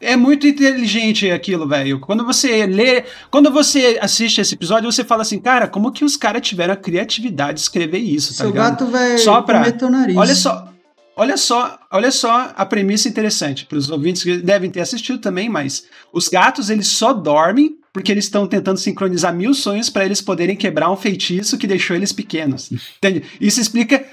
é 0.00 0.16
muito 0.16 0.46
inteligente 0.46 1.30
aquilo, 1.30 1.66
velho. 1.66 2.00
Quando 2.00 2.24
você 2.24 2.66
lê, 2.66 3.04
quando 3.30 3.50
você 3.50 3.98
assiste 4.00 4.40
esse 4.40 4.54
episódio, 4.54 4.90
você 4.90 5.04
fala 5.04 5.22
assim, 5.22 5.38
cara, 5.38 5.66
como 5.66 5.92
que 5.92 6.04
os 6.04 6.16
caras 6.16 6.46
tiveram 6.46 6.74
a 6.74 6.76
criatividade 6.76 7.54
de 7.54 7.60
escrever 7.60 7.98
isso, 7.98 8.30
tá 8.30 8.44
Seu 8.44 8.46
ligado? 8.48 8.70
gato 8.70 8.86
vai 8.86 9.18
só 9.18 9.42
pra, 9.42 9.70
teu 9.72 9.90
nariz. 9.90 10.16
Olha 10.16 10.34
só, 10.34 10.68
olha 11.16 11.36
só, 11.36 11.78
olha 11.90 12.10
só 12.10 12.52
a 12.56 12.66
premissa 12.66 13.08
interessante 13.08 13.66
para 13.66 13.78
os 13.78 13.90
ouvintes 13.90 14.22
que 14.22 14.38
devem 14.38 14.70
ter 14.70 14.80
assistido 14.80 15.18
também, 15.18 15.48
mas 15.48 15.84
os 16.12 16.28
gatos 16.28 16.70
eles 16.70 16.88
só 16.88 17.12
dormem 17.12 17.76
porque 17.92 18.12
eles 18.12 18.24
estão 18.24 18.46
tentando 18.46 18.78
sincronizar 18.78 19.34
mil 19.34 19.52
sonhos 19.52 19.90
para 19.90 20.04
eles 20.04 20.20
poderem 20.20 20.54
quebrar 20.54 20.90
um 20.90 20.96
feitiço 20.96 21.58
que 21.58 21.66
deixou 21.66 21.96
eles 21.96 22.12
pequenos. 22.12 22.70
Entende? 22.98 23.24
Isso 23.40 23.60
explica 23.60 24.04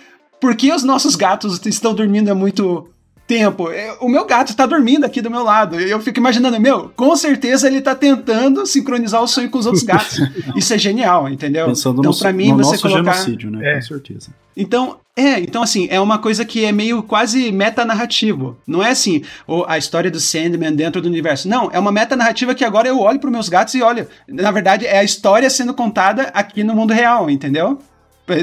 por 0.41 0.55
que 0.55 0.71
os 0.71 0.83
nossos 0.83 1.15
gatos 1.15 1.63
estão 1.65 1.93
dormindo 1.93 2.29
há 2.29 2.35
muito 2.35 2.89
tempo. 3.27 3.67
O 3.99 4.07
meu 4.07 4.25
gato 4.25 4.55
tá 4.55 4.65
dormindo 4.65 5.05
aqui 5.05 5.21
do 5.21 5.29
meu 5.29 5.43
lado. 5.43 5.79
Eu 5.79 5.99
fico 5.99 6.19
imaginando, 6.19 6.59
meu, 6.59 6.89
com 6.95 7.15
certeza 7.15 7.67
ele 7.67 7.81
tá 7.81 7.93
tentando 7.93 8.65
sincronizar 8.65 9.21
o 9.21 9.27
sonho 9.27 9.49
com 9.49 9.59
os 9.59 9.65
outros 9.65 9.83
gatos. 9.83 10.19
Isso 10.55 10.73
é 10.73 10.77
genial, 10.77 11.27
entendeu? 11.27 11.67
Pensando 11.67 11.99
então, 11.99 12.11
no, 12.11 12.17
para 12.17 12.31
mim, 12.31 12.51
no 12.51 12.57
você 12.57 12.71
nosso 12.71 12.81
colocar... 12.81 13.13
genocídio, 13.13 13.51
né? 13.51 13.73
É. 13.73 13.75
Com 13.75 13.81
certeza. 13.81 14.29
Então, 14.55 14.97
é, 15.15 15.39
então 15.39 15.61
assim, 15.61 15.87
é 15.91 15.99
uma 15.99 16.17
coisa 16.17 16.45
que 16.45 16.63
é 16.63 16.71
meio 16.71 17.03
quase 17.03 17.51
metanarrativo. 17.51 18.57
Não 18.65 18.81
é 18.81 18.91
assim, 18.91 19.21
ou 19.45 19.65
a 19.67 19.77
história 19.77 20.09
do 20.09 20.19
Sandman 20.19 20.73
dentro 20.73 21.01
do 21.01 21.07
universo. 21.07 21.49
Não, 21.49 21.69
é 21.71 21.77
uma 21.77 21.91
metanarrativa 21.91 22.55
que 22.55 22.63
agora 22.63 22.87
eu 22.87 22.99
olho 22.99 23.19
para 23.19 23.29
meus 23.29 23.49
gatos 23.49 23.73
e 23.75 23.83
olho. 23.83 24.07
Na 24.27 24.51
verdade, 24.51 24.85
é 24.85 24.99
a 24.99 25.03
história 25.03 25.49
sendo 25.49 25.73
contada 25.73 26.23
aqui 26.33 26.63
no 26.63 26.73
mundo 26.73 26.93
real, 26.93 27.29
entendeu? 27.29 27.79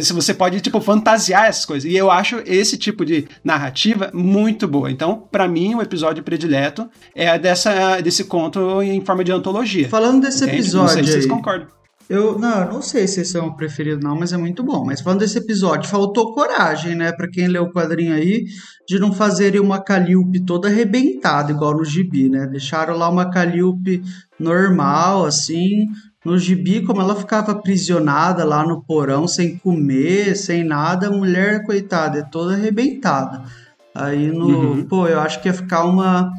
Se 0.03 0.13
você 0.13 0.33
pode, 0.33 0.61
tipo, 0.61 0.81
fantasiar 0.81 1.47
essas 1.47 1.65
coisas. 1.65 1.91
E 1.91 1.97
eu 1.97 2.11
acho 2.11 2.43
esse 2.47 2.79
tipo 2.79 3.05
de 3.05 3.29
narrativa 3.43 4.11
muito 4.15 4.67
boa. 4.67 4.91
Então, 4.91 5.29
para 5.31 5.47
mim, 5.47 5.75
o 5.75 5.83
episódio 5.83 6.23
predileto 6.23 6.89
é 7.15 7.39
dessa, 7.39 8.01
desse 8.01 8.25
conto 8.25 8.83
em 8.83 9.05
forma 9.05 9.23
de 9.23 9.33
antologia. 9.33 9.89
Falando 9.89 10.23
desse 10.23 10.45
entende? 10.45 10.61
episódio 10.61 10.87
Não 10.87 10.89
sei 10.89 11.05
se 11.05 11.13
vocês 11.13 11.27
concordam. 11.27 11.69
Eu 12.09 12.39
não, 12.39 12.75
não 12.75 12.83
sei 12.83 13.09
se 13.09 13.23
esse 13.23 13.37
é 13.37 13.41
o 13.41 13.55
preferido 13.55 14.03
não, 14.03 14.15
mas 14.19 14.33
é 14.33 14.37
muito 14.37 14.63
bom. 14.63 14.85
Mas 14.85 15.01
falando 15.01 15.21
desse 15.21 15.39
episódio, 15.39 15.89
faltou 15.89 16.35
coragem, 16.35 16.95
né, 16.95 17.13
Pra 17.13 17.29
quem 17.29 17.49
leu 17.49 17.65
o 17.65 17.73
quadrinho 17.73 18.15
aí, 18.15 18.45
de 18.87 18.99
não 18.99 19.13
fazerem 19.13 19.61
uma 19.61 19.83
Calliope 19.83 20.45
toda 20.45 20.69
arrebentada 20.69 21.53
igual 21.53 21.75
no 21.75 21.85
gibi, 21.85 22.29
né? 22.29 22.47
Deixaram 22.47 22.97
lá 22.97 23.09
uma 23.09 23.31
Calliope 23.31 24.03
normal 24.39 25.25
assim, 25.25 25.87
no 26.25 26.39
gibi, 26.39 26.83
como 26.83 27.03
ela 27.03 27.15
ficava 27.15 27.53
aprisionada 27.53 28.45
lá 28.45 28.65
no 28.65 28.83
porão, 28.83 29.29
sem 29.29 29.59
comer, 29.59 30.35
sem 30.35 30.65
nada, 30.65 31.09
a 31.09 31.11
mulher, 31.11 31.65
coitada, 31.65 32.19
é 32.19 32.23
toda 32.23 32.55
arrebentada. 32.55 33.43
Aí 33.95 34.33
no. 34.33 34.47
Uhum. 34.47 34.85
Pô, 34.85 35.07
eu 35.07 35.21
acho 35.21 35.41
que 35.41 35.49
ia 35.49 35.55
ficar 35.55 35.85
uma. 35.85 36.33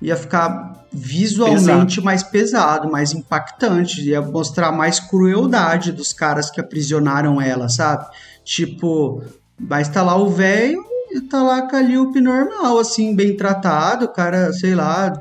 ia 0.00 0.16
ficar 0.16 0.86
visualmente 0.92 1.96
Pesado. 1.96 2.04
mais 2.04 2.22
pesado, 2.22 2.90
mais 2.90 3.12
impactante, 3.12 4.02
ia 4.02 4.20
mostrar 4.20 4.72
mais 4.72 4.98
crueldade 4.98 5.92
dos 5.92 6.12
caras 6.12 6.50
que 6.50 6.60
aprisionaram 6.60 7.40
ela, 7.40 7.68
sabe? 7.68 8.06
Tipo, 8.44 9.22
mas 9.58 9.88
tá 9.88 10.02
lá 10.02 10.16
o 10.16 10.28
velho 10.28 10.82
e 11.12 11.20
tá 11.20 11.42
lá 11.42 11.58
a 11.58 11.66
Calliope 11.66 12.20
normal, 12.20 12.78
assim, 12.78 13.14
bem 13.14 13.36
tratado, 13.36 14.06
o 14.06 14.12
cara, 14.12 14.52
sei 14.52 14.74
lá, 14.74 15.12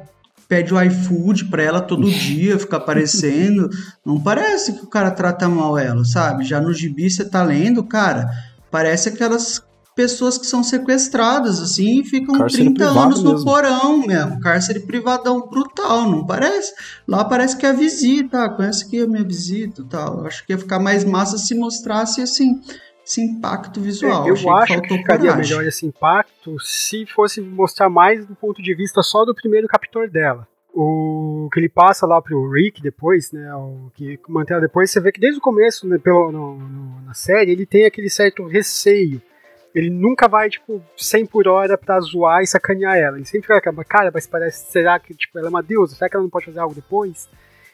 pede 0.50 0.74
o 0.74 0.82
iFood 0.82 1.46
pra 1.46 1.62
ela 1.62 1.80
todo 1.80 2.10
dia, 2.10 2.58
fica 2.58 2.78
aparecendo. 2.78 3.70
Não 4.04 4.20
parece 4.20 4.74
que 4.74 4.84
o 4.84 4.90
cara 4.90 5.12
trata 5.12 5.48
mal 5.48 5.78
ela, 5.78 6.04
sabe? 6.04 6.44
Já 6.44 6.60
no 6.60 6.74
gibi 6.74 7.10
você 7.10 7.24
tá 7.24 7.44
lendo, 7.44 7.84
cara, 7.84 8.28
parece 8.72 9.10
aquelas 9.10 9.64
pessoas 9.96 10.38
que 10.38 10.48
são 10.48 10.64
sequestradas, 10.64 11.60
assim, 11.62 12.00
e 12.00 12.06
ficam 12.06 12.38
Cárcere 12.38 12.64
30 12.64 12.86
privado 12.86 13.00
anos 13.00 13.22
no 13.22 13.34
mesmo. 13.34 13.46
porão 13.46 13.98
mesmo. 14.08 14.40
Cárcere 14.40 14.80
privadão 14.80 15.48
brutal, 15.48 16.10
não 16.10 16.26
parece? 16.26 16.74
Lá 17.08 17.26
parece 17.26 17.56
que 17.56 17.66
é 17.66 17.70
a 17.70 17.74
visita, 17.74 18.50
conhece 18.50 18.86
aqui 18.86 19.02
a 19.02 19.08
minha 19.08 19.24
visita 19.24 19.82
e 19.82 19.86
tal. 19.86 20.26
Acho 20.26 20.46
que 20.46 20.54
ia 20.54 20.58
ficar 20.58 20.80
mais 20.80 21.04
massa 21.04 21.38
se 21.38 21.54
mostrasse, 21.54 22.22
assim, 22.22 22.60
esse 23.10 23.22
impacto 23.22 23.82
visual. 23.82 24.26
É, 24.26 24.30
eu 24.30 24.34
Achei 24.34 24.50
acho 24.50 24.68
que 24.68 24.74
faltou 24.80 24.98
ficaria 24.98 25.32
coragem. 25.32 25.50
melhor 25.52 25.68
esse 25.68 25.86
impacto 25.86 26.60
se 26.60 27.06
fosse 27.08 27.42
mostrar 27.42 27.90
mais 27.90 28.26
do 28.26 28.36
ponto 28.36 28.62
de 28.62 28.74
vista 28.76 29.02
só 29.02 29.26
do 29.26 29.34
primeiro 29.34 29.68
captor 29.68 30.08
dela. 30.10 30.48
O 30.74 31.50
que 31.52 31.60
ele 31.60 31.68
passa 31.70 32.06
lá 32.06 32.22
pro 32.22 32.50
Rick 32.52 32.82
depois, 32.82 33.32
né? 33.32 33.54
O 33.56 33.92
que 33.96 34.20
mantém 34.30 34.56
ela 34.56 34.66
depois, 34.66 34.92
você 34.92 35.00
vê 35.02 35.12
que 35.12 35.20
desde 35.20 35.40
o 35.40 35.42
começo, 35.42 35.88
né, 35.88 35.98
pelo, 35.98 36.32
no- 36.32 36.56
no- 36.58 37.02
na 37.02 37.14
série, 37.16 37.52
ele 37.52 37.66
tem 37.66 37.86
aquele 37.86 38.10
certo 38.10 38.46
receio. 38.46 39.20
Ele 39.74 39.90
nunca 39.90 40.28
vai, 40.28 40.50
tipo, 40.50 40.82
100 40.96 41.26
por 41.26 41.48
hora 41.48 41.78
pra 41.78 42.00
zoar 42.00 42.42
e 42.44 42.48
sacanear 42.48 42.96
ela. 42.98 43.18
Ele 43.18 43.26
sempre 43.26 43.42
fica 43.42 43.58
aquela, 43.58 43.84
cara, 43.84 44.12
mas 44.14 44.28
parece, 44.28 44.72
será 44.72 45.00
que, 45.00 45.14
tipo, 45.16 45.38
ela 45.40 45.48
é 45.48 45.50
uma 45.50 45.64
deusa? 45.64 45.96
Será 45.96 46.10
que 46.10 46.16
ela 46.16 46.24
não 46.24 46.30
pode 46.30 46.46
fazer 46.46 46.60
algo 46.60 46.76
depois? 46.76 47.28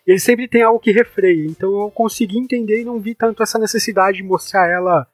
Ele 0.08 0.20
sempre 0.20 0.48
tem 0.48 0.62
algo 0.62 0.80
que 0.80 0.92
refreia. 0.92 1.46
Então 1.46 1.70
eu 1.82 1.92
consegui 1.92 2.38
entender 2.40 2.82
e 2.82 2.86
não 2.86 3.00
vi 3.00 3.14
tanto 3.14 3.44
essa 3.44 3.60
necessidade 3.60 4.18
de 4.18 4.24
mostrar 4.24 4.70
ela 4.70 5.06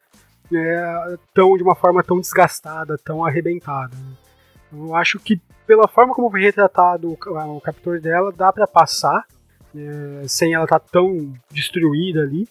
é, 0.53 1.17
tão 1.33 1.55
de 1.57 1.63
uma 1.63 1.75
forma 1.75 2.03
tão 2.03 2.19
desgastada, 2.19 2.97
tão 2.97 3.23
arrebentada. 3.25 3.95
né? 3.95 4.13
Eu 4.73 4.95
acho 4.95 5.19
que 5.19 5.39
pela 5.65 5.87
forma 5.87 6.13
como 6.13 6.29
foi 6.29 6.41
retratado 6.41 7.09
o, 7.09 7.57
o 7.57 7.61
captor 7.61 7.99
dela, 7.99 8.31
dá 8.31 8.51
pra 8.51 8.67
passar 8.67 9.25
é, 9.75 10.27
sem 10.27 10.53
ela 10.53 10.65
estar 10.65 10.79
tão 10.79 11.33
destruída 11.49 12.21
ali. 12.21 12.47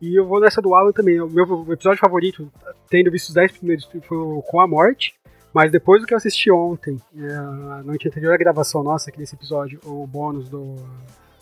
E 0.00 0.14
eu 0.14 0.26
vou 0.26 0.40
nessa 0.40 0.60
do 0.60 0.74
Alan 0.74 0.92
também. 0.92 1.20
O 1.20 1.28
meu 1.28 1.66
episódio 1.72 1.98
favorito, 1.98 2.50
tendo 2.90 3.10
visto 3.10 3.28
os 3.28 3.34
10 3.34 3.52
primeiros, 3.52 3.84
foi 3.84 4.42
com 4.46 4.60
a 4.60 4.66
morte. 4.66 5.14
Mas 5.54 5.72
depois 5.72 6.02
do 6.02 6.06
que 6.06 6.12
eu 6.12 6.18
assisti 6.18 6.50
ontem, 6.50 7.00
é, 7.16 7.34
a 7.34 7.82
noite 7.82 8.06
anterior 8.06 8.34
à 8.34 8.36
gravação 8.36 8.82
nossa 8.82 9.08
aqui 9.08 9.18
nesse 9.18 9.34
episódio, 9.34 9.80
o 9.84 10.06
bônus 10.06 10.50
do 10.50 10.76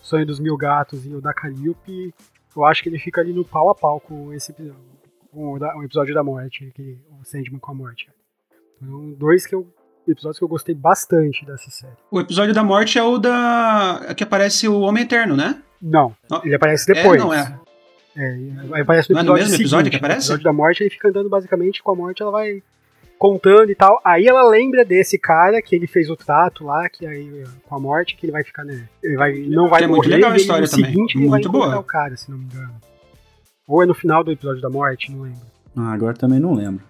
Sonho 0.00 0.24
dos 0.24 0.38
Mil 0.38 0.57
Gatos 0.57 1.05
e 1.05 1.12
o 1.12 1.20
da 1.20 1.34
Calliope, 1.34 2.14
eu 2.57 2.64
acho 2.64 2.80
que 2.80 2.88
ele 2.88 2.98
fica 2.98 3.20
ali 3.20 3.32
no 3.32 3.44
pau 3.44 3.70
a 3.70 3.74
pau 3.74 3.98
com 3.98 4.32
esse 4.32 4.52
episódio 4.52 4.93
com 5.35 5.53
o, 5.55 5.59
da- 5.59 5.76
o 5.76 5.82
episódio 5.82 6.14
da 6.14 6.22
morte, 6.22 6.70
que, 6.74 6.97
o 7.20 7.24
Sandman 7.24 7.59
com 7.59 7.70
a 7.72 7.74
morte. 7.74 8.09
Então, 8.80 9.12
dois 9.18 9.47
que 9.47 9.55
eu 9.55 9.66
episódios 10.07 10.39
que 10.39 10.45
eu 10.45 10.49
gostei 10.49 10.74
bastante 10.74 11.45
dessa 11.47 11.70
série. 11.70 11.95
O 12.11 12.20
episódio 12.20 12.53
da 12.55 12.62
morte 12.62 12.99
é 12.99 13.03
o 13.03 13.18
da. 13.18 14.14
que 14.16 14.22
aparece 14.22 14.68
o 14.68 14.80
Homem 14.80 15.05
Eterno, 15.05 15.35
né? 15.37 15.62
Não, 15.80 16.14
Não. 16.30 16.43
ele 16.45 16.55
aparece 16.55 16.87
depois. 16.87 17.20
É, 17.20 17.24
não 17.24 17.32
é. 17.35 17.59
É, 18.16 18.80
aparece 18.80 19.11
no 19.12 19.14
Não 19.14 19.20
é 19.20 19.22
episódio 19.22 19.24
no 19.24 19.35
mesmo 19.35 19.47
seguinte, 19.49 19.61
episódio 19.62 19.91
que 19.91 19.97
no 19.97 20.01
aparece? 20.05 20.26
episódio 20.26 20.45
da 20.45 20.53
morte, 20.53 20.82
ele 20.82 20.91
fica 20.91 21.09
andando 21.09 21.28
basicamente 21.28 21.82
com 21.82 21.91
a 21.91 21.97
morte, 21.97 22.20
ela 22.22 22.30
vai 22.30 22.62
contando 23.18 23.70
e 23.70 23.74
tal. 23.74 23.99
Aí 24.05 24.26
ela 24.26 24.47
lembra 24.49 24.85
desse 24.85 25.18
cara 25.18 25.61
que 25.62 25.74
ele 25.74 25.87
fez 25.87 26.11
o 26.11 26.16
trato 26.16 26.64
lá, 26.64 26.89
que 26.89 27.07
aí 27.07 27.45
com 27.66 27.74
a 27.74 27.80
morte, 27.80 28.14
que 28.16 28.26
ele 28.26 28.32
vai 28.32 28.45
ficar, 28.45 28.64
né? 28.64 28.87
Ele 29.03 29.16
vai, 29.16 29.32
não 29.49 29.68
vai 29.68 29.78
Que 29.80 29.85
é 29.85 29.89
muito 29.89 30.09
legal 30.09 30.32
a 30.32 30.37
história 30.37 30.68
também, 30.68 30.85
seguinte 30.93 31.16
muito 31.18 31.51
boa. 31.51 31.78
o 31.78 31.82
cara, 31.82 32.16
se 32.16 32.30
não 32.30 32.39
me 32.39 32.45
engano. 32.45 32.74
Ou 33.67 33.83
é 33.83 33.87
no 33.87 33.95
final 33.95 34.23
do 34.23 34.31
episódio 34.31 34.61
da 34.61 34.69
morte, 34.71 35.11
não 35.11 35.23
lembro. 35.23 35.41
Ah, 35.77 35.93
agora 35.93 36.15
também 36.15 36.39
não 36.39 36.55
lembro. 36.55 36.85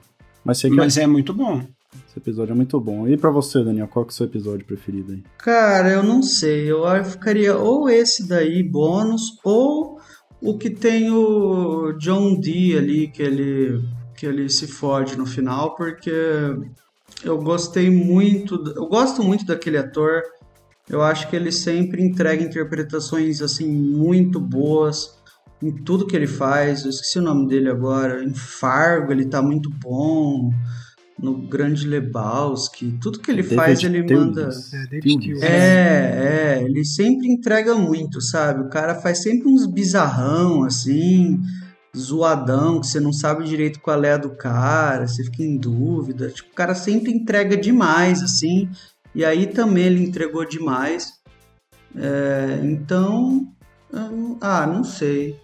Mas 0.45 0.59
sei 0.59 0.71
que 0.71 0.77
Mas 0.77 0.97
é 0.99 1.07
muito 1.07 1.33
bom. 1.33 1.63
esse 2.07 2.19
episódio 2.19 2.53
é 2.53 2.55
muito 2.55 2.79
bom. 2.81 3.09
E 3.09 3.17
pra 3.17 3.31
você, 3.31 3.63
Daniel, 3.65 3.89
qual 3.89 4.05
que 4.05 4.11
é 4.11 4.15
o 4.15 4.17
seu 4.17 4.27
episódio 4.27 4.67
preferido 4.67 5.13
aí? 5.13 5.23
Cara, 5.39 5.91
eu 5.91 6.03
não 6.03 6.23
sei. 6.23 6.71
Eu 6.71 6.83
ficaria 7.05 7.57
ou 7.57 7.89
esse 7.89 8.29
daí, 8.29 8.63
bônus, 8.63 9.39
ou 9.43 9.99
o 10.43 10.59
que 10.59 10.69
tem 10.69 11.11
o 11.11 11.93
John 11.93 12.39
Dee 12.39 12.77
ali, 12.77 13.09
que 13.09 13.23
ele, 13.23 13.83
que 14.17 14.27
ele 14.27 14.49
se 14.51 14.67
fode 14.67 15.17
no 15.17 15.25
final, 15.25 15.75
porque 15.75 16.13
eu 17.25 17.39
gostei 17.39 17.89
muito. 17.89 18.57
Eu 18.77 18.87
gosto 18.87 19.23
muito 19.23 19.47
daquele 19.47 19.79
ator. 19.79 20.23
Eu 20.91 21.01
acho 21.01 21.31
que 21.31 21.37
ele 21.37 21.51
sempre 21.51 22.03
entrega 22.03 22.43
interpretações 22.43 23.41
assim 23.41 23.67
muito 23.67 24.39
boas 24.39 25.17
em 25.63 25.73
tudo 25.73 26.07
que 26.07 26.17
ele 26.17 26.27
faz. 26.27 26.85
Eu 26.85 26.91
esqueci 26.91 27.19
o 27.19 27.23
nome 27.23 27.49
dele 27.49 27.69
agora. 27.69 28.23
Em 28.23 28.35
Fargo 28.35 29.13
ele 29.13 29.27
tá 29.27 29.43
muito 29.43 29.71
bom. 29.71 30.51
No 31.17 31.47
Grande 31.47 31.87
Lebowski, 31.87 32.99
tudo 33.01 33.21
que 33.21 33.31
ele 33.31 33.41
David 33.41 33.57
faz 33.57 33.85
ele 33.85 34.03
Tewlis. 34.03 34.27
manda. 34.27 34.51
É. 35.41 35.47
É, 35.47 36.59
é, 36.59 36.63
ele 36.65 36.85
sempre 36.85 37.29
entrega 37.29 37.77
muito, 37.77 38.21
sabe? 38.21 38.63
O 38.63 38.69
cara 38.69 38.97
faz 38.97 39.23
sempre 39.23 39.49
uns 39.49 39.65
bizarrão, 39.65 40.65
assim, 40.65 41.41
zoadão, 41.97 42.81
que 42.81 42.89
você 42.89 42.99
não 42.99 43.13
sabe 43.13 43.45
direito 43.45 43.81
qual 43.81 44.03
é 44.03 44.15
a 44.15 44.17
do 44.17 44.31
cara, 44.31 45.07
você 45.07 45.23
fica 45.23 45.45
em 45.45 45.57
dúvida. 45.57 46.29
Tipo, 46.31 46.51
o 46.51 46.55
cara 46.55 46.75
sempre 46.75 47.13
entrega 47.13 47.57
demais, 47.57 48.21
assim, 48.21 48.69
e 49.15 49.25
aí 49.25 49.47
também 49.47 49.85
ele 49.85 50.05
entregou 50.05 50.45
demais. 50.45 51.13
É, 51.97 52.61
então, 52.65 53.47
ah, 54.41 54.67
não 54.67 54.83
sei. 54.83 55.39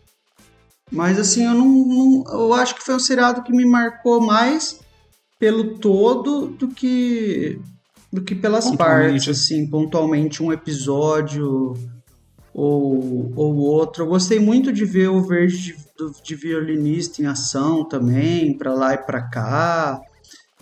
Mas 0.91 1.19
assim, 1.19 1.45
eu 1.45 1.55
não, 1.55 1.67
não- 1.69 2.25
eu 2.33 2.53
acho 2.55 2.75
que 2.75 2.83
foi 2.85 2.95
um 2.95 3.01
seriado 3.01 3.43
que 3.43 3.53
me 3.53 3.65
marcou 3.65 4.21
mais 4.21 4.81
pelo 5.39 5.79
todo 5.79 6.49
do 6.49 6.69
que 6.69 7.59
do 8.13 8.21
que 8.23 8.35
pelas 8.35 8.69
partes, 8.75 9.29
assim, 9.29 9.69
pontualmente 9.71 10.43
um 10.43 10.53
episódio 10.53 11.75
ou, 12.53 13.33
ou 13.37 13.57
outro. 13.57 14.03
Eu 14.03 14.09
gostei 14.09 14.41
muito 14.41 14.73
de 14.73 14.85
ver 14.85 15.09
o 15.09 15.23
Verde 15.23 15.57
de, 15.59 15.77
de 16.25 16.35
violinista 16.35 17.23
em 17.23 17.27
ação 17.27 17.85
também, 17.85 18.57
pra 18.59 18.75
lá 18.75 18.95
e 18.95 18.99
pra 18.99 19.23
cá. 19.23 20.01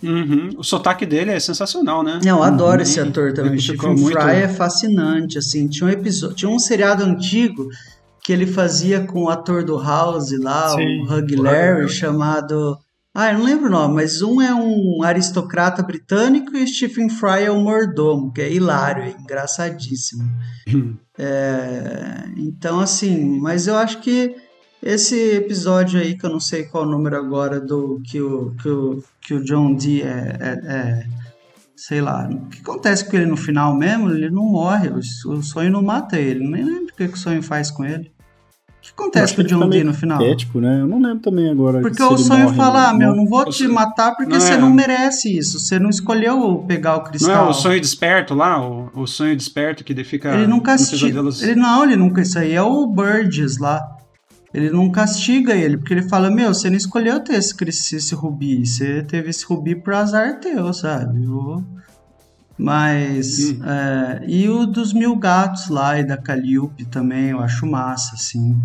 Uhum. 0.01 0.49
O 0.57 0.63
sotaque 0.63 1.05
dele 1.07 1.31
é 1.31 1.39
sensacional, 1.39 2.03
né? 2.03 2.19
Não, 2.23 2.37
eu 2.37 2.43
adoro 2.43 2.77
Uhum. 2.77 2.81
esse 2.83 2.99
ator 2.99 3.33
também. 3.33 3.53
O 3.53 3.55
Ele 3.55 3.99
muito- 3.99 4.19
Fry 4.21 4.35
é 4.35 4.47
fascinante, 4.47 5.37
assim. 5.39 5.67
Tinha 5.67 5.87
um 5.87 5.91
episódio, 5.91 6.35
tinha 6.35 6.49
um 6.51 6.59
seriado 6.59 7.03
antigo 7.03 7.67
que 8.29 8.33
ele 8.33 8.45
fazia 8.45 8.99
com 9.07 9.23
o 9.23 9.29
ator 9.29 9.63
do 9.63 9.75
House 9.81 10.37
lá, 10.39 10.69
Sim, 10.69 11.01
o 11.01 11.11
Hug 11.11 11.35
Larry, 11.35 11.85
Hugh. 11.85 11.89
chamado. 11.89 12.77
Ah, 13.11 13.31
eu 13.31 13.39
não 13.39 13.45
lembro 13.45 13.65
o 13.65 13.71
nome, 13.71 13.95
mas 13.95 14.21
um 14.21 14.39
é 14.39 14.53
um 14.53 15.01
aristocrata 15.01 15.81
britânico 15.81 16.55
e 16.55 16.67
Stephen 16.67 17.09
Fry 17.09 17.45
é 17.45 17.49
o 17.51 17.59
mordomo, 17.59 18.31
que 18.31 18.39
é 18.39 18.53
hilário, 18.53 19.01
é 19.01 19.15
engraçadíssimo. 19.19 20.23
É, 21.21 22.29
então, 22.37 22.79
assim, 22.79 23.41
mas 23.41 23.67
eu 23.67 23.75
acho 23.75 23.99
que 23.99 24.37
esse 24.81 25.17
episódio 25.35 25.99
aí, 25.99 26.17
que 26.17 26.25
eu 26.25 26.29
não 26.29 26.39
sei 26.39 26.63
qual 26.63 26.85
o 26.85 26.89
número 26.89 27.17
agora, 27.17 27.59
do 27.59 27.99
que 28.05 28.21
o, 28.21 28.55
que 28.61 28.69
o, 28.69 29.03
que 29.19 29.33
o 29.33 29.43
John 29.43 29.73
Dee 29.75 30.01
é, 30.03 30.37
é- 30.39 30.61
é- 30.65 31.05
Sei 31.75 31.99
lá, 31.99 32.29
o 32.29 32.47
que 32.47 32.61
acontece 32.61 33.03
com 33.09 33.17
ele 33.17 33.25
no 33.25 33.35
final 33.35 33.75
mesmo? 33.75 34.09
Ele 34.11 34.29
não 34.29 34.45
morre, 34.45 34.87
o, 34.89 35.41
sonho 35.43 35.69
não 35.71 35.81
mata 35.81 36.17
ele. 36.17 36.47
Nem 36.47 36.63
lembro 36.63 36.93
o 36.93 36.95
que 36.95 37.03
o 37.03 37.17
sonho 37.17 37.43
faz 37.43 37.69
com 37.69 37.83
ele. 37.83 38.09
O 38.91 38.95
que 38.95 39.01
Eu 39.01 39.05
acontece 39.05 39.35
com 39.35 39.41
o 39.41 39.45
John 39.45 39.59
Dee 39.61 39.69
meio 39.69 39.85
no 39.85 39.93
final? 39.93 40.21
Ético, 40.21 40.59
né? 40.59 40.81
Eu 40.81 40.87
não 40.87 40.99
lembro 41.01 41.19
também 41.19 41.49
agora. 41.49 41.79
Porque 41.81 41.97
se 41.97 42.03
o 42.03 42.13
ele 42.13 42.17
sonho 42.23 42.43
morre, 42.45 42.57
fala, 42.57 42.89
ah, 42.89 42.93
meu, 42.93 43.09
não. 43.09 43.17
não 43.17 43.25
vou 43.25 43.45
te 43.45 43.67
matar 43.67 44.15
porque 44.15 44.33
não 44.33 44.39
você 44.39 44.53
é- 44.53 44.57
não 44.57 44.69
merece 44.73 45.37
isso. 45.37 45.59
Você 45.59 45.79
não 45.79 45.89
escolheu 45.89 46.63
pegar 46.67 46.95
o 46.95 46.97
Não 46.97 47.03
cristal. 47.05 47.47
é 47.47 47.49
o 47.49 47.53
sonho 47.53 47.79
desperto 47.79 48.33
lá? 48.33 48.61
O, 48.61 48.89
o 48.93 49.07
sonho 49.07 49.35
desperto 49.35 49.83
que 49.83 49.93
ele 49.93 50.03
fica. 50.03 50.33
Ele 50.33 50.47
não 50.47 50.59
castiga. 50.59 51.21
Ele 51.41 51.55
não, 51.55 51.83
ele 51.83 51.95
nunca. 51.95 52.21
Isso 52.21 52.37
aí 52.39 52.53
é 52.53 52.61
o 52.61 52.87
Burgess 52.87 53.57
lá. 53.59 53.79
Ele 54.53 54.71
não 54.71 54.89
castiga 54.89 55.53
ele, 55.53 55.77
porque 55.77 55.93
ele 55.93 56.09
fala: 56.09 56.31
Meu, 56.31 56.53
você 56.53 56.69
não 56.69 56.77
escolheu 56.77 57.19
ter 57.19 57.35
esse, 57.35 57.95
esse 57.95 58.15
rubi. 58.15 58.65
Você 58.65 59.03
teve 59.03 59.29
esse 59.29 59.45
rubi 59.45 59.75
por 59.75 59.93
azar 59.93 60.39
teu, 60.39 60.73
sabe? 60.73 61.19
O- 61.27 61.63
Mas. 62.59 63.51
Hum. 63.51 63.59
é, 63.65 64.23
e 64.27 64.49
o 64.49 64.65
dos 64.65 64.93
mil 64.93 65.15
gatos 65.15 65.69
lá 65.69 65.97
e 65.97 66.03
da 66.05 66.17
Calliope 66.17 66.85
também, 66.85 67.29
eu 67.29 67.39
acho 67.39 67.65
massa, 67.65 68.15
assim. 68.15 68.55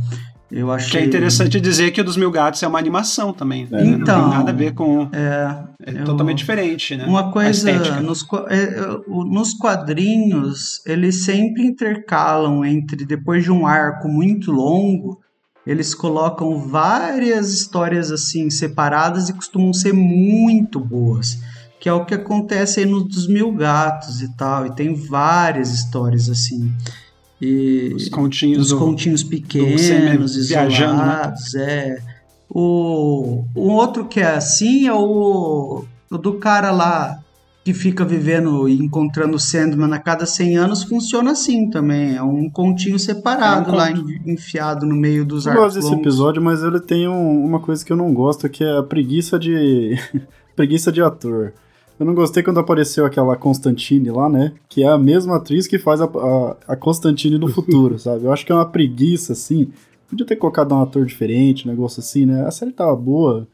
Eu 0.51 0.71
achei. 0.71 0.91
Que 0.91 0.99
é 0.99 1.05
interessante 1.07 1.59
dizer 1.61 1.91
que 1.91 2.01
o 2.01 2.05
dos 2.05 2.17
Mil 2.17 2.31
Gatos 2.31 2.63
é 2.63 2.69
uma 2.69 2.79
animação 2.79 3.33
também. 3.33 3.67
né? 3.69 3.85
Então, 3.85 4.21
não 4.21 4.29
tem 4.31 4.39
nada 4.39 4.51
a 4.51 4.55
ver 4.55 4.73
com. 4.73 5.09
É, 5.13 5.65
É 5.85 6.01
eu- 6.01 6.05
totalmente 6.05 6.39
diferente, 6.39 6.97
né? 6.97 7.07
Uma 7.07 7.33
coisa, 7.33 8.01
nos, 8.01 8.25
é, 8.51 8.81
nos 9.09 9.55
quadrinhos, 9.55 10.81
eles 10.87 11.25
sempre 11.25 11.65
intercalam 11.65 12.65
entre, 12.65 13.05
depois 13.05 13.43
de 13.43 13.51
um 13.51 13.67
arco 13.67 14.07
muito 14.07 14.53
longo, 14.53 15.19
eles 15.67 15.93
colocam 15.95 16.59
várias 16.69 17.53
histórias 17.53 18.13
assim 18.13 18.49
separadas 18.51 19.29
e 19.29 19.33
costumam 19.33 19.73
ser 19.73 19.93
muito 19.93 20.79
boas. 20.79 21.39
Que 21.85 21.89
é 21.91 21.93
o 21.93 22.07
que 22.07 22.15
acontece 22.15 22.81
aí 22.81 22.87
nos 22.87 23.05
dos 23.05 23.27
Mil 23.29 23.53
Gatos 23.53 24.23
e 24.23 24.35
tal, 24.39 24.65
e 24.67 24.75
tem 24.75 24.95
várias 24.95 25.71
histórias 25.71 26.31
assim. 26.31 26.73
E 27.43 27.93
Os 27.95 28.09
continhos 28.09 28.59
os 28.63 28.69
do. 28.71 28.79
continhos 28.79 29.23
pequenos, 29.23 29.83
Sam 29.83 30.47
viajando, 30.49 30.95
né? 30.95 31.03
isolados, 31.05 31.55
é. 31.55 31.99
O, 32.49 33.45
o 33.55 33.69
outro 33.69 34.07
que 34.07 34.19
é 34.21 34.35
assim 34.35 34.87
é 34.87 34.95
o, 34.95 35.85
o 36.11 36.17
do 36.17 36.35
cara 36.35 36.71
lá 36.71 37.19
que 37.65 37.75
fica 37.75 38.03
vivendo 38.05 38.67
e 38.69 38.79
encontrando 38.79 39.37
o 39.37 39.41
Sandman 39.41 39.93
a 39.93 39.99
cada 39.99 40.25
100 40.25 40.57
anos, 40.57 40.85
funciona 40.85 41.33
assim 41.33 41.69
também. 41.69 42.15
É 42.17 42.23
um 42.23 42.49
continho 42.49 42.99
separado 42.99 43.71
É 43.71 43.73
um 43.73 43.77
lá, 43.77 43.89
conto. 43.93 44.11
en- 44.11 44.33
enfiado 44.33 44.87
no 44.87 44.95
meio 44.95 45.25
dos 45.25 45.45
Eu 45.47 45.53
arcos 45.53 45.75
gosto 45.75 45.81
desse 45.81 45.95
episódio, 46.01 46.41
mas 46.43 46.63
ele 46.63 46.81
tem 46.81 47.07
um- 47.09 47.45
uma 47.45 47.61
coisa 47.61 47.85
que 47.85 47.93
eu 47.93 47.97
não 47.97 48.13
gosto, 48.15 48.49
que 48.49 48.63
é 48.65 48.79
a 48.79 48.83
preguiça 48.83 49.39
de. 49.39 49.99
preguiça 50.57 50.91
de 50.93 51.03
ator. 51.03 51.53
Eu 51.99 52.07
não 52.07 52.15
gostei 52.15 52.43
quando 52.43 52.59
apareceu 52.61 53.05
aquela 53.07 53.37
Constantine 53.37 54.11
lá, 54.11 54.29
né? 54.29 54.53
Que 54.69 54.83
é 54.83 54.89
a 54.89 54.99
mesma 54.99 55.37
atriz 55.37 55.67
que 55.67 55.79
faz 55.79 56.01
a, 56.01 56.05
a, 56.05 56.57
a 56.69 56.77
Constantine 56.77 57.39
do 57.39 57.49
futuro, 57.49 57.99
sabe? 58.01 58.25
Eu 58.25 58.33
acho 58.33 58.45
que 58.45 58.53
é 58.53 58.55
uma 58.55 58.69
preguiça, 58.69 59.33
assim. 59.33 59.71
Podia 60.09 60.27
ter 60.27 60.37
colocado 60.37 60.75
um 60.75 60.83
ator 60.83 61.05
diferente, 61.07 61.67
um 61.67 61.71
negócio 61.71 62.01
assim, 62.01 62.27
né? 62.27 62.47
A 62.47 62.51
série 62.51 62.73
tava 62.73 62.95
boa. 62.97 63.47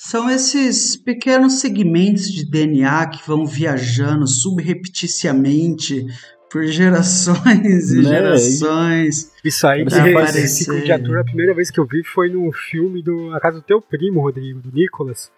São 0.00 0.30
esses 0.30 0.96
pequenos 0.96 1.54
segmentos 1.54 2.30
de 2.30 2.48
DNA 2.48 3.06
que 3.08 3.26
vão 3.26 3.44
viajando 3.44 4.26
subrepticiamente 4.28 6.06
por 6.50 6.64
gerações 6.66 7.90
e 7.92 7.96
Né? 7.96 8.08
gerações. 8.08 9.32
Isso 9.44 9.66
aí, 9.66 9.82
esse 9.82 9.98
aparecer. 9.98 10.48
ciclo 10.48 10.80
de 10.82 10.92
ator, 10.92 11.18
a 11.18 11.24
primeira 11.24 11.54
vez 11.54 11.70
que 11.70 11.78
eu 11.78 11.86
vi 11.86 12.02
foi 12.04 12.30
num 12.30 12.50
filme 12.52 13.02
do 13.02 13.34
A 13.34 13.40
Casa 13.40 13.58
do 13.58 13.62
Teu 13.62 13.82
Primo, 13.82 14.20
Rodrigo, 14.20 14.60
do 14.60 14.70
Nicolas, 14.72 15.30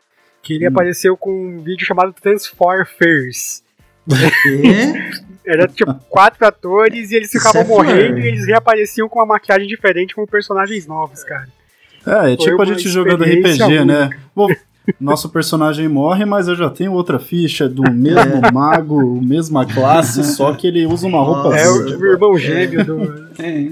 que 0.42 0.54
ele 0.54 0.64
Hum. 0.66 0.68
apareceu 0.72 1.16
com 1.16 1.30
um 1.32 1.60
vídeo 1.62 1.86
chamado 1.86 2.12
Transformers. 2.12 3.62
Era 5.46 5.66
tipo 5.68 5.94
quatro 6.08 6.46
atores 6.46 7.10
e 7.10 7.16
eles 7.16 7.30
ficavam 7.30 7.62
é 7.62 7.64
morrendo 7.64 8.14
fã. 8.16 8.20
e 8.20 8.26
eles 8.28 8.46
reapareciam 8.46 9.08
com 9.08 9.18
uma 9.18 9.26
maquiagem 9.26 9.66
diferente 9.66 10.14
como 10.14 10.26
personagens 10.26 10.86
novos, 10.86 11.24
cara. 11.24 11.48
É, 12.06 12.32
é 12.32 12.36
tipo 12.36 12.60
a 12.60 12.64
gente 12.64 12.88
jogando 12.88 13.24
RPG, 13.24 13.84
né? 13.84 14.10
Bom, 14.34 14.48
nosso 14.98 15.28
personagem 15.28 15.86
morre, 15.88 16.24
mas 16.24 16.48
eu 16.48 16.56
já 16.56 16.70
tenho 16.70 16.92
outra 16.92 17.18
ficha 17.18 17.68
do 17.68 17.82
mesmo 17.92 18.40
mago, 18.52 19.20
mesma 19.20 19.66
classe, 19.66 20.24
só 20.24 20.52
que 20.54 20.66
ele 20.66 20.86
usa 20.86 21.06
uma 21.06 21.22
roupa 21.22 21.56
É 21.56 21.68
o, 21.68 21.98
o 21.98 22.06
irmão 22.06 22.36
gêmeo 22.38 22.84
do. 22.84 23.02
É, 23.42 23.70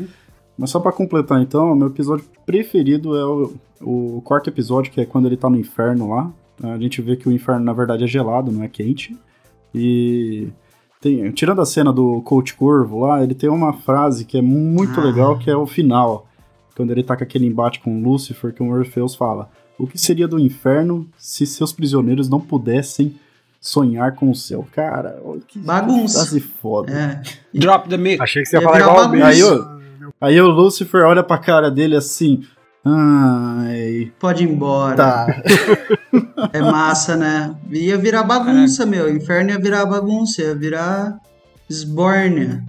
Mas 0.58 0.70
só 0.70 0.80
pra 0.80 0.92
completar 0.92 1.40
então, 1.40 1.72
o 1.72 1.76
meu 1.76 1.88
episódio 1.88 2.24
preferido 2.44 3.16
é 3.16 3.24
o, 3.24 3.52
o 3.80 4.22
quarto 4.22 4.48
episódio, 4.50 4.92
que 4.92 5.00
é 5.00 5.06
quando 5.06 5.26
ele 5.26 5.36
tá 5.36 5.48
no 5.48 5.56
inferno 5.56 6.10
lá. 6.10 6.30
A 6.62 6.76
gente 6.78 7.00
vê 7.00 7.16
que 7.16 7.28
o 7.28 7.32
inferno 7.32 7.64
na 7.64 7.72
verdade 7.72 8.04
é 8.04 8.06
gelado, 8.06 8.50
não 8.50 8.62
é 8.64 8.68
quente. 8.68 9.16
E 9.74 10.48
tem, 11.00 11.30
tirando 11.32 11.60
a 11.60 11.66
cena 11.66 11.92
do 11.92 12.20
Coach 12.22 12.54
Corvo 12.54 13.00
lá, 13.00 13.22
ele 13.22 13.34
tem 13.34 13.48
uma 13.48 13.72
frase 13.72 14.24
que 14.24 14.38
é 14.38 14.42
muito 14.42 14.98
Ah. 15.00 15.04
legal, 15.04 15.38
que 15.38 15.50
é 15.50 15.56
o 15.56 15.66
final. 15.66 16.26
Quando 16.76 16.90
ele 16.90 17.02
tá 17.02 17.16
com 17.16 17.24
aquele 17.24 17.46
embate 17.46 17.80
com 17.80 17.96
o 17.98 18.02
Lúcifer, 18.02 18.52
que 18.52 18.62
o 18.62 18.70
Orpheus 18.70 19.14
fala: 19.14 19.50
O 19.78 19.86
que 19.86 19.98
seria 19.98 20.26
do 20.28 20.38
inferno 20.38 21.08
se 21.16 21.46
seus 21.46 21.72
prisioneiros 21.72 22.28
não 22.28 22.40
pudessem 22.40 23.14
sonhar 23.60 24.14
com 24.14 24.30
o 24.30 24.34
céu. 24.34 24.66
Cara, 24.72 25.20
que 25.48 25.58
bagunça. 25.58 26.20
Frase 26.20 26.40
foda. 26.40 26.92
É. 26.92 27.22
Drop 27.58 27.88
the 27.88 27.96
mic. 27.96 28.20
Achei 28.22 28.42
que 28.42 28.48
você 28.48 28.56
ia 28.56 28.60
Ia 28.62 28.64
falar 28.68 28.80
igual 28.80 28.96
o 28.96 29.08
bagunça. 29.08 29.26
Aí, 29.26 29.40
eu- 29.40 29.78
Aí 30.20 30.40
o 30.40 30.48
Lucifer 30.48 31.04
olha 31.04 31.22
pra 31.22 31.38
cara 31.38 31.70
dele 31.70 31.94
assim. 31.96 32.42
Ai. 32.88 34.12
Pode 34.18 34.44
ir 34.44 34.48
embora. 34.48 34.96
Tá. 34.96 35.26
É 36.52 36.62
massa, 36.62 37.16
né? 37.16 37.54
Ia 37.70 37.98
virar 37.98 38.22
bagunça, 38.22 38.86
meu. 38.86 39.14
Inferno 39.14 39.50
ia 39.50 39.58
virar 39.58 39.84
bagunça, 39.84 40.40
ia 40.40 40.54
virar 40.54 41.18
esbórnia. 41.68 42.64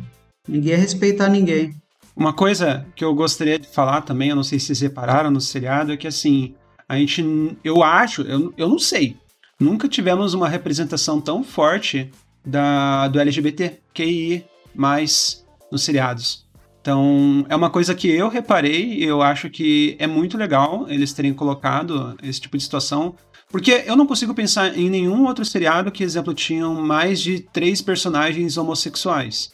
Ninguém 0.48 0.72
ia 0.72 0.78
respeitar 0.78 1.30
ninguém. 1.30 1.74
Uma 2.16 2.34
coisa 2.34 2.86
que 2.96 3.04
eu 3.06 3.14
gostaria 3.16 3.58
de 3.58 3.68
falar 3.68 4.02
também, 4.02 4.30
eu 4.30 4.36
não 4.36 4.44
sei 4.44 4.60
se 4.60 4.66
vocês 4.68 4.82
repararam 4.82 5.32
no 5.32 5.40
seriado, 5.40 5.94
é 5.94 5.98
que 5.98 6.08
assim, 6.08 6.54
a 6.88 6.98
gente, 6.98 7.24
eu 7.64 7.82
acho, 7.82 8.24
eu, 8.24 8.54
eu 8.58 8.68
não 8.68 8.80
sei, 8.80 9.16
nunca 9.60 9.88
tivemos 9.88 10.34
uma 10.34 10.50
representação 10.50 11.22
tão 11.22 11.44
forte 11.44 12.12
da, 12.46 13.08
do 13.08 13.20
LGBTQI 13.20 14.46
mais 14.76 15.46
nos 15.72 15.84
seriados. 15.84 16.46
Então, 16.82 17.46
é 17.50 17.56
uma 17.56 17.70
coisa 17.70 17.94
que 17.94 18.10
eu 18.10 18.30
reparei 18.30 18.94
e 18.94 19.04
eu 19.04 19.22
acho 19.22 19.50
que 19.50 19.96
é 20.00 20.08
muito 20.08 20.38
legal 20.38 20.86
eles 20.90 21.14
terem 21.14 21.34
colocado 21.34 22.16
esse 22.24 22.40
tipo 22.40 22.58
de 22.58 22.64
situação, 22.64 23.16
porque 23.50 23.84
eu 23.86 23.96
não 23.96 24.08
consigo 24.08 24.34
pensar 24.34 24.78
em 24.78 24.90
nenhum 24.90 25.26
outro 25.26 25.44
seriado 25.44 25.92
que, 25.92 26.04
exemplo, 26.04 26.34
tinham 26.34 26.76
mais 26.76 27.20
de 27.20 27.42
três 27.42 27.82
personagens 27.82 28.58
homossexuais 28.58 29.52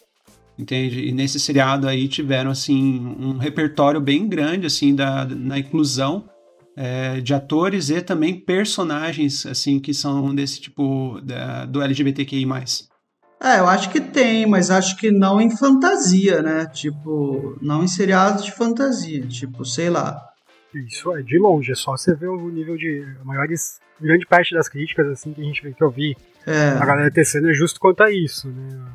entende? 0.58 1.06
E 1.08 1.12
nesse 1.12 1.40
seriado 1.40 1.88
aí 1.88 2.08
tiveram 2.08 2.52
assim 2.52 3.00
um 3.20 3.38
repertório 3.38 4.00
bem 4.00 4.28
grande 4.28 4.66
assim 4.66 4.96
da 4.96 5.26
na 5.26 5.60
inclusão 5.60 6.30
é, 6.76 7.22
de 7.22 7.34
atores 7.34 7.90
e 7.90 8.02
também 8.02 8.40
personagens 8.40 9.46
assim 9.46 9.80
que 9.80 9.94
são 9.94 10.34
desse 10.34 10.60
tipo 10.62 11.20
da, 11.22 11.66
do 11.66 11.82
LGBTQI+. 11.82 12.46
É, 13.42 13.60
eu 13.60 13.68
acho 13.68 13.90
que 13.90 14.00
tem, 14.00 14.46
mas 14.46 14.72
acho 14.72 14.98
que 14.98 15.12
não 15.12 15.40
em 15.40 15.56
fantasia, 15.56 16.42
né? 16.42 16.66
Tipo, 16.68 17.58
não 17.62 17.84
em 17.84 17.88
seriados 17.88 18.44
de 18.46 18.52
fantasia. 18.52 19.26
Tipo, 19.28 19.64
sei 19.66 19.90
lá. 19.90 20.22
Isso 20.74 21.16
é 21.16 21.22
de 21.22 21.38
longe, 21.38 21.72
é 21.72 21.76
só 21.76 21.92
você 21.92 22.14
ver 22.16 22.28
o 22.28 22.50
nível 22.50 22.76
de. 22.78 23.06
Maiores. 23.24 23.80
Grande 24.00 24.26
parte 24.26 24.54
das 24.54 24.68
críticas 24.68 25.08
assim, 25.08 25.32
que 25.32 25.40
a 25.40 25.44
gente 25.46 25.62
que 25.74 25.82
eu 25.84 25.90
vi 25.90 26.18
É. 26.46 26.72
a 26.72 26.86
galera 26.86 27.10
tecendo 27.10 27.50
é 27.50 27.54
justo 27.54 27.80
quanto 27.80 28.04
a 28.04 28.12
isso, 28.12 28.50
né? 28.50 28.86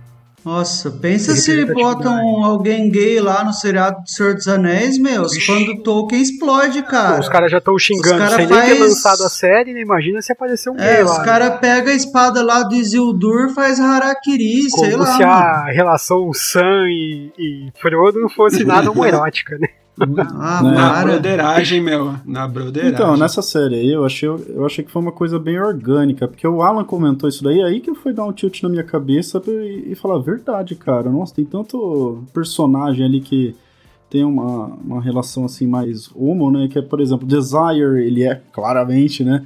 Nossa, 0.44 0.90
pensa 0.90 1.36
se 1.36 1.54
Representatividade. 1.54 2.04
botam 2.04 2.44
alguém 2.44 2.90
gay 2.90 3.20
lá 3.20 3.44
no 3.44 3.52
seriado 3.52 4.00
do 4.02 4.08
Senhor 4.08 4.34
dos 4.34 4.48
Anéis, 4.48 4.96
meu. 4.98 5.24
Ixi. 5.26 5.44
Quando 5.46 5.82
Tolkien 5.82 6.22
explode, 6.22 6.82
cara. 6.82 7.20
Os 7.20 7.28
caras 7.28 7.50
já 7.52 7.58
estão 7.58 7.78
xingando 7.78 8.18
cara 8.18 8.36
sem 8.36 8.46
nem 8.46 8.48
ter 8.60 8.66
faz- 8.68 8.80
lançado 8.80 9.22
a 9.24 9.28
série, 9.28 9.74
né? 9.74 9.82
Imagina 9.82 10.22
se 10.22 10.32
aparecer 10.32 10.70
um 10.70 10.76
É, 10.78 10.94
gay 10.96 11.04
os 11.04 11.10
lá. 11.10 11.24
caras 11.24 11.58
pegam 11.60 11.92
a 11.92 11.96
espada 11.96 12.42
lá 12.42 12.62
do 12.62 12.74
Isildur 12.74 13.50
faz 13.54 13.78
harakiri, 13.78 14.70
sei 14.70 14.92
Como 14.92 15.02
lá. 15.04 15.12
se 15.16 15.18
mano. 15.26 15.32
a 15.32 15.70
relação 15.70 16.32
Sam 16.32 16.86
e, 16.88 17.32
e 17.38 17.72
Frodo 17.80 18.20
não 18.20 18.28
fosse 18.30 18.64
nada 18.64 18.88
homoerótica, 18.90 19.58
né? 19.58 19.68
Ah, 20.38 20.62
Né? 20.62 20.70
Na 20.72 21.02
broderagem, 21.02 21.80
meu, 21.80 22.14
na 22.24 22.48
broderagem. 22.48 22.94
Então, 22.94 23.16
nessa 23.16 23.42
série 23.42 23.74
aí, 23.76 23.92
eu 23.92 24.04
achei, 24.04 24.28
eu 24.28 24.64
achei 24.64 24.84
que 24.84 24.90
foi 24.90 25.02
uma 25.02 25.12
coisa 25.12 25.38
bem 25.38 25.60
orgânica, 25.60 26.26
porque 26.28 26.46
o 26.46 26.62
Alan 26.62 26.84
comentou 26.84 27.28
isso 27.28 27.42
daí, 27.44 27.62
aí 27.62 27.80
que 27.80 27.94
foi 27.94 28.12
dar 28.12 28.24
um 28.24 28.32
tilt 28.32 28.62
na 28.62 28.68
minha 28.68 28.84
cabeça 28.84 29.40
e, 29.46 29.92
e 29.92 29.94
falar, 29.94 30.18
verdade, 30.18 30.74
cara, 30.74 31.10
nossa, 31.10 31.34
tem 31.34 31.44
tanto 31.44 32.22
personagem 32.32 33.04
ali 33.04 33.20
que 33.20 33.54
tem 34.08 34.24
uma, 34.24 34.66
uma 34.84 35.00
relação 35.00 35.44
assim 35.44 35.66
mais 35.66 36.10
homo, 36.14 36.50
né, 36.50 36.66
que 36.70 36.78
é, 36.78 36.82
por 36.82 37.00
exemplo, 37.00 37.26
Desire, 37.26 38.04
ele 38.04 38.24
é 38.24 38.40
claramente, 38.52 39.22
né, 39.22 39.44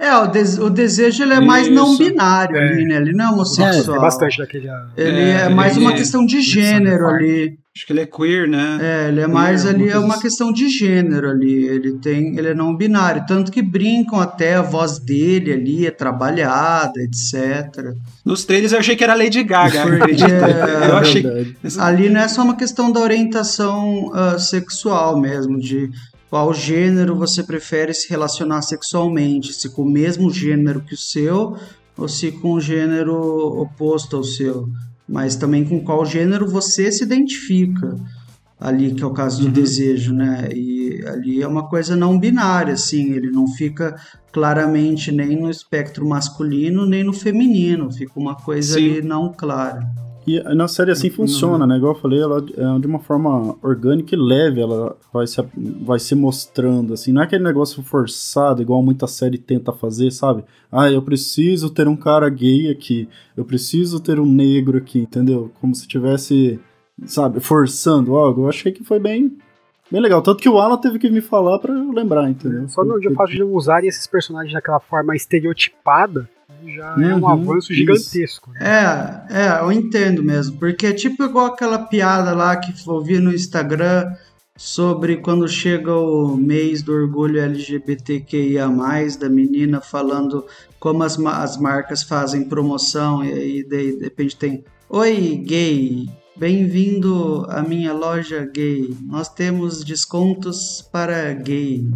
É, 0.00 0.16
o, 0.16 0.26
des- 0.26 0.58
o 0.58 0.68
desejo 0.70 1.22
ele 1.22 1.34
é 1.34 1.40
mais 1.40 1.68
não 1.68 1.92
Isso. 1.92 1.98
binário 1.98 2.56
É. 2.56 2.68
ali, 2.72 2.84
né? 2.86 2.96
Ele 2.96 3.12
não 3.12 3.26
é 3.26 3.30
homossexual. 3.32 3.96
Tem 3.96 4.00
bastante 4.00 4.38
daquele. 4.38 4.66
Ele 4.96 5.20
É, 5.20 5.42
é, 5.42 5.48
mais 5.50 5.76
ele 5.76 5.84
uma 5.84 5.92
é- 5.92 5.96
questão 5.96 6.24
de 6.24 6.40
gênero 6.40 7.06
ali. 7.06 7.58
Acho 7.76 7.86
que 7.86 7.92
ele 7.92 8.00
é 8.00 8.06
queer, 8.06 8.48
né? 8.48 8.78
É, 8.82 9.08
ele 9.08 9.20
é 9.20 9.28
mais 9.28 9.62
Queer, 9.62 9.74
ali, 9.74 9.88
é 9.88 9.96
uma 9.96 10.08
coisa 10.08 10.22
questão 10.22 10.52
de 10.52 10.68
gênero 10.68 11.30
ali. 11.30 11.68
Ele 11.68 11.98
tem, 11.98 12.36
ele 12.36 12.48
é 12.48 12.54
não 12.54 12.76
binário, 12.76 13.24
tanto 13.28 13.52
que 13.52 13.62
brincam 13.62 14.18
até 14.18 14.56
a 14.56 14.62
voz 14.62 14.98
dele 14.98 15.52
ali 15.52 15.86
é 15.86 15.90
trabalhada, 15.92 17.00
etc. 17.00 17.94
Nos 18.24 18.44
trailers 18.44 18.72
eu 18.72 18.80
achei 18.80 18.96
que 18.96 19.04
era 19.04 19.14
Lady 19.14 19.44
Gaga, 19.44 19.84
acredita? 19.86 20.26
é 20.26 20.90
Eu 20.90 20.96
achei 20.96 21.22
verdade. 21.22 21.56
Ali 21.78 22.08
não 22.08 22.20
é 22.20 22.26
só 22.26 22.42
uma 22.42 22.56
questão 22.56 22.90
da 22.90 22.98
orientação 22.98 24.10
ah, 24.14 24.36
sexual 24.36 25.20
mesmo, 25.20 25.56
de 25.56 25.90
qual 26.28 26.52
gênero 26.52 27.14
você 27.14 27.42
prefere 27.42 27.94
se 27.94 28.08
relacionar 28.10 28.62
sexualmente, 28.62 29.52
se 29.52 29.68
com 29.72 29.82
o 29.82 29.90
mesmo 29.90 30.28
gênero 30.32 30.80
que 30.80 30.94
o 30.94 30.98
seu 30.98 31.56
ou 31.96 32.08
se 32.08 32.32
com 32.32 32.52
o 32.52 32.60
gênero 32.60 33.14
oposto 33.60 34.16
ao 34.16 34.24
seu, 34.24 34.66
mas 35.10 35.34
também 35.36 35.64
com 35.64 35.80
qual 35.80 36.06
gênero 36.06 36.46
você 36.48 36.90
se 36.92 37.02
identifica. 37.02 37.96
Ali, 38.58 38.92
que 38.94 39.02
é 39.02 39.06
o 39.06 39.12
caso 39.12 39.40
do 39.40 39.46
Uhum. 39.46 39.52
desejo, 39.52 40.12
né? 40.14 40.50
E 40.54 41.02
ali 41.06 41.42
é 41.42 41.48
uma 41.48 41.66
coisa 41.68 41.96
não 41.96 42.18
binária, 42.18 42.74
assim, 42.74 43.12
ele 43.12 43.30
não 43.30 43.46
fica 43.48 43.96
claramente 44.30 45.10
nem 45.10 45.34
no 45.40 45.50
espectro 45.50 46.06
masculino 46.06 46.84
nem 46.86 47.02
no 47.02 47.12
feminino, 47.12 47.90
fica 47.90 48.12
uma 48.16 48.36
coisa 48.36 48.74
Sim. 48.74 48.90
ali 48.90 49.02
não 49.02 49.32
clara. 49.32 49.80
E 50.26 50.38
na 50.54 50.68
série 50.68 50.90
assim 50.90 51.10
funciona, 51.10 51.66
né? 51.66 51.76
Igual 51.76 51.94
eu 51.94 52.00
falei, 52.00 52.20
ela 52.20 52.38
é 52.38 52.78
de 52.78 52.86
uma 52.86 52.98
forma 52.98 53.56
orgânica 53.62 54.14
e 54.14 54.18
leve, 54.18 54.60
ela 54.60 54.96
vai 55.12 55.26
se, 55.26 55.42
vai 55.82 55.98
se 55.98 56.14
mostrando, 56.14 56.94
assim. 56.94 57.12
Não 57.12 57.22
é 57.22 57.24
aquele 57.24 57.44
negócio 57.44 57.82
forçado, 57.82 58.60
igual 58.60 58.82
muita 58.82 59.06
série 59.06 59.38
tenta 59.38 59.72
fazer, 59.72 60.10
sabe? 60.10 60.44
Ah, 60.70 60.90
eu 60.90 61.02
preciso 61.02 61.70
ter 61.70 61.88
um 61.88 61.96
cara 61.96 62.28
gay 62.28 62.70
aqui, 62.70 63.08
eu 63.36 63.44
preciso 63.44 63.98
ter 63.98 64.20
um 64.20 64.26
negro 64.26 64.78
aqui, 64.78 65.00
entendeu? 65.00 65.50
Como 65.60 65.74
se 65.74 65.88
tivesse, 65.88 66.60
sabe, 67.06 67.40
forçando 67.40 68.14
algo. 68.14 68.42
Eu 68.42 68.48
achei 68.48 68.72
que 68.72 68.84
foi 68.84 68.98
bem, 68.98 69.36
bem 69.90 70.00
legal. 70.00 70.22
Tanto 70.22 70.42
que 70.42 70.48
o 70.48 70.58
Alan 70.58 70.76
teve 70.76 70.98
que 70.98 71.10
me 71.10 71.20
falar 71.20 71.58
pra 71.58 71.72
eu 71.72 71.92
lembrar, 71.92 72.28
entendeu? 72.28 72.68
Só 72.68 72.84
no 72.84 73.00
fato 73.14 73.30
de 73.30 73.42
usarem 73.42 73.88
esses 73.88 74.06
personagens 74.06 74.52
daquela 74.52 74.80
forma 74.80 75.16
estereotipada 75.16 76.28
já 76.68 76.96
é 77.00 77.14
um 77.14 77.18
Uhum, 77.18 77.28
avanço 77.28 77.72
gigantesco. 77.72 78.50
né? 78.52 78.58
É, 79.30 79.42
é, 79.46 79.60
eu 79.60 79.72
entendo 79.72 80.22
mesmo, 80.22 80.58
porque 80.58 80.86
é 80.86 80.92
tipo 80.92 81.24
igual 81.24 81.46
aquela 81.46 81.78
piada 81.86 82.32
lá 82.34 82.56
que 82.56 82.72
eu 82.88 83.02
vi 83.02 83.18
no 83.18 83.32
Instagram 83.32 84.04
sobre 84.56 85.16
quando 85.16 85.48
chega 85.48 85.94
o 85.94 86.36
mês 86.36 86.82
do 86.82 86.92
orgulho 86.92 87.40
LGBTQIA+, 87.40 88.68
da 89.18 89.28
menina 89.28 89.80
falando 89.80 90.44
como 90.78 91.02
as, 91.02 91.18
as 91.18 91.56
marcas 91.56 92.02
fazem 92.02 92.44
promoção 92.48 93.24
e 93.24 93.32
aí 93.32 93.62
de, 93.64 93.96
de 93.96 94.04
repente 94.04 94.36
tem 94.36 94.64
Oi, 94.88 95.36
gay, 95.46 96.08
bem-vindo 96.36 97.46
à 97.48 97.62
minha 97.62 97.92
loja 97.92 98.44
gay, 98.52 98.92
nós 99.06 99.28
temos 99.28 99.84
descontos 99.84 100.82
para 100.92 101.32
gay. 101.32 101.86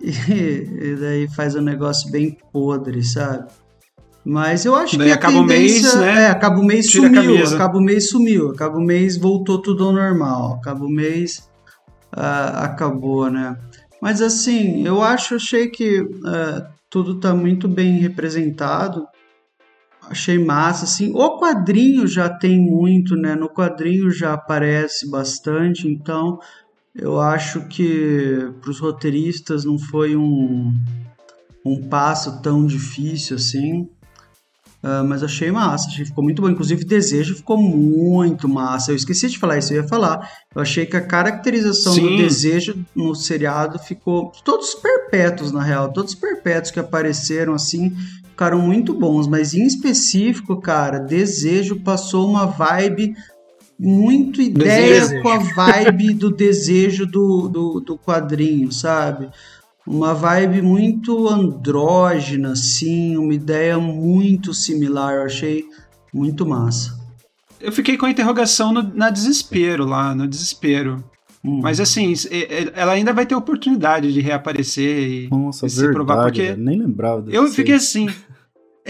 E, 0.00 0.10
e 0.92 0.96
daí 0.96 1.28
faz 1.28 1.54
um 1.54 1.60
negócio 1.60 2.10
bem 2.10 2.36
podre, 2.52 3.04
sabe? 3.04 3.48
Mas 4.24 4.64
eu 4.64 4.74
acho 4.74 4.98
Daí 4.98 5.08
que 5.08 5.12
acaba 5.14 5.38
o 5.38 5.44
mês, 5.44 5.94
né? 5.94 6.24
É, 6.24 6.26
acaba 6.26 6.60
o 6.60 6.64
mês 6.64 6.86
Tira 6.86 7.08
sumiu, 7.08 7.44
acaba 7.46 7.78
o 7.78 7.80
mês 7.80 8.10
sumiu, 8.10 8.50
acaba 8.50 8.76
o 8.76 8.82
mês 8.82 9.16
voltou 9.16 9.60
tudo 9.60 9.84
ao 9.84 9.92
normal, 9.92 10.54
acaba 10.54 10.84
o 10.84 10.90
mês 10.90 11.48
ah, 12.12 12.64
acabou, 12.64 13.30
né? 13.30 13.56
Mas 14.00 14.20
assim, 14.20 14.86
eu 14.86 15.02
acho, 15.02 15.36
achei 15.36 15.68
que 15.68 16.06
ah, 16.24 16.70
tudo 16.90 17.18
tá 17.18 17.34
muito 17.34 17.66
bem 17.66 17.98
representado, 17.98 19.06
achei 20.08 20.38
massa, 20.38 20.84
assim. 20.84 21.12
O 21.14 21.38
quadrinho 21.38 22.06
já 22.06 22.28
tem 22.28 22.60
muito, 22.60 23.16
né? 23.16 23.34
No 23.34 23.48
quadrinho 23.48 24.10
já 24.10 24.34
aparece 24.34 25.10
bastante, 25.10 25.88
então 25.88 26.38
eu 27.00 27.18
acho 27.18 27.62
que 27.62 28.52
para 28.60 28.70
os 28.70 28.78
roteiristas 28.78 29.64
não 29.64 29.78
foi 29.78 30.14
um, 30.14 30.72
um 31.64 31.88
passo 31.88 32.42
tão 32.42 32.66
difícil 32.66 33.36
assim. 33.36 33.88
Ah, 34.82 35.02
mas 35.02 35.22
achei 35.22 35.50
massa, 35.50 35.88
achei 35.88 36.04
que 36.04 36.10
ficou 36.10 36.24
muito 36.24 36.40
bom. 36.40 36.48
Inclusive, 36.48 36.84
Desejo 36.84 37.34
ficou 37.34 37.56
muito 37.56 38.48
massa. 38.48 38.92
Eu 38.92 38.96
esqueci 38.96 39.28
de 39.28 39.38
falar 39.38 39.58
isso, 39.58 39.72
eu 39.72 39.82
ia 39.82 39.88
falar. 39.88 40.30
Eu 40.54 40.60
achei 40.60 40.84
que 40.84 40.96
a 40.96 41.06
caracterização 41.06 41.94
do 41.94 42.00
Sim. 42.00 42.16
Desejo 42.16 42.74
no 42.94 43.14
seriado 43.14 43.78
ficou. 43.78 44.30
Todos 44.44 44.74
perpétuos, 44.74 45.52
na 45.52 45.62
real. 45.62 45.92
Todos 45.92 46.14
perpétuos 46.14 46.70
que 46.70 46.80
apareceram 46.80 47.54
assim 47.54 47.94
ficaram 48.24 48.58
muito 48.58 48.94
bons. 48.94 49.26
Mas 49.26 49.52
em 49.52 49.66
específico, 49.66 50.60
cara, 50.60 50.98
Desejo 50.98 51.80
passou 51.80 52.28
uma 52.28 52.46
vibe 52.46 53.14
muito 53.82 54.42
ideia 54.42 55.00
Desejo. 55.00 55.22
com 55.22 55.28
a 55.30 55.38
vibe 55.38 56.12
do 56.12 56.30
desejo 56.30 57.06
do, 57.06 57.48
do, 57.48 57.80
do 57.80 57.96
quadrinho, 57.98 58.70
sabe? 58.70 59.30
Uma 59.86 60.12
vibe 60.12 60.60
muito 60.60 61.26
andrógena, 61.26 62.52
assim, 62.52 63.16
uma 63.16 63.32
ideia 63.32 63.78
muito 63.78 64.52
similar. 64.52 65.14
Eu 65.14 65.22
achei 65.22 65.64
muito 66.12 66.44
massa. 66.46 66.98
Eu 67.58 67.72
fiquei 67.72 67.96
com 67.96 68.04
a 68.06 68.10
interrogação 68.10 68.72
no- 68.72 68.94
na 68.94 69.08
desespero 69.10 69.86
lá, 69.86 70.14
no 70.14 70.28
desespero. 70.28 71.02
Hum. 71.42 71.60
Mas 71.62 71.80
assim, 71.80 72.12
é- 72.30 72.64
é- 72.64 72.72
ela 72.74 72.92
ainda 72.92 73.14
vai 73.14 73.24
ter 73.24 73.34
oportunidade 73.34 74.12
de 74.12 74.20
reaparecer 74.20 75.08
e, 75.08 75.28
Nossa, 75.30 75.66
e 75.66 75.70
se 75.70 75.76
verdade, 75.76 75.94
provar, 75.94 76.22
porque 76.24 76.42
velho, 76.42 76.62
nem 76.62 76.78
lembrava 76.78 77.24
eu 77.30 77.48
fiquei 77.48 77.74
assim. 77.76 78.08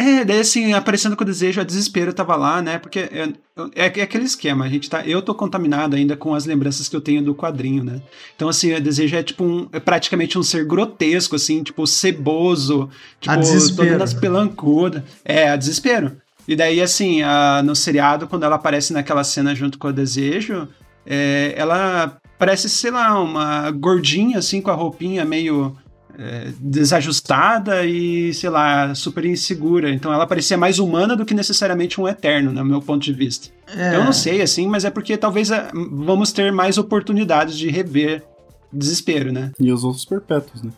É, 0.01 0.25
daí 0.25 0.41
assim, 0.41 0.73
aparecendo 0.73 1.15
com 1.15 1.23
o 1.23 1.27
desejo, 1.27 1.61
a 1.61 1.65
desespero 1.65 2.11
tava 2.15 2.35
lá, 2.35 2.63
né? 2.63 2.79
Porque 2.79 3.01
é, 3.01 3.29
é, 3.75 3.85
é, 3.99 4.03
aquele 4.03 4.25
esquema, 4.25 4.65
a 4.65 4.69
gente 4.69 4.89
tá. 4.89 5.07
Eu 5.07 5.21
tô 5.21 5.35
contaminado 5.35 5.95
ainda 5.95 6.17
com 6.17 6.35
as 6.35 6.47
lembranças 6.47 6.89
que 6.89 6.97
eu 6.97 7.03
tenho 7.03 7.23
do 7.23 7.35
quadrinho, 7.35 7.85
né? 7.85 8.01
Então, 8.35 8.49
assim, 8.49 8.73
o 8.73 8.81
desejo 8.81 9.15
é 9.15 9.23
tipo 9.23 9.45
um. 9.45 9.69
É 9.71 9.79
praticamente 9.79 10.39
um 10.39 10.43
ser 10.43 10.65
grotesco, 10.65 11.37
assim, 11.37 11.63
tipo, 11.63 11.87
ceboso, 11.87 12.89
tipo, 13.21 13.35
todas 13.35 14.01
as 14.01 14.15
pelancudas. 14.15 15.03
É, 15.23 15.51
a 15.51 15.57
desespero. 15.57 16.17
E 16.49 16.57
daí, 16.57 16.81
assim, 16.81 17.21
a, 17.21 17.63
no 17.63 17.77
seriado, 17.77 18.27
quando 18.27 18.45
ela 18.45 18.57
aparece 18.57 18.95
naquela 18.95 19.23
cena 19.23 19.55
junto 19.55 19.79
com 19.79 19.89
o 19.89 19.93
desejo, 19.93 20.67
é, 21.05 21.53
ela 21.55 22.17
parece, 22.39 22.71
sei 22.71 22.91
lá, 22.91 23.21
uma 23.21 23.71
gordinha, 23.71 24.39
assim, 24.39 24.63
com 24.63 24.71
a 24.71 24.75
roupinha 24.75 25.27
meio 25.27 25.77
é, 26.21 26.53
desajustada 26.61 27.87
e, 27.87 28.35
sei 28.35 28.51
lá, 28.51 28.95
super 28.95 29.25
insegura. 29.25 29.91
Então 29.91 30.13
ela 30.13 30.27
parecia 30.27 30.59
mais 30.59 30.79
humana 30.79 31.17
do 31.17 31.25
que 31.25 31.33
necessariamente 31.33 31.99
um 31.99 32.07
eterno, 32.07 32.53
no 32.53 32.65
meu 32.65 32.83
ponto 32.83 33.03
de 33.03 33.13
vista. 33.13 33.49
É. 33.75 33.97
Eu 33.97 34.05
não 34.05 34.13
sei, 34.13 34.43
assim, 34.43 34.69
mas 34.69 34.85
é 34.85 34.91
porque 34.91 35.17
talvez 35.17 35.51
é, 35.51 35.71
vamos 35.73 36.31
ter 36.31 36.53
mais 36.53 36.77
oportunidades 36.77 37.57
de 37.57 37.71
rever 37.71 38.23
desespero, 38.71 39.33
né? 39.33 39.51
E 39.59 39.73
os 39.73 39.83
outros 39.83 40.05
perpétuos, 40.05 40.63
né? 40.63 40.71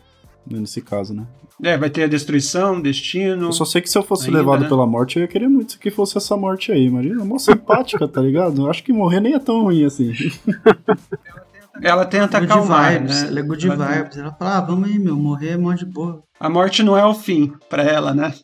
Nesse 0.46 0.80
caso, 0.80 1.12
né? 1.12 1.26
É, 1.62 1.76
vai 1.76 1.90
ter 1.90 2.04
a 2.04 2.08
destruição, 2.08 2.80
destino. 2.80 3.46
Eu 3.46 3.52
só 3.52 3.64
sei 3.64 3.80
que 3.80 3.90
se 3.90 3.96
eu 3.96 4.02
fosse 4.02 4.26
ainda, 4.26 4.38
levado 4.38 4.62
né? 4.62 4.68
pela 4.68 4.86
morte, 4.86 5.16
eu 5.16 5.22
ia 5.22 5.28
querer 5.28 5.48
muito 5.48 5.78
que 5.78 5.90
fosse 5.90 6.16
essa 6.16 6.36
morte 6.36 6.72
aí. 6.72 6.86
Imagina, 6.86 7.22
uma 7.22 7.38
simpática, 7.38 8.06
tá 8.08 8.20
ligado? 8.20 8.62
Eu 8.62 8.70
acho 8.70 8.82
que 8.82 8.92
morrer 8.92 9.20
nem 9.20 9.34
é 9.34 9.38
tão 9.38 9.62
ruim 9.62 9.84
assim. 9.84 10.12
Ela 11.80 12.04
tenta 12.04 12.38
good 12.38 12.52
acalmar, 12.52 12.92
vibes, 12.92 13.22
né? 13.22 13.28
Ela 13.28 13.40
é 13.40 13.42
good 13.42 13.66
ela 13.66 13.86
vibes. 13.86 14.16
Ela 14.16 14.32
fala, 14.32 14.58
ah, 14.58 14.60
vamos 14.60 14.88
aí, 14.88 14.98
meu, 14.98 15.16
morrer 15.16 15.50
é 15.50 15.56
mó 15.56 15.72
de 15.72 15.86
boa. 15.86 16.22
A 16.38 16.48
morte 16.48 16.82
não 16.82 16.96
é 16.96 17.04
o 17.04 17.14
fim 17.14 17.52
para 17.68 17.82
ela, 17.82 18.12
né? 18.12 18.34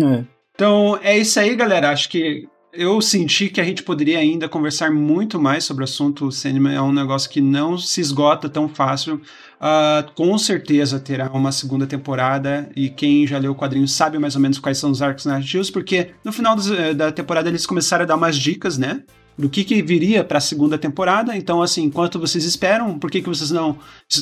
É. 0.00 0.24
Então, 0.54 0.98
é 1.02 1.16
isso 1.16 1.38
aí, 1.38 1.54
galera. 1.54 1.90
Acho 1.90 2.08
que 2.08 2.48
eu 2.72 3.00
senti 3.00 3.48
que 3.48 3.60
a 3.60 3.64
gente 3.64 3.82
poderia 3.82 4.18
ainda 4.18 4.48
conversar 4.48 4.90
muito 4.90 5.40
mais 5.40 5.64
sobre 5.64 5.82
o 5.82 5.84
assunto. 5.84 6.26
O 6.26 6.32
cinema 6.32 6.72
é 6.72 6.80
um 6.80 6.92
negócio 6.92 7.30
que 7.30 7.40
não 7.40 7.78
se 7.78 8.00
esgota 8.00 8.48
tão 8.48 8.68
fácil. 8.68 9.20
Uh, 9.56 10.12
com 10.14 10.36
certeza 10.36 11.00
terá 11.00 11.30
uma 11.32 11.50
segunda 11.50 11.86
temporada 11.86 12.68
e 12.76 12.90
quem 12.90 13.26
já 13.26 13.38
leu 13.38 13.52
o 13.52 13.54
quadrinho 13.54 13.88
sabe 13.88 14.18
mais 14.18 14.34
ou 14.36 14.42
menos 14.42 14.58
quais 14.58 14.76
são 14.76 14.90
os 14.90 15.00
arcos 15.00 15.24
narrativos, 15.24 15.70
porque 15.70 16.10
no 16.22 16.30
final 16.30 16.56
eh, 16.78 16.92
da 16.92 17.10
temporada 17.10 17.48
eles 17.48 17.64
começaram 17.64 18.02
a 18.02 18.06
dar 18.06 18.16
umas 18.16 18.36
dicas, 18.36 18.76
né? 18.76 19.02
Do 19.38 19.48
que, 19.48 19.64
que 19.64 19.82
viria 19.82 20.24
para 20.24 20.38
a 20.38 20.40
segunda 20.40 20.78
temporada. 20.78 21.36
Então, 21.36 21.62
assim, 21.62 21.84
enquanto 21.84 22.18
vocês 22.18 22.44
esperam, 22.44 22.98
por 22.98 23.10
que, 23.10 23.20
que 23.20 23.28
vocês 23.28 23.50
não. 23.50 23.78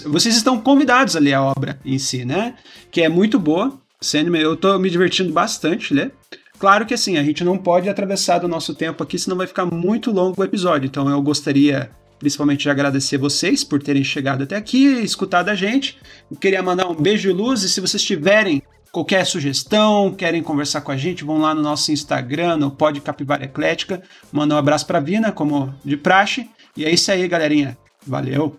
Vocês 0.06 0.36
estão 0.36 0.60
convidados 0.60 1.16
a 1.16 1.20
ler 1.20 1.34
a 1.34 1.42
obra 1.42 1.78
em 1.84 1.98
si, 1.98 2.24
né? 2.24 2.54
Que 2.90 3.02
é 3.02 3.08
muito 3.08 3.38
boa. 3.38 3.78
Sandman, 4.00 4.42
eu 4.42 4.56
tô 4.56 4.78
me 4.78 4.90
divertindo 4.90 5.32
bastante 5.32 5.94
ler. 5.94 6.12
Claro 6.58 6.86
que 6.86 6.94
assim, 6.94 7.16
a 7.16 7.22
gente 7.22 7.42
não 7.42 7.58
pode 7.58 7.88
atravessar 7.88 8.38
do 8.38 8.48
nosso 8.48 8.74
tempo 8.74 9.02
aqui, 9.02 9.18
senão 9.18 9.36
vai 9.36 9.46
ficar 9.46 9.66
muito 9.66 10.10
longo 10.10 10.40
o 10.40 10.44
episódio. 10.44 10.86
Então 10.86 11.08
eu 11.08 11.20
gostaria 11.22 11.90
principalmente 12.18 12.62
de 12.62 12.70
agradecer 12.70 13.18
vocês 13.18 13.64
por 13.64 13.82
terem 13.82 14.04
chegado 14.04 14.44
até 14.44 14.56
aqui, 14.56 14.86
escutado 15.02 15.48
a 15.48 15.54
gente. 15.54 15.98
Eu 16.30 16.36
queria 16.36 16.62
mandar 16.62 16.86
um 16.88 16.94
beijo 16.94 17.28
de 17.28 17.34
luz 17.34 17.62
e 17.62 17.68
se 17.68 17.80
vocês 17.80 18.02
tiverem 18.02 18.62
Qualquer 18.94 19.26
sugestão, 19.26 20.14
querem 20.14 20.40
conversar 20.40 20.80
com 20.80 20.92
a 20.92 20.96
gente, 20.96 21.24
vão 21.24 21.38
lá 21.38 21.52
no 21.52 21.60
nosso 21.60 21.90
Instagram, 21.90 22.56
no 22.56 22.70
Pod 22.70 23.00
Capivara 23.00 23.44
Eclética. 23.44 24.00
Manda 24.30 24.54
um 24.54 24.58
abraço 24.58 24.86
pra 24.86 25.00
Vina, 25.00 25.32
como 25.32 25.74
de 25.84 25.96
praxe. 25.96 26.48
E 26.76 26.84
é 26.84 26.90
isso 26.92 27.10
aí, 27.10 27.26
galerinha. 27.26 27.76
Valeu. 28.06 28.56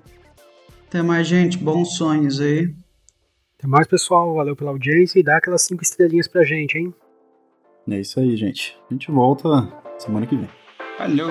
Até 0.90 1.02
mais, 1.02 1.26
gente. 1.26 1.58
Bons 1.58 1.96
sonhos 1.96 2.42
aí. 2.42 2.70
Até 3.58 3.66
mais, 3.66 3.88
pessoal. 3.88 4.36
Valeu 4.36 4.58
pela 4.58 4.72
audiência 4.72 5.18
e 5.18 5.24
dá 5.24 5.38
aquelas 5.38 5.62
cinco 5.62 5.84
estrelinhas 5.84 6.28
pra 6.28 6.44
gente, 6.44 6.78
hein? 6.78 6.94
É 7.90 8.02
isso 8.02 8.20
aí, 8.20 8.36
gente. 8.36 8.78
A 8.92 8.94
gente 8.94 9.10
volta 9.10 9.48
semana 9.98 10.28
que 10.28 10.36
vem. 10.36 10.50
Valeu. 11.00 11.30